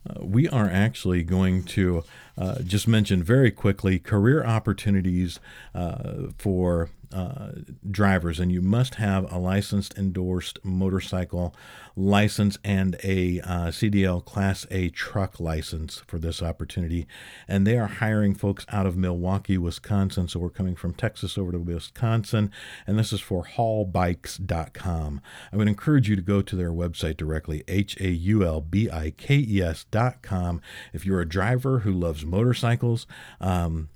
Uh, 0.08 0.24
we 0.24 0.48
are 0.48 0.68
actually 0.68 1.22
going 1.22 1.62
to 1.62 2.02
uh, 2.36 2.62
just 2.62 2.88
mention 2.88 3.22
very 3.22 3.50
quickly 3.50 3.98
career 3.98 4.44
opportunities 4.44 5.40
uh, 5.74 6.28
for 6.38 6.90
uh, 7.12 7.52
drivers, 7.90 8.40
and 8.40 8.50
you 8.50 8.62
must 8.62 8.94
have 8.94 9.30
a 9.30 9.38
licensed 9.38 9.96
endorsed 9.98 10.58
motorcycle 10.64 11.54
license 11.94 12.56
and 12.64 12.96
a 13.04 13.40
uh, 13.40 13.66
CDL 13.66 14.24
Class 14.24 14.66
A 14.70 14.88
truck 14.88 15.38
license 15.38 16.02
for 16.06 16.18
this 16.18 16.42
opportunity. 16.42 17.06
And 17.46 17.66
they 17.66 17.78
are 17.78 17.86
hiring 17.86 18.34
folks 18.34 18.64
out 18.70 18.86
of 18.86 18.96
Milwaukee, 18.96 19.58
Wisconsin. 19.58 20.26
So 20.26 20.40
we're 20.40 20.48
coming 20.48 20.74
from 20.74 20.94
Texas 20.94 21.36
over 21.36 21.52
to 21.52 21.58
Wisconsin, 21.58 22.50
and 22.86 22.98
this 22.98 23.12
is 23.12 23.20
for 23.20 23.44
haulbikes.com. 23.44 25.20
I 25.52 25.56
would 25.56 25.68
encourage 25.68 26.08
you 26.08 26.16
to 26.16 26.22
go 26.22 26.40
to 26.40 26.56
their 26.56 26.72
website 26.72 27.18
directly, 27.18 27.62
H 27.68 28.00
A 28.00 28.08
U 28.08 28.44
L 28.44 28.62
B 28.62 28.90
I 28.90 29.10
K 29.10 29.44
E 29.46 29.60
S.com. 29.60 30.62
If 30.94 31.04
you're 31.04 31.20
a 31.20 31.28
driver 31.28 31.80
who 31.80 31.92
loves 31.92 32.21
motorcycles, 32.24 33.06
um, 33.40 33.88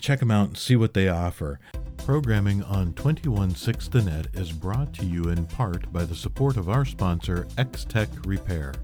check 0.00 0.20
them 0.20 0.30
out 0.30 0.48
and 0.48 0.56
see 0.56 0.76
what 0.76 0.94
they 0.94 1.08
offer. 1.08 1.58
Programming 1.98 2.62
on 2.64 2.92
216 2.94 3.90
The 3.90 4.10
Net 4.10 4.26
is 4.34 4.52
brought 4.52 4.94
to 4.94 5.06
you 5.06 5.28
in 5.28 5.46
part 5.46 5.92
by 5.92 6.04
the 6.04 6.14
support 6.14 6.56
of 6.56 6.68
our 6.68 6.84
sponsor, 6.84 7.46
X-Tech 7.58 8.08
Repair. 8.24 8.74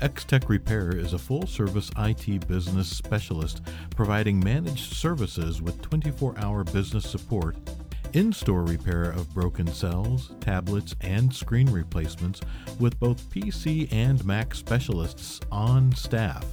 X-Tech 0.00 0.48
Repair 0.48 0.94
is 0.94 1.12
a 1.12 1.18
full-service 1.18 1.90
IT 1.98 2.46
business 2.46 2.88
specialist 2.88 3.62
providing 3.90 4.38
managed 4.38 4.94
services 4.94 5.60
with 5.60 5.82
24-hour 5.82 6.64
business 6.64 7.08
support 7.08 7.56
in-store 8.12 8.64
repair 8.64 9.10
of 9.10 9.32
broken 9.34 9.66
cells, 9.66 10.32
tablets, 10.40 10.94
and 11.00 11.34
screen 11.34 11.70
replacements 11.70 12.40
with 12.78 12.98
both 12.98 13.28
PC 13.30 13.90
and 13.92 14.24
Mac 14.24 14.54
specialists 14.54 15.40
on 15.50 15.94
staff. 15.94 16.44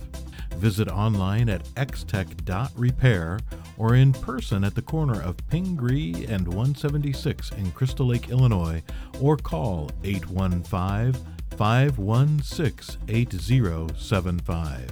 Visit 0.57 0.87
online 0.89 1.49
at 1.49 1.63
xtech.repair 1.75 3.39
or 3.77 3.95
in 3.95 4.13
person 4.13 4.63
at 4.63 4.75
the 4.75 4.81
corner 4.81 5.21
of 5.21 5.37
Pingree 5.49 6.25
and 6.27 6.47
176 6.47 7.51
in 7.51 7.71
Crystal 7.71 8.07
Lake, 8.07 8.29
Illinois, 8.29 8.81
or 9.21 9.37
call 9.37 9.91
815 10.03 11.13
516 11.57 12.97
8075. 13.07 14.91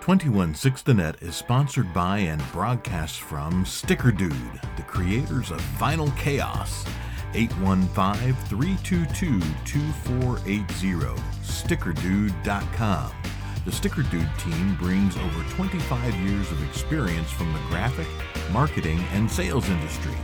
216 0.00 0.84
The 0.84 0.94
Net 1.02 1.16
is 1.22 1.34
sponsored 1.34 1.94
by 1.94 2.18
and 2.18 2.42
broadcasts 2.52 3.16
from 3.16 3.64
Sticker 3.64 4.12
Dude, 4.12 4.60
the 4.76 4.82
creators 4.82 5.50
of 5.50 5.62
Vinyl 5.78 6.14
Chaos. 6.18 6.84
815 7.32 8.34
322 8.34 9.40
2480, 9.64 11.22
stickerdude.com. 11.42 13.33
The 13.64 13.72
Sticker 13.72 14.02
Dude 14.02 14.28
team 14.38 14.74
brings 14.74 15.16
over 15.16 15.42
25 15.54 16.14
years 16.16 16.52
of 16.52 16.62
experience 16.68 17.30
from 17.30 17.50
the 17.54 17.58
graphic, 17.70 18.06
marketing, 18.52 19.02
and 19.12 19.30
sales 19.30 19.70
industry, 19.70 20.14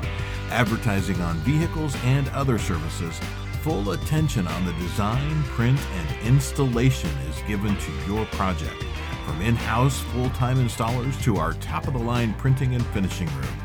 advertising 0.51 1.19
on 1.23 1.39
vehicles 1.39 1.97
and 2.05 2.29
other 2.31 2.59
services. 2.59 3.19
Full 3.63 3.93
attention 3.93 4.47
on 4.47 4.67
the 4.67 4.75
design, 4.75 5.43
print, 5.45 5.81
and 5.95 6.27
installation 6.27 7.09
is 7.31 7.41
given 7.49 7.75
to 7.79 7.93
your 8.07 8.27
project, 8.27 8.85
from 9.25 9.41
in 9.41 9.57
house 9.57 10.01
full 10.01 10.29
time 10.31 10.59
installers 10.59 11.19
to 11.23 11.39
our 11.39 11.55
top 11.55 11.87
of 11.87 11.95
the 11.95 11.99
line 11.99 12.35
printing 12.35 12.75
and 12.75 12.85
finishing 12.89 13.29
room. 13.29 13.59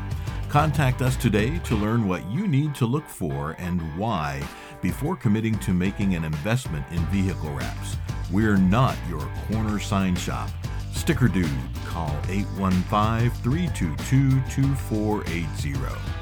Contact 0.48 1.02
us 1.02 1.16
today 1.16 1.58
to 1.64 1.76
learn 1.76 2.08
what 2.08 2.26
you 2.30 2.48
need 2.48 2.74
to 2.76 2.86
look 2.86 3.06
for 3.06 3.54
and 3.58 3.82
why 3.98 4.42
before 4.80 5.16
committing 5.16 5.58
to 5.58 5.74
making 5.74 6.14
an 6.14 6.24
investment 6.24 6.86
in 6.92 7.04
vehicle 7.06 7.52
wraps. 7.52 7.98
We're 8.32 8.56
not 8.56 8.96
your 9.08 9.28
corner 9.48 9.78
sign 9.78 10.16
shop. 10.16 10.50
Sticker 10.92 11.28
Dude, 11.28 11.48
call 11.84 12.14
815 12.28 13.30
322 13.42 14.40
2480. 14.50 16.16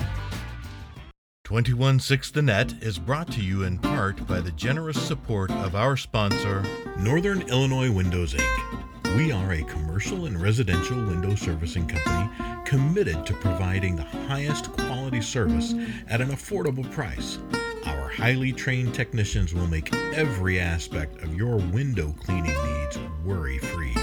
216 1.44 2.34
The 2.34 2.42
Net 2.42 2.74
is 2.82 2.98
brought 2.98 3.30
to 3.32 3.40
you 3.40 3.62
in 3.64 3.78
part 3.78 4.26
by 4.26 4.40
the 4.40 4.50
generous 4.52 5.00
support 5.00 5.50
of 5.50 5.74
our 5.74 5.96
sponsor, 5.96 6.62
Northern 6.98 7.42
Illinois 7.42 7.90
Windows 7.90 8.34
Inc. 8.34 9.16
We 9.16 9.32
are 9.32 9.52
a 9.52 9.62
commercial 9.62 10.26
and 10.26 10.40
residential 10.40 10.96
window 10.96 11.34
servicing 11.34 11.86
company 11.86 12.30
committed 12.64 13.24
to 13.26 13.34
providing 13.34 13.96
the 13.96 14.02
highest 14.02 14.72
quality 14.72 15.22
service 15.22 15.74
at 16.08 16.20
an 16.20 16.28
affordable 16.30 16.90
price. 16.92 17.38
Our 17.86 18.08
highly 18.08 18.52
trained 18.52 18.94
technicians 18.94 19.52
will 19.52 19.66
make 19.66 19.94
every 20.14 20.58
aspect 20.58 21.22
of 21.22 21.34
your 21.34 21.56
window 21.56 22.14
cleaning 22.18 22.44
needs 22.44 22.98
worry 23.24 23.58
free. 23.58 23.94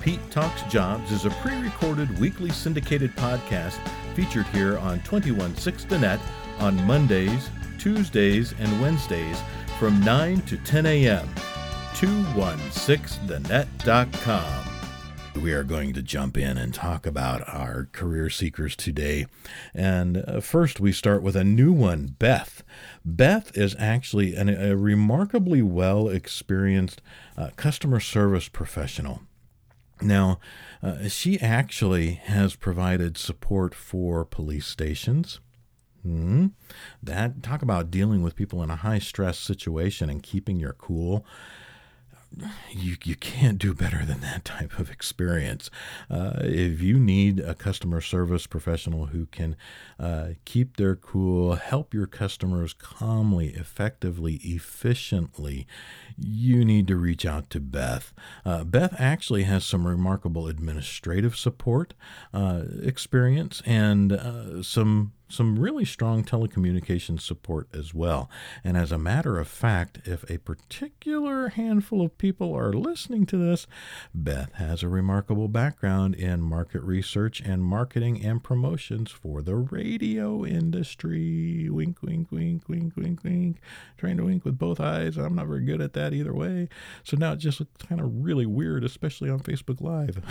Pete 0.00 0.20
Talks 0.30 0.60
Jobs 0.64 1.10
is 1.10 1.24
a 1.24 1.30
pre 1.30 1.56
recorded 1.56 2.18
weekly 2.18 2.50
syndicated 2.50 3.16
podcast 3.16 3.78
featured 4.14 4.44
here 4.48 4.76
on 4.78 5.00
216 5.02 5.88
The 5.88 5.98
Net 5.98 6.20
on 6.58 6.76
Mondays, 6.86 7.48
Tuesdays, 7.78 8.52
and 8.58 8.82
Wednesdays 8.82 9.40
from 9.78 9.98
9 10.04 10.42
to 10.42 10.58
10 10.58 10.84
a.m. 10.86 11.26
216thenet.com. 11.94 14.73
We 15.40 15.52
are 15.52 15.64
going 15.64 15.92
to 15.94 16.02
jump 16.02 16.36
in 16.36 16.56
and 16.56 16.72
talk 16.72 17.06
about 17.06 17.46
our 17.48 17.88
career 17.92 18.30
seekers 18.30 18.76
today. 18.76 19.26
And 19.74 20.24
uh, 20.26 20.40
first, 20.40 20.80
we 20.80 20.92
start 20.92 21.22
with 21.22 21.36
a 21.36 21.44
new 21.44 21.72
one, 21.72 22.14
Beth. 22.18 22.62
Beth 23.04 23.56
is 23.56 23.74
actually 23.78 24.34
an, 24.34 24.48
a 24.48 24.76
remarkably 24.76 25.60
well 25.60 26.08
experienced 26.08 27.02
uh, 27.36 27.50
customer 27.56 28.00
service 28.00 28.48
professional. 28.48 29.22
Now, 30.00 30.38
uh, 30.82 31.08
she 31.08 31.40
actually 31.40 32.14
has 32.24 32.56
provided 32.56 33.18
support 33.18 33.74
for 33.74 34.24
police 34.24 34.66
stations. 34.66 35.40
Mm-hmm. 36.06 36.48
That 37.02 37.42
talk 37.42 37.62
about 37.62 37.90
dealing 37.90 38.22
with 38.22 38.36
people 38.36 38.62
in 38.62 38.70
a 38.70 38.76
high 38.76 38.98
stress 38.98 39.38
situation 39.38 40.10
and 40.10 40.22
keeping 40.22 40.60
your 40.60 40.74
cool 40.74 41.24
you, 42.70 42.96
you 43.04 43.16
can't 43.16 43.58
do 43.58 43.74
better 43.74 44.04
than 44.04 44.20
that 44.20 44.44
type 44.44 44.78
of 44.78 44.90
experience. 44.90 45.70
Uh, 46.10 46.34
if 46.40 46.80
you 46.80 46.98
need 46.98 47.40
a 47.40 47.54
customer 47.54 48.00
service 48.00 48.46
professional 48.46 49.06
who 49.06 49.26
can 49.26 49.56
uh, 49.98 50.28
keep 50.44 50.76
their 50.76 50.96
cool, 50.96 51.54
help 51.54 51.94
your 51.94 52.06
customers 52.06 52.72
calmly, 52.72 53.48
effectively, 53.48 54.34
efficiently, 54.42 55.66
you 56.16 56.64
need 56.64 56.86
to 56.88 56.96
reach 56.96 57.24
out 57.24 57.50
to 57.50 57.60
Beth. 57.60 58.12
Uh, 58.44 58.64
Beth 58.64 58.94
actually 58.98 59.44
has 59.44 59.64
some 59.64 59.86
remarkable 59.86 60.46
administrative 60.46 61.36
support 61.36 61.94
uh, 62.32 62.62
experience 62.82 63.62
and 63.66 64.12
uh, 64.12 64.62
some 64.62 65.12
some 65.34 65.58
really 65.58 65.84
strong 65.84 66.24
telecommunications 66.24 67.20
support 67.20 67.68
as 67.74 67.92
well. 67.92 68.30
And 68.62 68.76
as 68.76 68.92
a 68.92 68.98
matter 68.98 69.38
of 69.38 69.48
fact, 69.48 70.00
if 70.04 70.28
a 70.30 70.38
particular 70.38 71.48
handful 71.48 72.02
of 72.02 72.18
people 72.18 72.54
are 72.54 72.72
listening 72.72 73.26
to 73.26 73.36
this, 73.36 73.66
Beth 74.14 74.52
has 74.54 74.82
a 74.82 74.88
remarkable 74.88 75.48
background 75.48 76.14
in 76.14 76.40
market 76.40 76.82
research 76.82 77.40
and 77.40 77.64
marketing 77.64 78.24
and 78.24 78.42
promotions 78.42 79.10
for 79.10 79.42
the 79.42 79.56
radio 79.56 80.44
industry. 80.44 81.68
Wink, 81.68 82.02
wink, 82.02 82.30
wink, 82.30 82.68
wink, 82.68 82.96
wink, 82.96 83.24
wink. 83.24 83.58
Trying 83.96 84.16
to 84.18 84.24
wink 84.24 84.44
with 84.44 84.58
both 84.58 84.80
eyes. 84.80 85.16
I'm 85.16 85.34
not 85.34 85.46
very 85.46 85.64
good 85.64 85.80
at 85.80 85.92
that 85.94 86.12
either 86.12 86.34
way. 86.34 86.68
So 87.02 87.16
now 87.16 87.32
it 87.32 87.38
just 87.38 87.60
looks 87.60 87.84
kind 87.86 88.00
of 88.00 88.24
really 88.24 88.46
weird, 88.46 88.84
especially 88.84 89.30
on 89.30 89.40
Facebook 89.40 89.80
Live. 89.80 90.22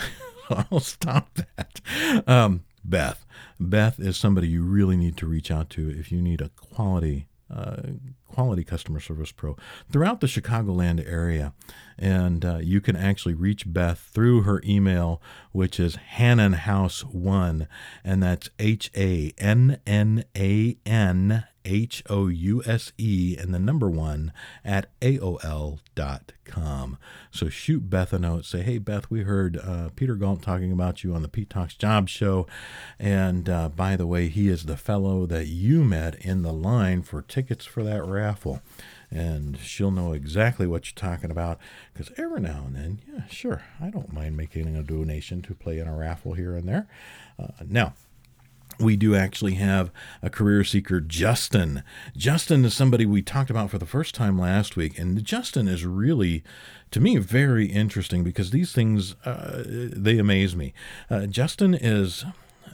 I'll 0.71 0.79
stop 0.79 1.37
that. 1.55 1.81
Um, 2.27 2.63
Beth. 2.83 3.25
Beth 3.59 3.99
is 3.99 4.17
somebody 4.17 4.47
you 4.47 4.63
really 4.63 4.97
need 4.97 5.17
to 5.17 5.25
reach 5.25 5.51
out 5.51 5.69
to 5.71 5.89
if 5.89 6.11
you 6.11 6.21
need 6.21 6.41
a 6.41 6.49
quality 6.49 7.27
uh, 7.53 7.81
quality 8.27 8.63
customer 8.63 8.99
service 8.99 9.31
pro 9.31 9.55
throughout 9.91 10.21
the 10.21 10.27
Chicagoland 10.27 11.07
area. 11.07 11.53
And 11.99 12.43
uh, 12.43 12.57
you 12.57 12.81
can 12.81 12.95
actually 12.95 13.35
reach 13.35 13.71
Beth 13.71 13.99
through 13.99 14.41
her 14.41 14.61
email, 14.65 15.21
which 15.51 15.79
is 15.79 15.95
Hannan 15.95 16.53
House 16.53 17.03
One, 17.03 17.67
and 18.03 18.23
that's 18.23 18.49
H 18.57 18.89
A 18.97 19.33
N 19.37 19.79
N 19.85 20.23
A 20.35 20.77
N 20.85 21.43
H 21.65 22.03
O 22.09 22.27
U 22.27 22.63
S 22.65 22.91
E 22.97 23.35
and 23.39 23.53
the 23.53 23.59
number 23.59 23.89
one 23.89 24.31
at 24.63 24.87
AOL.com. 25.01 26.97
So 27.31 27.49
shoot 27.49 27.89
Beth 27.89 28.13
a 28.13 28.19
note. 28.19 28.45
Say, 28.45 28.61
hey, 28.61 28.77
Beth, 28.77 29.09
we 29.09 29.21
heard 29.23 29.57
uh, 29.57 29.89
Peter 29.95 30.15
Galt 30.15 30.41
talking 30.41 30.71
about 30.71 31.03
you 31.03 31.13
on 31.13 31.21
the 31.21 31.27
Pete 31.27 31.49
Talks 31.49 31.75
Job 31.75 32.09
Show. 32.09 32.47
And 32.99 33.49
uh, 33.49 33.69
by 33.69 33.95
the 33.95 34.07
way, 34.07 34.29
he 34.29 34.49
is 34.49 34.65
the 34.65 34.77
fellow 34.77 35.25
that 35.25 35.47
you 35.47 35.83
met 35.83 36.15
in 36.15 36.41
the 36.41 36.53
line 36.53 37.01
for 37.03 37.21
tickets 37.21 37.65
for 37.65 37.83
that 37.83 38.03
raffle. 38.03 38.61
And 39.09 39.59
she'll 39.59 39.91
know 39.91 40.13
exactly 40.13 40.65
what 40.65 40.87
you're 40.87 41.11
talking 41.11 41.29
about 41.29 41.59
because 41.93 42.11
every 42.17 42.41
now 42.41 42.63
and 42.65 42.75
then, 42.75 43.01
yeah, 43.07 43.27
sure, 43.27 43.61
I 43.79 43.91
don't 43.91 44.11
mind 44.11 44.35
making 44.35 44.75
a 44.75 44.81
donation 44.81 45.43
to 45.43 45.53
play 45.53 45.77
in 45.77 45.87
a 45.87 45.95
raffle 45.95 46.33
here 46.33 46.55
and 46.55 46.67
there. 46.67 46.87
Uh, 47.37 47.49
now, 47.67 47.93
we 48.79 48.95
do 48.95 49.15
actually 49.15 49.55
have 49.55 49.91
a 50.21 50.29
career 50.29 50.63
seeker, 50.63 50.99
Justin. 50.99 51.83
Justin 52.15 52.65
is 52.65 52.73
somebody 52.73 53.05
we 53.05 53.21
talked 53.21 53.49
about 53.49 53.69
for 53.69 53.77
the 53.77 53.85
first 53.85 54.15
time 54.15 54.39
last 54.39 54.75
week, 54.75 54.97
and 54.97 55.23
Justin 55.23 55.67
is 55.67 55.85
really, 55.85 56.43
to 56.91 56.99
me, 56.99 57.17
very 57.17 57.67
interesting 57.67 58.23
because 58.23 58.51
these 58.51 58.71
things 58.73 59.15
uh, 59.25 59.63
they 59.65 60.17
amaze 60.17 60.55
me. 60.55 60.73
Uh, 61.09 61.25
Justin 61.25 61.73
is 61.73 62.25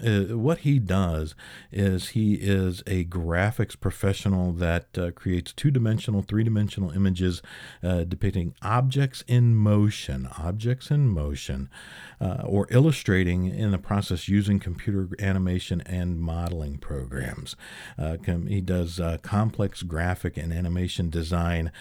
uh, 0.04 0.38
what 0.38 0.60
he 0.60 0.80
does 0.80 1.36
is 1.72 2.10
he 2.10 2.36
is 2.36 2.82
a 2.88 3.06
graphics 3.06 3.80
professional 3.80 4.52
that 4.54 4.98
uh, 4.98 5.12
creates 5.12 5.54
two 5.54 5.72
dimensional, 5.72 6.22
three 6.22 6.44
dimensional 6.44 6.92
images 6.92 7.42
uh, 7.84 8.04
depicting 8.04 8.54
objects 8.62 9.24
in 9.28 9.56
motion, 9.56 10.30
objects 10.38 10.92
in 10.92 11.08
motion, 11.08 11.70
uh, 12.22 12.44
or 12.46 12.68
illustrating 12.70 13.48
in 13.48 13.72
the 13.72 13.78
process 13.78 14.28
using 14.28 14.60
computer 14.60 15.10
animation 15.20 15.82
and 15.82 16.20
modeling 16.20 16.78
programs. 16.78 17.56
Uh, 17.98 18.18
com- 18.24 18.48
he 18.48 18.62
does 18.62 19.00
uh, 19.00 19.18
complex 19.22 19.84
graphic 19.84 20.38
and 20.38 20.54
animation 20.54 21.10
design 21.10 21.72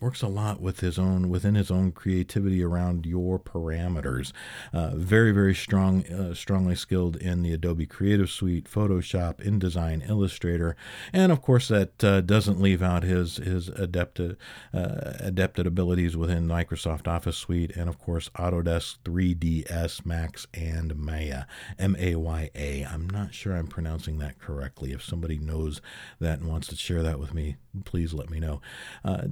works 0.00 0.22
a 0.22 0.28
lot 0.28 0.60
with 0.60 0.80
his 0.80 0.98
own 0.98 1.28
within 1.28 1.54
his 1.54 1.70
own 1.70 1.92
creativity 1.92 2.62
around 2.62 3.06
your 3.06 3.38
parameters. 3.38 4.32
Uh, 4.72 4.92
very 4.94 5.32
very 5.32 5.54
strong, 5.54 6.04
uh, 6.06 6.34
strongly 6.34 6.74
skilled 6.74 7.16
in 7.16 7.42
the 7.42 7.52
Adobe 7.52 7.86
Creative 7.86 8.30
Suite, 8.30 8.68
Photoshop, 8.70 9.44
InDesign, 9.44 10.08
Illustrator, 10.08 10.76
and 11.12 11.30
of 11.30 11.42
course 11.42 11.68
that 11.68 12.02
uh, 12.02 12.20
doesn't 12.20 12.60
leave 12.60 12.82
out 12.82 13.02
his 13.02 13.36
his 13.36 13.68
adapted 13.68 14.36
uh, 14.72 15.12
adapted 15.20 15.66
abilities 15.66 16.16
within 16.16 16.48
Microsoft 16.48 17.06
Office 17.06 17.36
Suite, 17.36 17.76
and 17.76 17.88
of 17.88 17.98
course 17.98 18.30
Autodesk 18.36 18.98
3ds 19.04 20.06
Max 20.06 20.46
and 20.54 20.96
Maya 20.96 21.44
M 21.78 21.96
A 21.98 22.14
Y 22.16 22.50
A. 22.54 22.84
I'm 22.84 23.08
not 23.08 23.34
sure 23.34 23.54
I'm 23.54 23.66
pronouncing 23.66 24.18
that 24.18 24.38
correctly. 24.38 24.92
If 24.92 25.04
somebody 25.04 25.38
knows 25.38 25.80
that 26.18 26.40
and 26.40 26.48
wants 26.48 26.68
to 26.68 26.76
share 26.76 27.02
that 27.02 27.18
with 27.18 27.34
me, 27.34 27.56
please 27.84 28.12
let 28.14 28.30
me 28.30 28.40
know. 28.40 28.60
Uh, 29.04 29.22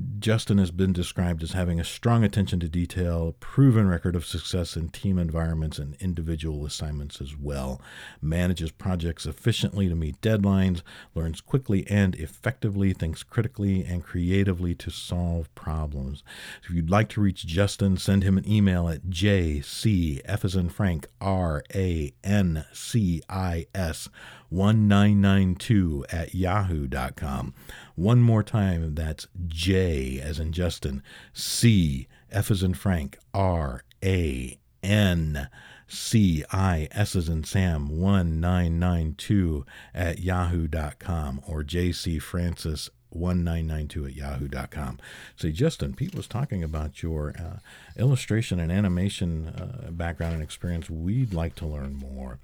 Has 0.59 0.73
been 0.73 0.93
described 0.93 1.45
as 1.45 1.53
having 1.53 1.79
a 1.79 1.85
strong 1.85 2.25
attention 2.25 2.59
to 2.61 2.69
detail, 2.69 3.37
proven 3.39 3.87
record 3.87 4.17
of 4.17 4.27
success 4.27 4.77
in 4.77 4.89
team 4.89 5.17
environments 5.17 5.79
and 5.79 5.95
individual 6.01 6.67
assignments 6.67 7.21
as 7.21 7.37
well, 7.37 7.81
manages 8.21 8.73
projects 8.73 9.25
efficiently 9.25 9.89
to 9.89 9.95
meet 9.95 10.21
deadlines, 10.21 10.83
learns 11.15 11.41
quickly 11.41 11.87
and 11.89 12.17
effectively, 12.17 12.93
thinks 12.93 13.23
critically 13.23 13.85
and 13.85 14.03
creatively 14.03 14.75
to 14.75 14.91
solve 14.91 15.55
problems. 15.55 16.25
If 16.65 16.71
you'd 16.71 16.91
like 16.91 17.09
to 17.11 17.21
reach 17.21 17.47
Justin, 17.47 17.97
send 17.97 18.25
him 18.25 18.37
an 18.37 18.51
email 18.51 18.89
at 18.89 19.05
jcf 19.05 20.73
Frank, 20.73 21.07
R 21.21 21.63
A 21.73 22.13
N 22.25 22.65
C 22.73 23.23
I 23.29 23.67
S 23.75 24.09
1992 24.51 26.07
at 26.11 26.35
yahoo.com. 26.35 27.55
One 27.95 28.23
more 28.23 28.43
time, 28.43 28.95
that's 28.95 29.27
J 29.47 30.21
as 30.21 30.39
in 30.39 30.53
Justin, 30.53 31.03
C, 31.33 32.09
F 32.31 32.51
as 32.51 32.63
in 32.63 32.75
Frank, 32.75 33.19
R, 33.35 33.83
A, 34.05 34.59
N, 34.83 35.49
C, 35.87 36.45
I, 36.53 36.89
S 36.91 37.17
as 37.17 37.29
in 37.29 37.45
Sam, 37.45 37.89
1992 37.99 39.65
at 39.95 40.21
yahoo.com 40.21 41.41
or 41.47 41.63
JC 41.63 42.21
Francis 42.21 42.91
1992 43.19 44.07
at 44.07 44.15
yahoo.com. 44.15 44.99
Say, 45.37 45.53
Justin, 45.53 45.95
Pete 45.95 46.15
was 46.15 46.27
talking 46.27 46.63
about 46.63 47.03
your 47.03 47.35
uh, 47.39 47.59
illustration 47.97 48.61
and 48.61 48.73
animation 48.73 49.49
uh, 49.49 49.91
background 49.91 50.35
and 50.35 50.43
experience. 50.43 50.89
We'd 50.89 51.35
like 51.35 51.55
to 51.57 51.67
learn 51.67 51.95
more. 51.95 52.39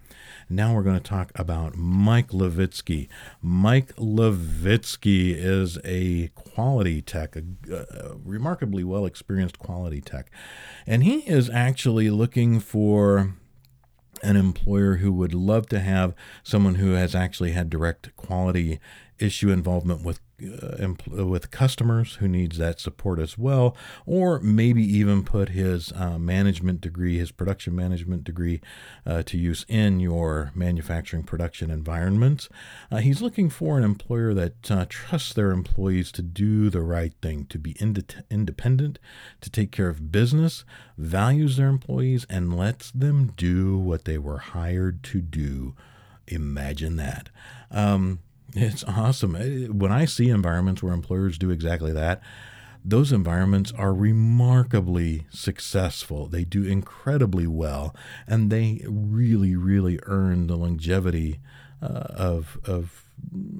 Now 0.48 0.74
we're 0.74 0.82
going 0.82 1.00
to 1.00 1.08
talk 1.08 1.32
about 1.34 1.76
Mike 1.76 2.28
Lewyckyj. 2.28 3.08
Mike 3.40 3.94
Lewyckyj 3.96 5.34
is 5.36 5.78
a 5.84 6.28
quality 6.34 7.02
tech, 7.02 7.36
a, 7.36 7.42
a 7.72 8.16
remarkably 8.24 8.84
well 8.84 9.06
experienced 9.06 9.58
quality 9.58 10.00
tech. 10.00 10.30
And 10.86 11.04
he 11.04 11.20
is 11.20 11.48
actually 11.50 12.10
looking 12.10 12.60
for 12.60 13.34
an 14.22 14.36
employer 14.36 14.96
who 14.96 15.12
would 15.12 15.34
love 15.34 15.68
to 15.68 15.80
have 15.80 16.14
someone 16.42 16.76
who 16.76 16.92
has 16.92 17.14
actually 17.14 17.52
had 17.52 17.68
direct 17.68 18.14
quality 18.16 18.80
issue 19.18 19.50
involvement 19.50 20.02
with 20.02 20.20
uh, 20.42 20.88
uh, 21.16 21.26
with 21.26 21.52
customers 21.52 22.16
who 22.16 22.26
needs 22.26 22.58
that 22.58 22.80
support 22.80 23.20
as 23.20 23.38
well, 23.38 23.76
or 24.04 24.40
maybe 24.40 24.82
even 24.82 25.22
put 25.22 25.50
his 25.50 25.92
uh, 25.92 26.18
management 26.18 26.80
degree, 26.80 27.18
his 27.18 27.30
production 27.30 27.74
management 27.74 28.24
degree, 28.24 28.60
uh, 29.06 29.22
to 29.22 29.38
use 29.38 29.64
in 29.68 30.00
your 30.00 30.50
manufacturing 30.54 31.22
production 31.22 31.70
environments. 31.70 32.48
Uh, 32.90 32.96
he's 32.96 33.22
looking 33.22 33.48
for 33.48 33.78
an 33.78 33.84
employer 33.84 34.34
that 34.34 34.62
trusts 34.88 35.32
their 35.32 35.52
employees 35.52 36.10
to 36.10 36.22
do 36.22 36.68
the 36.68 36.82
right 36.82 37.12
thing, 37.22 37.46
to 37.46 37.58
be 37.58 37.76
ind- 37.78 38.24
independent, 38.28 38.98
to 39.40 39.48
take 39.48 39.70
care 39.70 39.88
of 39.88 40.10
business, 40.10 40.64
values 40.98 41.56
their 41.56 41.68
employees, 41.68 42.26
and 42.28 42.56
lets 42.56 42.90
them 42.90 43.32
do 43.36 43.78
what 43.78 44.04
they 44.04 44.18
were 44.18 44.38
hired 44.38 45.04
to 45.04 45.20
do. 45.20 45.76
Imagine 46.26 46.96
that. 46.96 47.28
Um, 47.70 48.18
it's 48.54 48.84
awesome. 48.84 49.34
When 49.78 49.92
I 49.92 50.04
see 50.04 50.30
environments 50.30 50.82
where 50.82 50.92
employers 50.94 51.38
do 51.38 51.50
exactly 51.50 51.92
that, 51.92 52.22
those 52.84 53.12
environments 53.12 53.72
are 53.72 53.94
remarkably 53.94 55.26
successful. 55.30 56.26
They 56.26 56.44
do 56.44 56.64
incredibly 56.64 57.46
well, 57.46 57.96
and 58.26 58.50
they 58.50 58.82
really, 58.86 59.56
really 59.56 59.98
earn 60.04 60.46
the 60.46 60.56
longevity 60.56 61.40
uh, 61.82 61.86
of 61.86 62.58
of 62.64 63.03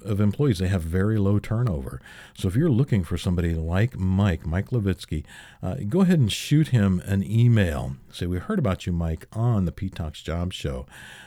of 0.05 0.21
employees. 0.21 0.59
They 0.59 0.69
have 0.69 0.83
very 0.83 1.19
low 1.19 1.39
turnover. 1.39 2.01
So 2.35 2.49
if 2.49 2.57
you're 2.57 2.71
looking 2.71 3.05
for 3.05 3.17
somebody 3.17 3.55
like 3.55 3.99
Mike, 3.99 4.47
Mike 4.47 4.71
Lewyckyj, 4.71 5.25
uh, 5.63 5.77
go 5.89 6.03
ahead 6.03 6.19
and 6.19 6.31
shoot 6.31 6.69
him 6.69 7.01
an 7.07 7.23
email. 7.23 7.97
Say, 8.13 8.27
we 8.27 8.39
heard 8.39 8.59
about 8.59 8.87
you, 8.87 8.93
Mike, 8.93 9.27
on 9.33 9.65
the 9.65 9.73
Talks 9.91 10.23
Job 10.23 10.53
Show. 10.53 10.87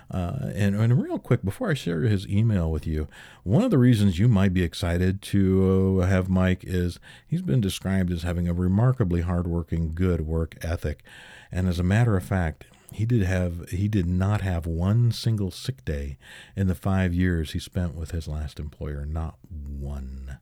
Uh, 0.09 0.51
and, 0.53 0.75
and 0.75 1.01
real 1.01 1.19
quick, 1.19 1.43
before 1.43 1.69
I 1.69 1.73
share 1.73 2.01
his 2.01 2.28
email 2.28 2.71
with 2.71 2.88
you, 2.88 3.07
one 3.43 3.63
of 3.63 3.71
the 3.71 3.78
reasons 3.78 4.19
you 4.19 4.28
might 4.28 4.53
be 4.53 4.63
excited 4.63 5.21
to 5.23 5.99
have 5.99 6.30
Mike 6.30 6.63
is 6.63 6.99
he's 7.28 7.41
been 7.41 7.61
described 7.61 8.11
as 8.11 8.23
having 8.23 8.47
a 8.47 8.53
remarkably 8.53 9.21
hardworking, 9.21 9.93
good 9.93 10.21
work 10.21 10.55
ethic. 10.61 11.03
And 11.51 11.67
as 11.67 11.80
a 11.80 11.84
matter 11.84 12.15
of 12.15 12.23
fact, 12.23 12.65
he 12.91 13.05
did 13.05 13.23
have 13.23 13.69
he 13.69 13.88
did 13.88 14.05
not 14.07 14.41
have 14.41 14.65
one 14.65 15.11
single 15.11 15.51
sick 15.51 15.83
day 15.83 16.17
in 16.55 16.67
the 16.67 16.75
five 16.75 17.13
years 17.13 17.51
he 17.51 17.59
spent 17.59 17.95
with 17.95 18.11
his 18.11 18.27
last 18.27 18.59
employer. 18.59 19.05
Not 19.05 19.38
one. 19.49 20.39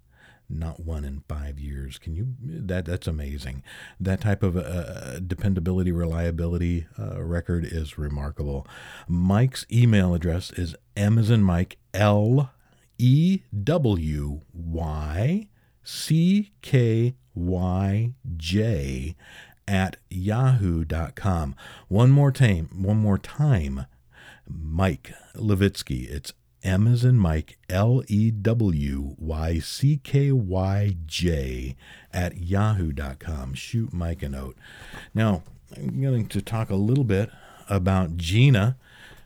Not 0.47 0.79
one 0.79 1.03
in 1.03 1.23
five 1.27 1.59
years. 1.59 1.97
Can 1.97 2.15
you? 2.15 2.35
That 2.39 2.85
that's 2.85 3.07
amazing. 3.07 3.63
That 3.99 4.21
type 4.21 4.43
of 4.43 4.55
uh, 4.55 5.19
dependability, 5.19 5.91
reliability 5.91 6.85
uh, 6.99 7.23
record 7.23 7.65
is 7.65 7.97
remarkable. 7.97 8.67
Mike's 9.07 9.65
email 9.71 10.13
address 10.13 10.51
is 10.51 10.75
in 10.95 11.41
Mike 11.41 11.77
L 11.95 12.51
E 12.99 13.39
W 13.63 14.41
Y 14.53 15.49
C 15.83 16.51
K 16.61 17.15
Y 17.33 18.13
J 18.37 19.15
at 19.67 19.97
yahoo.com. 20.09 21.55
One 21.87 22.11
more 22.11 22.31
time, 22.31 22.69
one 22.73 22.97
more 22.97 23.17
time. 23.17 23.85
Mike 24.47 25.13
Lewyckyj. 25.35 26.09
It's 26.09 26.33
M 26.63 26.87
as 26.87 27.05
in 27.05 27.17
Mike, 27.17 27.57
L 27.69 28.03
E 28.07 28.31
W 28.31 29.15
Y 29.19 29.59
C 29.59 29.99
K 30.03 30.31
Y 30.31 30.95
J 31.05 31.75
at 32.11 32.37
yahoo.com. 32.37 33.53
Shoot 33.53 33.93
Mike 33.93 34.23
a 34.23 34.29
note. 34.29 34.57
Now, 35.13 35.43
I'm 35.77 36.01
going 36.01 36.27
to 36.27 36.41
talk 36.41 36.69
a 36.69 36.75
little 36.75 37.03
bit 37.03 37.29
about 37.69 38.17
Gina 38.17 38.77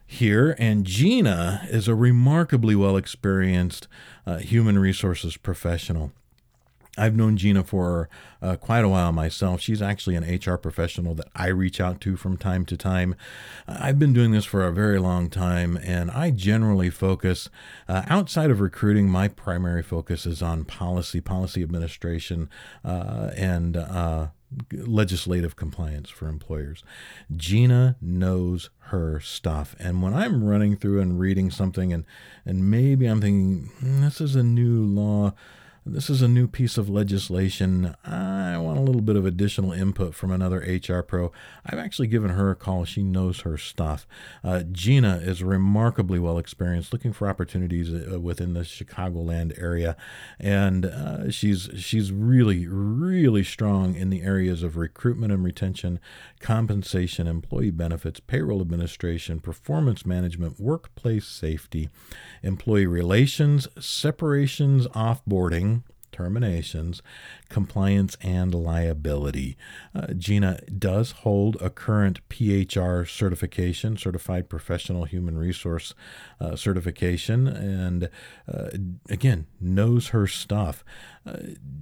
here. 0.06 0.56
And 0.60 0.86
Gina 0.86 1.66
is 1.70 1.88
a 1.88 1.96
remarkably 1.96 2.76
well 2.76 2.98
experienced 2.98 3.88
uh, 4.26 4.38
human 4.38 4.78
resources 4.80 5.38
professional. 5.38 6.12
I've 7.00 7.16
known 7.16 7.38
Gina 7.38 7.64
for 7.64 8.10
uh, 8.42 8.56
quite 8.58 8.84
a 8.84 8.90
while 8.90 9.12
myself. 9.12 9.62
She's 9.62 9.82
actually 9.82 10.16
an 10.16 10.24
HR 10.24 10.58
professional 10.58 11.16
that 11.16 11.28
I 11.36 11.48
reach 11.48 11.80
out 11.80 12.02
to 12.02 12.18
from 12.18 12.38
time 12.38 12.66
to 12.66 12.78
time. 12.78 13.16
I've 13.68 13.98
been 13.98 14.14
doing 14.14 14.32
this 14.32 14.46
for 14.46 14.66
a 14.66 14.72
very 14.72 15.00
long 15.00 15.30
time, 15.30 15.78
and 15.78 16.12
I 16.12 16.32
generally 16.32 16.90
focus 16.90 17.50
uh, 17.88 18.04
outside 18.08 18.52
of 18.52 18.60
recruiting. 18.60 19.10
My 19.10 19.28
primary 19.28 19.84
focus 19.84 20.26
is 20.26 20.42
on 20.42 20.66
policy, 20.66 21.22
policy 21.22 21.64
administration, 21.64 22.50
uh, 22.84 23.32
and 23.36 23.78
uh, 23.78 24.28
legislative 24.72 25.56
compliance 25.56 26.10
for 26.10 26.28
employers. 26.28 26.84
Gina 27.36 27.96
knows 28.02 28.70
her 28.90 29.20
stuff. 29.20 29.76
And 29.80 30.02
when 30.02 30.14
I'm 30.14 30.44
running 30.44 30.76
through 30.76 31.02
and 31.02 31.20
reading 31.20 31.52
something 31.52 31.94
and 31.94 32.06
and 32.46 32.70
maybe 32.70 33.06
I'm 33.06 33.22
thinking 33.22 33.72
mm, 33.82 34.02
this 34.02 34.20
is 34.20 34.36
a 34.36 34.44
new 34.44 34.84
law 34.84 35.34
this 35.92 36.10
is 36.10 36.22
a 36.22 36.28
new 36.28 36.48
piece 36.48 36.78
of 36.78 36.90
legislation. 36.90 37.96
I 38.06 38.58
want 38.58 38.78
a 38.78 38.82
little 38.82 39.02
bit 39.02 39.16
of 39.16 39.26
additional 39.26 39.72
input 39.72 40.14
from 40.14 40.32
another 40.32 40.60
HR 40.60 41.02
pro. 41.02 41.32
I've 41.66 41.80
actually 41.80 42.08
given 42.08 42.32
her 42.32 42.52
a 42.52 42.56
call. 42.56 42.86
She 42.86 43.04
knows 43.04 43.42
her 43.42 43.58
stuff. 43.58 44.08
Uh, 44.44 44.64
Gina 44.72 45.18
is 45.18 45.44
remarkably 45.44 46.20
well 46.20 46.38
experienced, 46.38 46.94
looking 46.94 47.14
for 47.14 47.28
opportunities 47.28 47.92
uh, 47.92 48.20
within 48.20 48.54
the 48.54 48.62
Chicagoland 48.62 49.60
area, 49.62 49.98
and 50.40 50.86
uh, 50.86 51.32
she's 51.32 51.70
she's 51.76 52.12
really 52.12 52.68
really 52.68 53.44
strong 53.44 53.96
in 53.96 54.10
the 54.10 54.22
areas 54.22 54.64
of 54.64 54.78
recruitment 54.78 55.34
and 55.34 55.44
retention, 55.44 56.00
compensation, 56.40 57.28
employee 57.28 57.72
benefits, 57.72 58.20
payroll 58.20 58.62
administration, 58.62 59.40
performance 59.40 60.06
management, 60.06 60.60
workplace 60.60 61.28
safety, 61.28 61.90
employee 62.44 62.86
relations, 62.86 63.68
separations, 63.80 64.88
offboarding 64.88 65.79
terminations, 66.20 67.02
compliance, 67.48 68.18
and 68.22 68.54
liability. 68.54 69.56
Uh, 69.96 70.08
Gina 70.08 70.60
does 70.78 71.12
hold 71.24 71.56
a 71.62 71.70
current 71.70 72.20
PHR 72.28 73.08
certification, 73.10 73.96
Certified 73.96 74.50
Professional 74.50 75.06
Human 75.06 75.38
Resource 75.38 75.94
uh, 76.42 76.58
certification, 76.58 77.48
and 77.48 78.10
uh, 78.54 78.68
again, 79.10 79.48
knows 79.62 80.10
her 80.10 80.28
stuff. 80.28 80.84
Uh, 81.26 81.38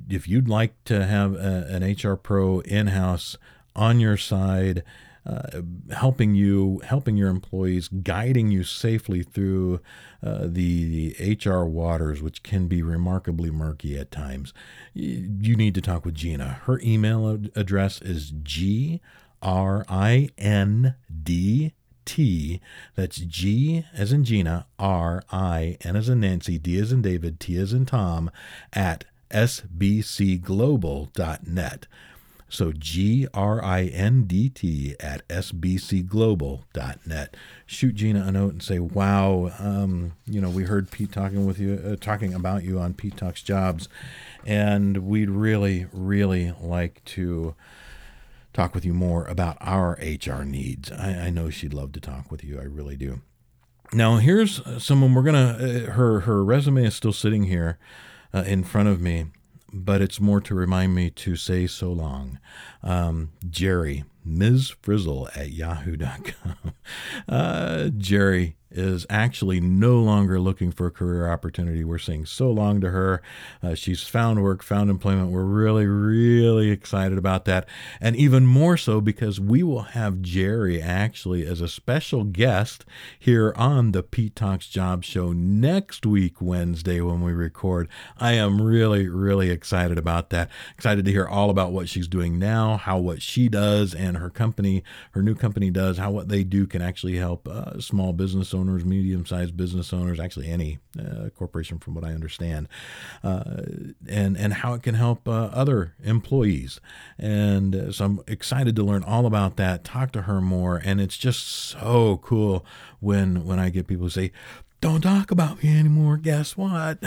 if 0.07 0.27
you'd 0.27 0.47
like 0.47 0.83
to 0.83 1.07
have 1.07 1.33
a, 1.33 1.65
an 1.71 1.81
HR 1.83 2.15
pro 2.15 2.59
in 2.59 2.87
house 2.87 3.37
on 3.75 3.99
your 3.99 4.17
side, 4.17 4.83
uh, 5.27 5.61
helping 5.91 6.35
you, 6.35 6.79
helping 6.85 7.17
your 7.17 7.27
employees, 7.27 7.89
guiding 7.89 8.49
you 8.49 8.63
safely 8.63 9.23
through 9.23 9.81
uh, 10.23 10.43
the, 10.43 11.13
the, 11.17 11.35
HR 11.35 11.65
waters, 11.65 12.21
which 12.21 12.43
can 12.43 12.67
be 12.67 12.81
remarkably 12.81 13.51
murky 13.51 13.97
at 13.97 14.09
times. 14.09 14.53
You, 14.93 15.57
need 15.57 15.75
to 15.75 15.81
talk 15.81 16.05
with 16.05 16.15
Gina. 16.15 16.61
Her 16.63 16.79
email 16.81 17.27
address 17.55 18.01
is 18.01 18.31
g 18.41 19.01
r 19.41 19.85
i 19.89 20.29
n 20.37 20.95
d 21.23 21.73
T. 22.05 22.61
That's 22.95 23.17
G 23.17 23.83
as 23.93 24.13
in 24.13 24.23
Gina, 24.23 24.65
R 24.79 25.23
I 25.29 25.77
N 25.81 25.97
as 25.97 26.07
in 26.07 26.21
Nancy, 26.21 26.57
D 26.57 26.79
as 26.79 26.93
in 26.93 27.01
David, 27.01 27.37
T 27.39 27.57
as 27.57 27.73
in 27.73 27.85
Tom 27.85 28.31
at 28.71 29.03
sbcglobal.net. 29.29 31.87
So 32.49 32.71
G 32.71 33.27
R 33.33 33.61
I 33.63 33.85
N 33.85 34.23
D 34.23 34.49
T 34.49 34.95
at 34.99 35.25
sbcglobal.net. 35.27 37.35
Shoot 37.65 37.95
Gina 37.95 38.25
a 38.25 38.31
note 38.31 38.53
and 38.53 38.63
say, 38.63 38.79
"Wow, 38.79 39.51
um, 39.59 40.13
you 40.25 40.39
know, 40.39 40.49
we 40.49 40.63
heard 40.63 40.89
Pete 40.91 41.11
talking 41.11 41.45
with 41.45 41.59
you, 41.59 41.81
uh, 41.85 41.97
talking 41.99 42.33
about 42.33 42.63
you 42.63 42.79
on 42.79 42.93
Pete 42.93 43.17
Talks 43.17 43.41
Jobs, 43.41 43.89
and 44.45 44.99
we'd 44.99 45.29
really, 45.29 45.87
really 45.91 46.53
like 46.61 47.03
to." 47.05 47.55
Talk 48.53 48.73
with 48.73 48.85
you 48.85 48.93
more 48.95 49.25
about 49.25 49.57
our 49.61 49.99
HR 50.01 50.43
needs. 50.43 50.91
I, 50.91 51.27
I 51.27 51.29
know 51.29 51.51
she'd 51.51 51.75
love 51.75 51.91
to 51.91 51.99
talk 51.99 52.31
with 52.31 52.43
you. 52.43 52.59
I 52.59 52.63
really 52.63 52.95
do. 52.95 53.21
Now, 53.93 54.17
here's 54.17 54.61
someone 54.83 55.13
we're 55.13 55.21
gonna. 55.21 55.57
Uh, 55.59 55.91
her 55.91 56.21
her 56.21 56.43
resume 56.43 56.85
is 56.85 56.95
still 56.95 57.13
sitting 57.13 57.43
here 57.43 57.77
uh, 58.33 58.43
in 58.47 58.63
front 58.63 58.89
of 58.89 58.99
me, 58.99 59.27
but 59.73 60.01
it's 60.01 60.19
more 60.19 60.41
to 60.41 60.55
remind 60.55 60.95
me 60.95 61.09
to 61.11 61.35
say 61.35 61.67
so 61.67 61.91
long. 61.91 62.39
Um, 62.83 63.31
Jerry, 63.49 64.03
Ms. 64.23 64.75
Frizzle 64.81 65.29
at 65.35 65.51
yahoo.com. 65.51 66.73
Uh, 67.27 67.89
Jerry 67.97 68.55
is 68.77 69.05
actually 69.09 69.59
no 69.59 69.99
longer 69.99 70.39
looking 70.39 70.71
for 70.71 70.87
a 70.87 70.91
career 70.91 71.29
opportunity. 71.29 71.83
We're 71.83 71.97
saying 71.97 72.27
so 72.27 72.51
long 72.51 72.79
to 72.81 72.91
her. 72.91 73.21
Uh, 73.63 73.75
she's 73.75 74.03
found 74.03 74.43
work, 74.43 74.61
found 74.61 74.89
employment. 74.89 75.31
We're 75.31 75.43
really, 75.43 75.85
really 75.85 76.69
excited 76.69 77.17
about 77.17 77.45
that. 77.45 77.67
And 77.99 78.15
even 78.15 78.45
more 78.45 78.77
so 78.77 79.01
because 79.01 79.39
we 79.39 79.63
will 79.63 79.81
have 79.81 80.21
Jerry 80.21 80.81
actually 80.81 81.45
as 81.45 81.61
a 81.61 81.67
special 81.67 82.23
guest 82.23 82.85
here 83.17 83.53
on 83.55 83.91
the 83.91 84.03
Pete 84.03 84.35
Talks 84.35 84.67
Job 84.67 85.03
Show 85.03 85.31
next 85.31 86.05
week, 86.05 86.41
Wednesday, 86.41 87.01
when 87.01 87.21
we 87.21 87.31
record. 87.31 87.87
I 88.17 88.33
am 88.33 88.61
really, 88.61 89.07
really 89.07 89.49
excited 89.49 89.97
about 89.97 90.29
that. 90.29 90.49
Excited 90.75 91.05
to 91.05 91.11
hear 91.11 91.27
all 91.27 91.49
about 91.49 91.71
what 91.71 91.89
she's 91.89 92.07
doing 92.07 92.37
now, 92.37 92.77
how 92.77 92.97
what 92.97 93.21
she 93.21 93.49
does 93.49 93.93
and 93.93 94.17
her 94.17 94.29
company, 94.29 94.83
her 95.11 95.21
new 95.21 95.35
company 95.35 95.71
does, 95.71 95.97
how 95.97 96.11
what 96.11 96.29
they 96.29 96.43
do 96.43 96.67
can 96.67 96.81
actually 96.81 97.15
help 97.15 97.47
uh, 97.47 97.79
small 97.79 98.13
business 98.13 98.53
owners, 98.53 98.66
medium 98.67 99.25
sized 99.25 99.55
business 99.55 99.93
owners, 99.93 100.19
actually 100.19 100.47
any 100.49 100.79
uh, 100.99 101.29
corporation, 101.29 101.79
from 101.79 101.95
what 101.95 102.03
I 102.03 102.13
understand, 102.13 102.67
uh, 103.23 103.61
and 104.07 104.37
and 104.37 104.53
how 104.53 104.73
it 104.73 104.83
can 104.83 104.95
help 104.95 105.27
uh, 105.27 105.49
other 105.53 105.95
employees. 106.03 106.79
And 107.17 107.75
uh, 107.75 107.91
so 107.91 108.05
I'm 108.05 108.19
excited 108.27 108.75
to 108.75 108.83
learn 108.83 109.03
all 109.03 109.25
about 109.25 109.57
that. 109.57 109.83
Talk 109.83 110.11
to 110.13 110.23
her 110.23 110.41
more, 110.41 110.81
and 110.83 110.99
it's 111.01 111.17
just 111.17 111.47
so 111.47 112.17
cool 112.23 112.65
when 112.99 113.45
when 113.45 113.59
I 113.59 113.69
get 113.69 113.87
people 113.87 114.05
who 114.05 114.09
say, 114.09 114.31
"Don't 114.81 115.01
talk 115.01 115.31
about 115.31 115.63
me 115.63 115.77
anymore." 115.77 116.17
Guess 116.17 116.57
what? 116.57 116.99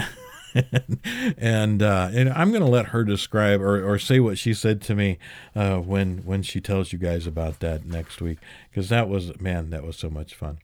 and 1.37 1.81
uh, 1.81 2.09
and 2.13 2.29
I'm 2.29 2.51
going 2.51 2.63
to 2.63 2.69
let 2.69 2.87
her 2.87 3.03
describe 3.03 3.61
or, 3.61 3.83
or 3.87 3.97
say 3.97 4.19
what 4.19 4.37
she 4.37 4.53
said 4.53 4.81
to 4.83 4.95
me 4.95 5.17
uh, 5.55 5.77
when 5.77 6.19
when 6.19 6.43
she 6.43 6.59
tells 6.59 6.91
you 6.91 6.99
guys 6.99 7.27
about 7.27 7.59
that 7.59 7.85
next 7.85 8.21
week 8.21 8.39
because 8.69 8.89
that 8.89 9.07
was 9.07 9.39
man 9.39 9.69
that 9.69 9.83
was 9.83 9.97
so 9.97 10.09
much 10.09 10.33
fun. 10.35 10.59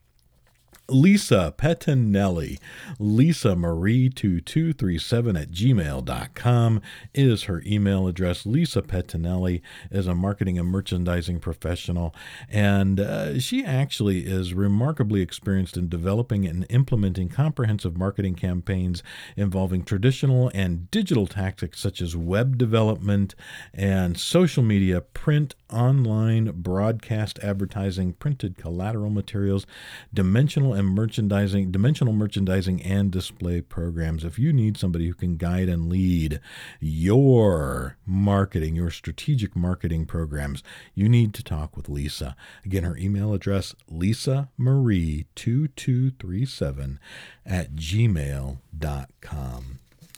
Lisa 0.90 1.52
Pettinelli, 1.58 2.58
Lisa 2.98 3.54
Marie 3.54 4.08
2237 4.08 5.36
at 5.36 5.50
gmail.com 5.50 6.80
is 7.12 7.42
her 7.42 7.62
email 7.66 8.08
address. 8.08 8.46
Lisa 8.46 8.80
Pettinelli 8.80 9.60
is 9.90 10.06
a 10.06 10.14
marketing 10.14 10.58
and 10.58 10.68
merchandising 10.68 11.40
professional, 11.40 12.14
and 12.48 13.00
uh, 13.00 13.38
she 13.38 13.62
actually 13.62 14.20
is 14.20 14.54
remarkably 14.54 15.20
experienced 15.20 15.76
in 15.76 15.90
developing 15.90 16.46
and 16.46 16.64
implementing 16.70 17.28
comprehensive 17.28 17.98
marketing 17.98 18.34
campaigns 18.34 19.02
involving 19.36 19.84
traditional 19.84 20.50
and 20.54 20.90
digital 20.90 21.26
tactics 21.26 21.80
such 21.80 22.00
as 22.00 22.16
web 22.16 22.56
development 22.56 23.34
and 23.74 24.18
social 24.18 24.62
media, 24.62 25.02
print, 25.02 25.54
online, 25.70 26.52
broadcast 26.52 27.38
advertising, 27.42 28.12
printed 28.14 28.56
collateral 28.56 29.10
materials, 29.10 29.66
dimensional 30.12 30.72
and 30.74 30.88
merchandising, 30.88 31.70
dimensional 31.70 32.12
merchandising 32.12 32.82
and 32.82 33.10
display 33.10 33.60
programs. 33.60 34.24
If 34.24 34.38
you 34.38 34.52
need 34.52 34.76
somebody 34.76 35.06
who 35.06 35.14
can 35.14 35.36
guide 35.36 35.68
and 35.68 35.88
lead 35.88 36.40
your 36.80 37.96
marketing, 38.06 38.76
your 38.76 38.90
strategic 38.90 39.54
marketing 39.56 40.06
programs, 40.06 40.62
you 40.94 41.08
need 41.08 41.34
to 41.34 41.42
talk 41.42 41.76
with 41.76 41.88
Lisa. 41.88 42.36
Again, 42.64 42.84
her 42.84 42.96
email 42.96 43.34
address, 43.34 43.74
Lisa 43.88 44.48
Marie 44.56 45.26
2237 45.34 46.98
at 47.44 47.74
gmail.com. 47.74 48.58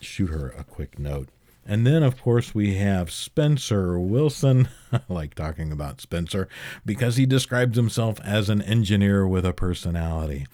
Shoot 0.01 0.29
her 0.29 0.49
a 0.57 0.63
quick 0.63 0.97
note. 0.97 1.29
And 1.65 1.85
then, 1.85 2.01
of 2.01 2.21
course, 2.21 2.55
we 2.55 2.75
have 2.75 3.11
Spencer 3.11 3.99
Wilson. 3.99 4.67
I 4.91 5.01
like 5.07 5.35
talking 5.35 5.71
about 5.71 6.01
Spencer 6.01 6.47
because 6.85 7.17
he 7.17 7.25
describes 7.25 7.77
himself 7.77 8.19
as 8.21 8.49
an 8.49 8.61
engineer 8.63 9.27
with 9.27 9.45
a 9.45 9.53
personality. 9.53 10.47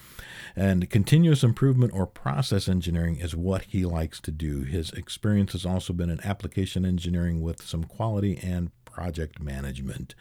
And 0.56 0.90
continuous 0.90 1.44
improvement 1.44 1.94
or 1.94 2.08
process 2.08 2.68
engineering 2.68 3.18
is 3.18 3.36
what 3.36 3.64
he 3.64 3.86
likes 3.86 4.20
to 4.22 4.32
do. 4.32 4.64
His 4.64 4.92
experience 4.92 5.52
has 5.54 5.66
also 5.66 5.94
been 5.94 6.10
in 6.10 6.20
application 6.26 6.84
engineering 6.84 7.42
with 7.42 7.62
some 7.62 7.84
quality 7.84 8.40
and 8.42 8.72
project 8.98 9.40
management. 9.40 10.16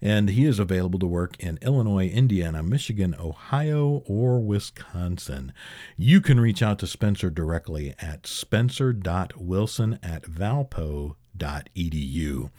And 0.00 0.30
he 0.30 0.46
is 0.46 0.58
available 0.58 0.98
to 0.98 1.06
work 1.06 1.36
in 1.38 1.58
Illinois, 1.60 2.08
Indiana, 2.08 2.62
Michigan, 2.62 3.14
Ohio, 3.20 4.02
or 4.06 4.40
Wisconsin. 4.40 5.52
You 5.98 6.22
can 6.22 6.40
reach 6.40 6.62
out 6.62 6.78
to 6.78 6.86
Spencer 6.86 7.28
directly 7.28 7.94
at 7.98 8.26
spencer.wilson 8.26 9.98
at 10.02 10.24
valpo.edu. 11.36 12.50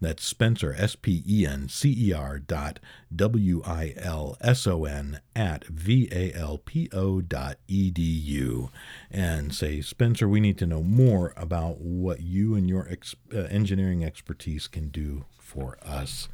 That's 0.00 0.24
Spencer, 0.24 0.74
S 0.76 0.96
P 0.96 1.22
E 1.26 1.46
N 1.46 1.68
C 1.68 1.94
E 1.96 2.12
R 2.12 2.38
dot 2.38 2.78
W 3.14 3.62
I 3.64 3.94
L 3.96 4.36
S 4.40 4.66
O 4.66 4.84
N 4.84 5.20
at 5.34 5.64
V 5.66 6.08
A 6.12 6.32
L 6.32 6.58
P 6.58 6.88
O 6.92 7.20
dot 7.20 7.56
E 7.68 7.90
D 7.90 8.02
U. 8.02 8.70
And 9.10 9.54
say, 9.54 9.80
Spencer, 9.80 10.28
we 10.28 10.40
need 10.40 10.58
to 10.58 10.66
know 10.66 10.82
more 10.82 11.32
about 11.36 11.80
what 11.80 12.20
you 12.20 12.54
and 12.54 12.68
your 12.68 12.86
ex- 12.90 13.16
uh, 13.32 13.38
engineering 13.50 14.04
expertise 14.04 14.66
can 14.68 14.88
do 14.88 15.24
for 15.38 15.78
us. 15.82 16.28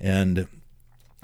And 0.00 0.46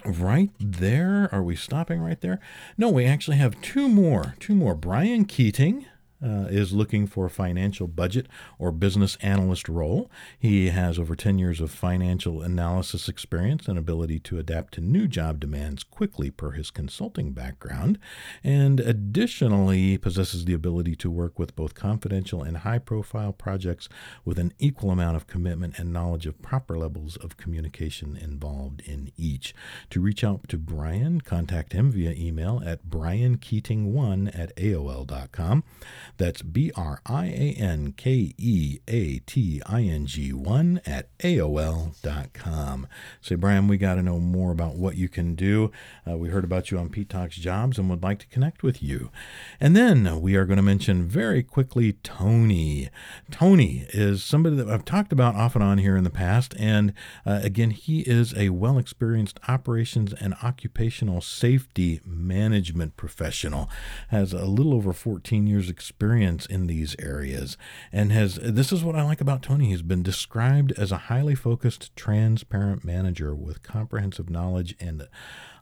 right 0.05 0.51
there, 0.59 1.29
are 1.33 1.43
we 1.43 1.57
stopping 1.57 2.01
right 2.01 2.21
there? 2.21 2.41
No, 2.77 2.89
we 2.89 3.05
actually 3.05 3.37
have 3.39 3.61
two 3.61 3.89
more. 3.89 4.35
Two 4.39 4.55
more. 4.55 4.75
Brian 4.75 5.25
Keating 5.25 5.87
uh, 6.23 6.47
is 6.51 6.73
looking 6.73 7.07
for 7.07 7.27
a 7.27 7.31
financial 7.31 7.87
budget 7.87 8.27
or 8.59 8.73
business 8.73 9.17
analyst 9.23 9.69
role. 9.69 10.11
He 10.39 10.69
has 10.69 10.99
over 10.99 11.17
10 11.17 11.39
years 11.39 11.61
of 11.61 11.71
financial 11.71 12.43
analysis 12.43 13.09
experience 13.09 13.69
and 13.69 13.79
ability 13.79 14.19
to 14.21 14.39
adapt 14.39 14.75
to 14.75 14.81
new 14.81 15.09
job 15.09 15.41
demands 15.41 15.83
quickly 15.83 16.31
per 16.31 16.53
his 16.53 16.71
consulting 16.71 17.33
background, 17.33 17.99
and 18.45 18.81
additionally 18.81 19.99
possesses 19.99 20.45
the 20.45 20.55
ability 20.55 20.95
to 20.97 21.11
work 21.11 21.39
with 21.39 21.57
both 21.57 21.75
confidential 21.75 22.43
and 22.43 22.59
high 22.59 22.79
profile 22.79 23.33
projects 23.33 23.89
with 24.25 24.39
an 24.39 24.53
equal 24.59 24.91
amount 24.91 25.17
of 25.17 25.27
commitment 25.27 25.79
and 25.79 25.93
knowledge 25.93 26.27
of 26.27 26.41
proper 26.43 26.79
levels 26.79 27.17
of 27.17 27.37
communication 27.37 28.17
involved 28.17 28.83
in 28.83 29.11
each. 29.17 29.55
To 29.91 30.01
reach 30.01 30.25
out 30.25 30.49
to 30.49 30.59
Brian, 30.59 31.21
contact 31.21 31.73
him 31.73 31.91
via 31.91 32.13
email 32.13 32.63
at 32.65 32.89
briankeating1 32.89 34.39
at 34.39 34.55
AOL.com. 34.57 35.65
That's 36.17 36.43
B 36.43 36.71
R 36.77 37.01
I 37.07 37.27
A 37.27 37.55
N 37.59 37.95
K 37.97 38.35
E 38.37 38.79
A 38.89 39.19
T 39.21 39.63
I 39.67 39.83
N 39.83 40.07
G 40.07 40.33
1 40.33 40.81
at 40.85 41.17
AOL.com. 41.19 42.87
Say, 43.21 43.35
Brian, 43.37 43.69
we 43.69 43.79
got 43.79 43.95
to 43.95 44.03
know 44.03 44.19
more 44.19 44.53
about 44.53 44.77
what 44.77 44.97
you 44.97 45.09
can 45.09 45.35
do. 45.35 45.71
Uh, 46.09 46.17
we 46.19 46.29
heard 46.29 46.45
about 46.45 46.71
you 46.71 46.79
on 46.79 46.89
Pete 46.89 47.09
Talks 47.09 47.37
Jobs 47.37 47.79
and 47.79 47.89
would 47.89 48.03
like 48.03 48.19
to 48.21 48.27
connect 48.27 48.63
with 48.63 48.83
you. 48.83 49.11
And 49.61 49.77
then 49.77 50.21
we 50.21 50.37
are 50.37 50.45
going 50.45 50.57
to 50.57 50.63
mention 50.63 51.09
very 51.09 51.43
quickly 51.43 51.95
Tony. 52.03 52.91
Tony 53.31 53.87
is 53.91 54.23
somebody 54.25 54.57
that 54.57 54.69
I've 54.69 54.85
talked 54.85 55.13
about 55.13 55.37
off 55.37 55.55
and 55.55 55.65
on 55.65 55.79
here 55.79 55.97
in 55.97 56.05
the 56.05 56.11
past. 56.11 56.55
And 56.59 56.93
uh, 57.25 57.41
again, 57.43 57.71
he 57.71 58.01
is 58.01 58.35
a 58.37 58.51
well 58.51 58.79
experienced 58.79 59.41
operations 59.49 60.13
and 60.15 60.35
occupational 60.43 61.21
safety 61.21 62.01
management 62.05 62.97
professional, 62.97 63.71
has 64.09 64.33
a 64.33 64.45
little 64.45 64.75
over 64.75 64.93
14 64.93 65.47
years' 65.47 65.71
experience 65.71 66.00
in 66.01 66.67
these 66.67 66.97
areas, 66.99 67.57
and 67.93 68.11
has 68.11 68.37
this 68.37 68.73
is 68.73 68.83
what 68.83 68.97
I 68.97 69.03
like 69.03 69.21
about 69.21 69.43
Tony. 69.43 69.67
He's 69.67 69.83
been 69.83 70.03
described 70.03 70.73
as 70.73 70.91
a 70.91 70.97
highly 70.97 71.35
focused, 71.35 71.95
transparent 71.95 72.85
manager 72.85 73.35
with 73.35 73.63
comprehensive 73.63 74.31
knowledge 74.31 74.75
and 74.81 75.07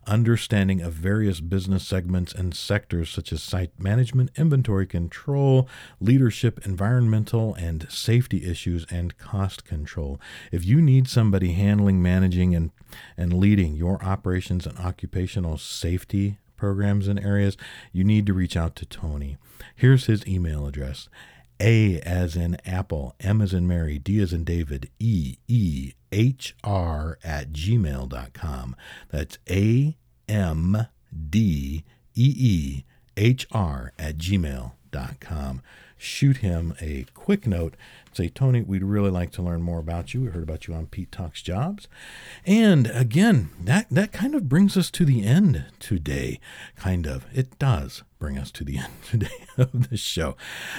understanding 0.07 0.81
of 0.81 0.93
various 0.93 1.41
business 1.41 1.85
segments 1.85 2.33
and 2.33 2.55
sectors 2.55 3.09
such 3.09 3.33
as 3.33 3.43
site 3.43 3.77
management, 3.77 4.31
inventory 4.37 4.87
control, 4.87 5.67
leadership, 5.99 6.65
environmental 6.65 7.53
and 7.55 7.85
safety 7.89 8.49
issues, 8.49 8.85
and 8.89 9.17
cost 9.17 9.65
control. 9.65 10.19
If 10.51 10.65
you 10.65 10.81
need 10.81 11.07
somebody 11.07 11.51
handling, 11.51 12.01
managing, 12.01 12.55
and, 12.55 12.71
and 13.17 13.33
leading 13.33 13.75
your 13.75 14.01
operations 14.03 14.65
and 14.65 14.77
occupational 14.79 15.57
safety 15.57 16.37
programs 16.59 17.07
and 17.07 17.19
areas, 17.19 17.57
you 17.91 18.03
need 18.03 18.25
to 18.25 18.33
reach 18.33 18.57
out 18.57 18.75
to 18.75 18.85
Tony. 18.85 19.37
Here's 19.75 20.05
his 20.05 20.27
email 20.27 20.67
address 20.67 21.09
a 21.59 21.99
as 22.01 22.35
in 22.35 22.57
Apple, 22.65 23.15
M 23.19 23.41
as 23.41 23.53
in 23.53 23.67
Mary, 23.67 23.97
D 23.99 24.19
as 24.21 24.33
in 24.33 24.43
David, 24.43 24.89
E, 24.99 25.37
E, 25.47 25.93
H, 26.11 26.55
R 26.63 27.17
at 27.23 27.51
gmail.com. 27.51 28.75
That's 29.09 29.37
A, 29.49 29.97
M, 30.27 30.87
D, 31.29 31.83
E, 32.15 32.33
E, 32.37 32.85
H, 33.17 33.47
R 33.51 33.93
at 33.99 34.17
gmail.com. 34.17 35.61
Shoot 35.97 36.37
him 36.37 36.73
a 36.79 37.05
quick 37.13 37.45
note. 37.45 37.75
Say, 38.13 38.29
Tony, 38.29 38.61
we'd 38.61 38.83
really 38.83 39.11
like 39.11 39.31
to 39.31 39.41
learn 39.41 39.61
more 39.61 39.79
about 39.79 40.13
you. 40.13 40.21
We 40.21 40.27
heard 40.27 40.43
about 40.43 40.67
you 40.67 40.73
on 40.73 40.87
Pete 40.87 41.11
Talks 41.11 41.41
Jobs. 41.41 41.87
And 42.45 42.87
again, 42.87 43.49
that, 43.63 43.87
that 43.91 44.11
kind 44.11 44.35
of 44.35 44.49
brings 44.49 44.75
us 44.75 44.89
to 44.91 45.05
the 45.05 45.23
end 45.23 45.65
today. 45.79 46.39
Kind 46.75 47.05
of. 47.05 47.25
It 47.33 47.57
does 47.59 48.03
bring 48.17 48.37
us 48.37 48.51
to 48.51 48.63
the 48.63 48.77
end 48.79 48.93
today 49.09 49.45
of 49.57 49.89
the 49.89 49.97
show. 49.97 50.35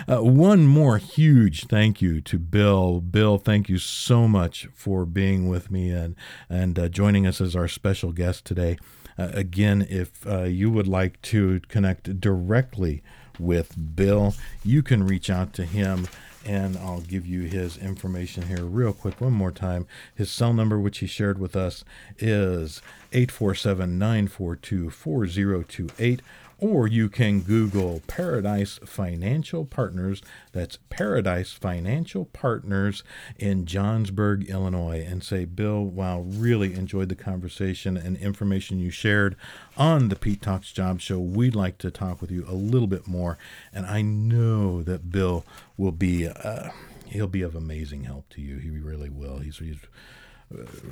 Uh, 0.06 0.22
one 0.22 0.66
more 0.66 0.98
huge 0.98 1.66
thank 1.66 2.02
you 2.02 2.20
to 2.20 2.38
Bill. 2.38 3.00
Bill, 3.00 3.38
thank 3.38 3.68
you 3.68 3.78
so 3.78 4.28
much 4.28 4.68
for 4.74 5.06
being 5.06 5.48
with 5.48 5.70
me 5.70 5.90
and 5.90 6.14
and 6.48 6.78
uh, 6.78 6.88
joining 6.88 7.26
us 7.26 7.40
as 7.40 7.56
our 7.56 7.68
special 7.68 8.12
guest 8.12 8.44
today. 8.44 8.76
Uh, 9.18 9.30
again, 9.32 9.86
if 9.88 10.26
uh, 10.26 10.42
you 10.42 10.70
would 10.70 10.86
like 10.86 11.20
to 11.22 11.60
connect 11.68 12.20
directly 12.20 13.02
with 13.38 13.96
Bill, 13.96 14.34
you 14.64 14.82
can 14.82 15.06
reach 15.06 15.30
out 15.30 15.52
to 15.54 15.64
him 15.64 16.06
and 16.44 16.76
I'll 16.78 17.00
give 17.00 17.26
you 17.26 17.42
his 17.42 17.76
information 17.76 18.44
here 18.44 18.64
real 18.64 18.92
quick 18.92 19.20
one 19.20 19.32
more 19.32 19.52
time. 19.52 19.86
His 20.14 20.30
cell 20.30 20.52
number, 20.52 20.78
which 20.78 20.98
he 20.98 21.06
shared 21.06 21.38
with 21.38 21.54
us, 21.54 21.84
is 22.18 22.80
847 23.12 23.98
942 23.98 24.90
4028 24.90 26.22
or 26.60 26.86
you 26.86 27.08
can 27.08 27.40
Google 27.40 28.02
Paradise 28.06 28.78
Financial 28.84 29.64
Partners. 29.64 30.22
That's 30.52 30.78
Paradise 30.90 31.52
Financial 31.52 32.26
Partners 32.26 33.02
in 33.36 33.64
Johnsburg, 33.64 34.48
Illinois, 34.48 35.04
and 35.06 35.24
say, 35.24 35.46
Bill, 35.46 35.82
wow, 35.84 36.20
really 36.20 36.74
enjoyed 36.74 37.08
the 37.08 37.14
conversation 37.14 37.96
and 37.96 38.16
information 38.18 38.78
you 38.78 38.90
shared 38.90 39.36
on 39.76 40.08
the 40.08 40.16
Pete 40.16 40.42
Talks 40.42 40.72
Job 40.72 41.00
Show. 41.00 41.18
We'd 41.18 41.54
like 41.54 41.78
to 41.78 41.90
talk 41.90 42.20
with 42.20 42.30
you 42.30 42.44
a 42.46 42.54
little 42.54 42.88
bit 42.88 43.08
more, 43.08 43.38
and 43.72 43.86
I 43.86 44.02
know 44.02 44.82
that 44.82 45.10
Bill 45.10 45.44
will 45.76 45.92
be. 45.92 46.28
Uh, 46.28 46.70
he'll 47.06 47.26
be 47.26 47.42
of 47.42 47.56
amazing 47.56 48.04
help 48.04 48.28
to 48.28 48.40
you. 48.40 48.58
He 48.58 48.70
really 48.70 49.10
will. 49.10 49.38
He's, 49.38 49.58
he's 49.58 49.78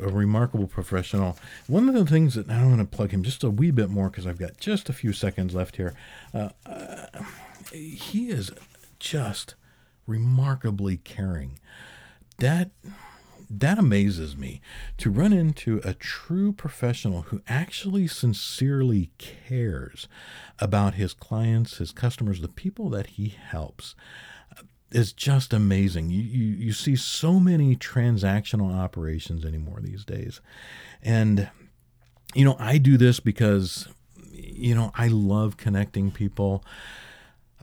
a 0.03 0.09
remarkable 0.09 0.67
professional. 0.67 1.37
One 1.67 1.89
of 1.89 1.95
the 1.95 2.07
things 2.07 2.35
that 2.35 2.49
I 2.49 2.65
want 2.65 2.79
to 2.79 2.97
plug 2.97 3.11
him 3.11 3.23
just 3.23 3.45
a 3.45 3.51
wee 3.51 3.71
bit 3.71 3.91
more 3.91 4.09
because 4.11 4.27
I've 4.27 4.39
got 4.39 4.59
just 4.59 4.89
a 4.89 4.93
few 4.93 5.13
seconds 5.13 5.55
left 5.55 5.77
here. 5.77 5.95
Uh, 6.33 6.51
uh, 6.65 7.07
he 7.73 8.31
is 8.31 8.53
just 8.99 9.55
remarkably 10.07 10.97
caring. 10.99 11.59
That 12.39 12.71
that 13.51 13.79
amazes 13.79 14.37
me 14.37 14.61
to 14.99 15.11
run 15.11 15.33
into 15.33 15.81
a 15.83 15.95
true 15.95 16.53
professional 16.53 17.23
who 17.23 17.41
actually 17.49 18.07
sincerely 18.07 19.11
cares 19.17 20.07
about 20.59 20.95
his 20.95 21.15
clients, 21.15 21.79
his 21.79 21.91
customers, 21.91 22.43
the 22.43 22.49
people 22.49 22.91
that 22.91 23.07
he 23.07 23.29
helps 23.29 23.95
is 24.91 25.13
just 25.13 25.53
amazing. 25.53 26.11
You, 26.11 26.23
you 26.23 26.45
you 26.57 26.73
see 26.73 26.97
so 26.97 27.39
many 27.39 27.77
transactional 27.77 28.75
operations 28.75 29.45
anymore 29.45 29.81
these 29.83 30.05
days. 30.05 30.41
And 31.03 31.51
you 32.35 32.45
know, 32.45 32.57
I 32.59 32.79
do 32.79 32.97
this 32.97 33.21
because 33.21 33.89
you 34.33 34.75
know, 34.75 34.91
I 34.95 35.09
love 35.09 35.57
connecting 35.57 36.11
people. 36.11 36.65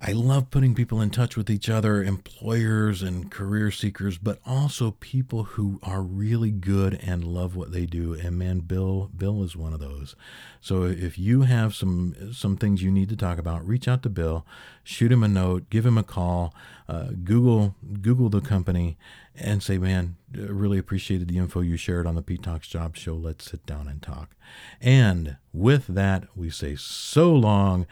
I 0.02 0.12
love 0.12 0.52
putting 0.52 0.76
people 0.76 1.00
in 1.00 1.10
touch 1.10 1.38
with 1.38 1.50
each 1.50 1.70
other, 1.70 2.04
employers 2.04 3.02
and 3.02 3.32
career 3.32 3.72
seekers, 3.72 4.18
but 4.18 4.40
also 4.46 4.92
people 5.00 5.44
who 5.44 5.80
are 5.82 6.02
really 6.02 6.52
good 6.52 7.00
and 7.02 7.24
love 7.24 7.56
what 7.56 7.72
they 7.72 7.86
do. 7.86 8.14
And 8.14 8.38
man, 8.38 8.60
Bill, 8.60 9.10
Bill 9.16 9.42
is 9.42 9.56
one 9.56 9.74
of 9.74 9.80
those. 9.80 10.16
So 10.60 10.84
if 10.84 11.18
you 11.18 11.44
have 11.44 11.74
some 11.74 12.34
some 12.34 12.58
things 12.58 12.84
you 12.84 12.92
need 12.92 13.08
to 13.10 13.16
talk 13.16 13.38
about, 13.38 13.66
reach 13.66 13.88
out 13.88 14.04
to 14.04 14.10
Bill, 14.10 14.46
shoot 14.84 15.14
him 15.14 15.24
a 15.24 15.30
note, 15.30 15.70
give 15.70 15.86
him 15.86 15.98
a 15.98 16.04
call, 16.04 16.54
uh, 16.90 17.12
Google 17.24 17.76
Google 18.02 18.28
the 18.28 18.42
company, 18.42 18.98
and 19.34 19.64
say, 19.64 19.78
man, 19.78 20.18
really 20.34 20.78
appreciated 20.78 21.30
the 21.30 21.38
info 21.38 21.62
you 21.62 21.78
shared 21.78 22.06
on 22.06 22.16
the 22.16 22.22
Pete 22.22 22.44
Talks 22.44 22.68
Job 22.68 22.98
Show. 22.98 23.16
Let's 23.16 23.50
sit 23.50 23.66
down 23.66 23.88
and 23.88 24.02
talk. 24.02 24.36
And 24.82 25.38
with 25.54 25.88
that, 25.88 26.26
we 26.36 26.50
say 26.50 26.76
so 26.76 27.32
long 27.32 27.88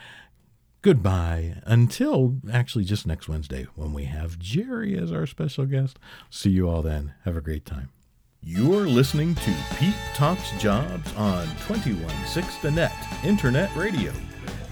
goodbye 0.84 1.56
until 1.66 2.36
actually 2.52 2.84
just 2.84 3.08
next 3.08 3.28
Wednesday 3.28 3.66
when 3.76 3.92
we 3.94 4.04
have 4.04 4.38
Jerry 4.38 4.96
as 4.98 5.12
our 5.12 5.26
special 5.26 5.66
guest. 5.66 5.98
See 6.30 6.52
you 6.52 6.70
all 6.70 6.84
then. 6.84 7.16
Have 7.26 7.36
a 7.36 7.42
great 7.42 7.66
time. 7.66 7.90
You're 8.42 8.88
listening 8.88 9.34
to 9.36 9.56
Pete 9.78 9.96
Talks 10.14 10.52
Jobs 10.60 11.12
on 11.16 11.48
216 11.68 12.62
The 12.62 12.72
Net 12.72 12.94
Internet 13.24 13.76
Radio. 13.76 14.14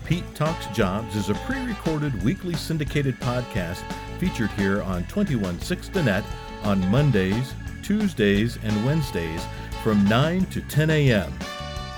Pete 0.05 0.35
Talks 0.35 0.67
Jobs 0.75 1.15
is 1.15 1.29
a 1.29 1.33
pre 1.35 1.65
recorded 1.65 2.21
weekly 2.23 2.55
syndicated 2.55 3.17
podcast 3.21 3.81
featured 4.19 4.51
here 4.51 4.83
on 4.83 5.07
216 5.07 5.93
The 5.93 6.03
Net 6.03 6.25
on 6.63 6.85
Mondays, 6.91 7.53
Tuesdays, 7.81 8.59
and 8.61 8.85
Wednesdays 8.85 9.41
from 9.81 10.03
9 10.05 10.45
to 10.47 10.59
10 10.61 10.89
a.m. 10.89 11.31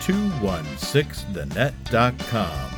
216thenet.com. 0.01 2.72